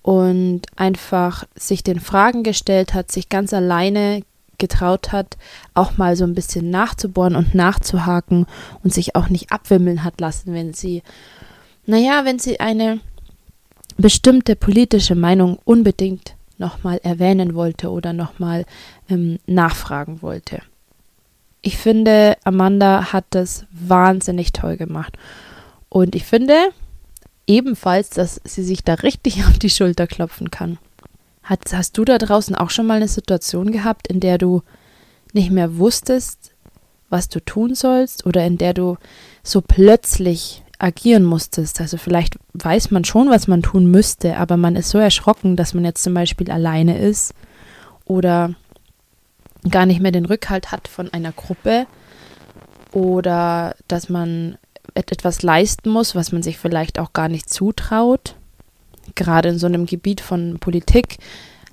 und 0.03 0.63
einfach 0.77 1.43
sich 1.57 1.83
den 1.83 1.99
Fragen 1.99 2.45
gestellt 2.45 2.95
hat, 2.95 3.11
sich 3.11 3.29
ganz 3.29 3.53
alleine 3.53 4.23
getraut 4.59 5.11
hat, 5.11 5.37
auch 5.75 5.97
mal 5.97 6.15
so 6.15 6.23
ein 6.23 6.37
bisschen 6.37 6.71
nachzubohren 6.71 7.35
und 7.35 7.53
nachzuhaken 7.53 8.47
und 8.85 8.95
sich 8.95 9.17
auch 9.17 9.29
nicht 9.29 9.51
abwimmeln 9.51 10.05
hat 10.05 10.21
lassen, 10.21 10.55
wenn 10.55 10.73
sie, 10.73 11.03
naja, 11.85 12.25
wenn 12.25 12.39
sie 12.39 12.61
eine 12.61 13.01
bestimmte 13.97 14.55
politische 14.55 15.17
Meinung 15.17 15.59
unbedingt 15.65 16.36
nochmal 16.59 17.01
erwähnen 17.03 17.55
wollte 17.55 17.91
oder 17.91 18.13
nochmal 18.13 18.65
ähm, 19.09 19.39
nachfragen 19.47 20.23
wollte. 20.23 20.63
Ich 21.63 21.79
finde, 21.79 22.37
Amanda 22.45 23.13
hat 23.13 23.25
das 23.31 23.67
wahnsinnig 23.71 24.53
toll 24.53 24.77
gemacht. 24.77 25.17
Und 25.89 26.15
ich 26.15 26.25
finde 26.25 26.55
ebenfalls, 27.47 28.11
dass 28.11 28.41
sie 28.45 28.63
sich 28.63 28.85
da 28.85 28.95
richtig 28.95 29.45
auf 29.49 29.59
die 29.59 29.71
Schulter 29.71 30.07
klopfen 30.07 30.51
kann. 30.51 30.79
Hast, 31.43 31.75
hast 31.75 31.97
du 31.99 32.05
da 32.05 32.19
draußen 32.19 32.57
auch 32.57 32.71
schon 32.71 32.87
mal 32.87 32.97
eine 32.97 33.09
Situation 33.09 33.71
gehabt, 33.71 34.09
in 34.09 34.21
der 34.21 34.39
du 34.39 34.63
nicht 35.33 35.51
mehr 35.51 35.79
wusstest, 35.79 36.53
was 37.09 37.29
du 37.29 37.41
tun 37.41 37.75
sollst 37.75 38.27
oder 38.27 38.45
in 38.45 38.59
der 38.59 38.75
du 38.75 38.97
so 39.43 39.61
plötzlich 39.61 40.63
agieren 40.79 41.25
musstest? 41.25 41.81
Also 41.81 41.97
vielleicht 41.97 42.37
weiß 42.55 42.91
man 42.91 43.05
schon, 43.05 43.31
was 43.31 43.49
man 43.49 43.63
tun 43.63 43.91
müsste, 43.91 44.37
aber 44.37 44.57
man 44.57 44.77
ist 44.77 44.91
so 44.91 44.99
erschrocken, 44.99 45.57
dass 45.57 45.75
man 45.75 45.85
jetzt 45.85 46.03
zum 46.03 46.15
Beispiel 46.15 46.51
alleine 46.51 46.99
ist 46.99 47.35
oder 48.05 48.55
gar 49.71 49.87
nicht 49.87 50.01
mehr 50.01 50.13
den 50.13 50.27
Rückhalt 50.27 50.73
hat 50.73 50.89
von 50.89 51.13
einer 51.13 51.33
Gruppe 51.33 51.87
oder 52.93 53.75
dass 53.89 54.09
man 54.09 54.59
etwas 54.95 55.43
leisten 55.43 55.91
muss, 55.91 56.15
was 56.15 56.33
man 56.33 56.43
sich 56.43 56.59
vielleicht 56.59 56.99
auch 56.99 57.13
gar 57.13 57.29
nicht 57.29 57.51
zutraut. 57.51 58.37
Gerade 59.15 59.51
in 59.51 59.59
so 59.59 59.67
einem 59.67 59.87
Gebiet 59.87 60.21
von 60.21 60.59
Politik 60.59 61.19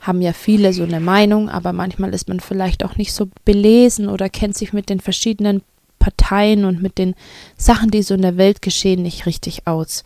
haben 0.01 0.21
ja 0.21 0.33
viele 0.33 0.73
so 0.73 0.83
eine 0.83 0.99
Meinung, 0.99 1.49
aber 1.49 1.71
manchmal 1.71 2.13
ist 2.13 2.27
man 2.27 2.39
vielleicht 2.39 2.83
auch 2.83 2.97
nicht 2.97 3.13
so 3.13 3.29
belesen 3.45 4.09
oder 4.09 4.29
kennt 4.29 4.57
sich 4.57 4.73
mit 4.73 4.89
den 4.89 4.99
verschiedenen 4.99 5.61
Parteien 6.03 6.65
und 6.65 6.81
mit 6.81 6.97
den 6.97 7.15
Sachen, 7.55 7.89
die 7.89 8.03
so 8.03 8.13
in 8.13 8.21
der 8.21 8.35
Welt 8.35 8.61
geschehen, 8.61 9.03
nicht 9.03 9.25
richtig 9.25 9.67
aus. 9.67 10.03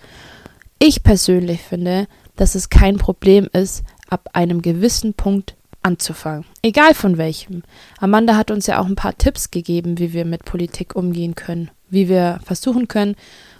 Ich 0.78 1.02
persönlich 1.02 1.62
finde, 1.62 2.08
dass 2.36 2.54
es 2.54 2.70
kein 2.70 2.98
Problem 2.98 3.50
ist, 3.52 3.84
ab 4.08 4.30
einem 4.34 4.62
gewissen 4.62 5.16
Punkt 5.16 5.56
anzufangen. 5.82 6.46
Egal 6.62 6.94
von 6.94 7.18
welchem. 7.18 7.64
Amanda 8.00 8.36
hat 8.36 8.52
uns 8.52 8.68
ja 8.68 8.80
auch 8.80 8.86
ein 8.86 8.96
paar 8.96 9.18
Tipps 9.18 9.50
gegeben, 9.50 9.98
wie 9.98 10.14
wir 10.14 10.24
mit 10.24 10.46
Politik 10.46 10.96
umgehen 10.96 11.34
können, 11.34 11.72
wie 11.90 12.08
wir 12.10 12.42
versuchen 12.46 12.88
können, 12.88 13.16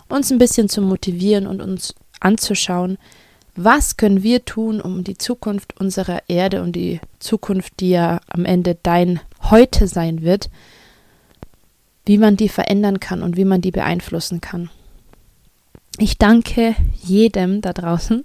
uns 0.08 0.32
ein 0.32 0.38
bisschen 0.38 0.70
zu 0.70 0.84
motivieren 0.84 1.48
und 1.48 1.60
uns 1.60 1.96
anzuschauen, 2.20 3.00
was 3.56 3.98
können 3.98 4.22
wir 4.22 4.46
tun, 4.46 4.80
um 4.80 5.04
die 5.04 5.18
Zukunft 5.18 5.80
unserer 5.80 6.22
Erde 6.28 6.62
und 6.62 6.74
die 6.74 7.00
Zukunft, 7.18 7.80
die 7.80 7.90
ja 7.90 8.20
am 8.28 8.46
Ende 8.46 8.78
dein 8.84 9.22
Heute 9.50 9.88
sein 9.88 10.22
wird, 10.22 10.52
wie 12.08 12.18
man 12.18 12.38
die 12.38 12.50
verändern 12.50 13.00
kann 13.00 13.22
und 13.22 13.36
wie 13.36 13.46
man 13.46 13.62
die 13.62 13.72
beeinflussen 13.72 14.40
kann. 14.42 14.70
Ich 15.98 16.18
danke 16.18 16.76
jedem 17.04 17.62
da 17.62 17.74
draußen, 17.74 18.24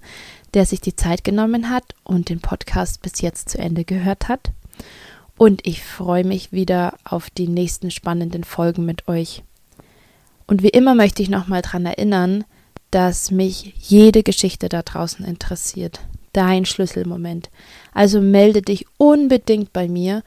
der 0.54 0.66
sich 0.66 0.80
die 0.80 0.94
Zeit 0.94 1.24
genommen 1.24 1.70
hat 1.70 1.84
und 2.04 2.28
den 2.28 2.40
Podcast 2.40 3.02
bis 3.02 3.20
jetzt 3.20 3.48
zu 3.48 3.58
Ende 3.58 3.84
gehört 3.84 4.28
hat. 4.28 4.52
Und 5.36 5.66
ich 5.66 5.82
freue 5.82 6.24
mich 6.24 6.52
wieder 6.52 6.94
auf 7.04 7.30
die 7.30 7.48
nächsten 7.48 7.90
spannenden 7.90 8.44
Folgen 8.44 8.84
mit 8.84 9.08
euch. 9.08 9.42
Und 10.46 10.62
wie 10.62 10.68
immer 10.68 10.94
möchte 10.94 11.22
ich 11.22 11.30
nochmal 11.30 11.62
daran 11.62 11.86
erinnern, 11.86 12.44
dass 12.90 13.30
mich 13.30 13.74
jede 13.78 14.22
Geschichte 14.22 14.68
da 14.68 14.82
draußen 14.82 15.24
interessiert. 15.24 16.00
Dein 16.34 16.66
Schlüsselmoment. 16.66 17.50
Also 17.92 18.20
melde 18.20 18.62
dich 18.62 18.86
unbedingt 18.98 19.72
bei 19.72 19.88
mir, 19.88 20.22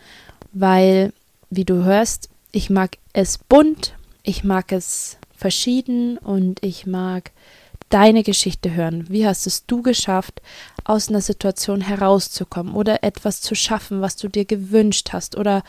weil, 0.51 1.13
wie 1.51 1.65
du 1.65 1.83
hörst, 1.83 2.29
ich 2.55 2.69
mag 2.69 2.97
es 3.11 3.37
bunt, 3.37 3.95
ich 4.23 4.45
mag 4.45 4.71
es 4.71 5.17
verschieden 5.35 6.17
und 6.17 6.63
ich 6.63 6.87
mag 6.87 7.31
deine 7.89 8.23
Geschichte 8.23 8.73
hören. 8.73 9.05
Wie 9.09 9.27
hast 9.27 9.45
es 9.45 9.65
du 9.65 9.81
geschafft, 9.81 10.41
aus 10.85 11.09
einer 11.09 11.19
Situation 11.19 11.81
herauszukommen 11.81 12.73
oder 12.73 13.03
etwas 13.03 13.41
zu 13.41 13.55
schaffen, 13.55 13.99
was 13.99 14.15
du 14.15 14.29
dir 14.29 14.45
gewünscht 14.45 15.09
hast 15.11 15.35
oder 15.35 15.63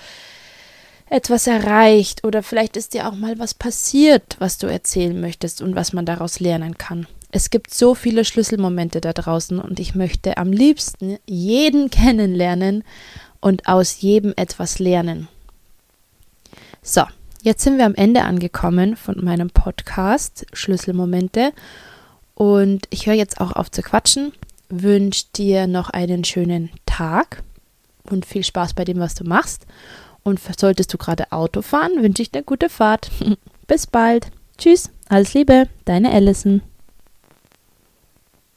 etwas 1.10 1.48
erreicht 1.48 2.24
oder 2.24 2.44
vielleicht 2.44 2.76
ist 2.76 2.94
dir 2.94 3.08
auch 3.08 3.16
mal 3.16 3.36
was 3.40 3.54
passiert, 3.54 4.36
was 4.38 4.56
du 4.58 4.68
erzählen 4.68 5.20
möchtest 5.20 5.62
und 5.62 5.74
was 5.74 5.92
man 5.92 6.06
daraus 6.06 6.38
lernen 6.38 6.78
kann. 6.78 7.08
Es 7.32 7.50
gibt 7.50 7.74
so 7.74 7.96
viele 7.96 8.24
Schlüsselmomente 8.24 9.00
da 9.00 9.12
draußen 9.12 9.58
und 9.58 9.80
ich 9.80 9.96
möchte 9.96 10.36
am 10.36 10.52
liebsten 10.52 11.18
jeden 11.26 11.90
kennenlernen 11.90 12.84
und 13.40 13.66
aus 13.66 14.00
jedem 14.00 14.34
etwas 14.36 14.78
lernen. 14.78 15.28
So, 16.88 17.02
jetzt 17.42 17.64
sind 17.64 17.78
wir 17.78 17.84
am 17.84 17.96
Ende 17.96 18.22
angekommen 18.22 18.94
von 18.94 19.16
meinem 19.24 19.50
Podcast 19.50 20.46
Schlüsselmomente 20.52 21.52
und 22.36 22.86
ich 22.90 23.08
höre 23.08 23.14
jetzt 23.14 23.40
auch 23.40 23.50
auf 23.50 23.72
zu 23.72 23.82
quatschen, 23.82 24.32
wünsche 24.68 25.24
dir 25.34 25.66
noch 25.66 25.90
einen 25.90 26.22
schönen 26.22 26.70
Tag 26.86 27.42
und 28.08 28.24
viel 28.24 28.44
Spaß 28.44 28.74
bei 28.74 28.84
dem, 28.84 29.00
was 29.00 29.16
du 29.16 29.24
machst. 29.24 29.66
Und 30.22 30.38
solltest 30.56 30.94
du 30.94 30.96
gerade 30.96 31.32
Auto 31.32 31.60
fahren, 31.60 31.90
wünsche 32.02 32.22
ich 32.22 32.30
dir 32.30 32.44
gute 32.44 32.68
Fahrt. 32.68 33.10
Bis 33.66 33.88
bald. 33.88 34.30
Tschüss, 34.56 34.90
alles 35.08 35.34
Liebe, 35.34 35.68
deine 35.86 36.12
Allison. 36.12 36.62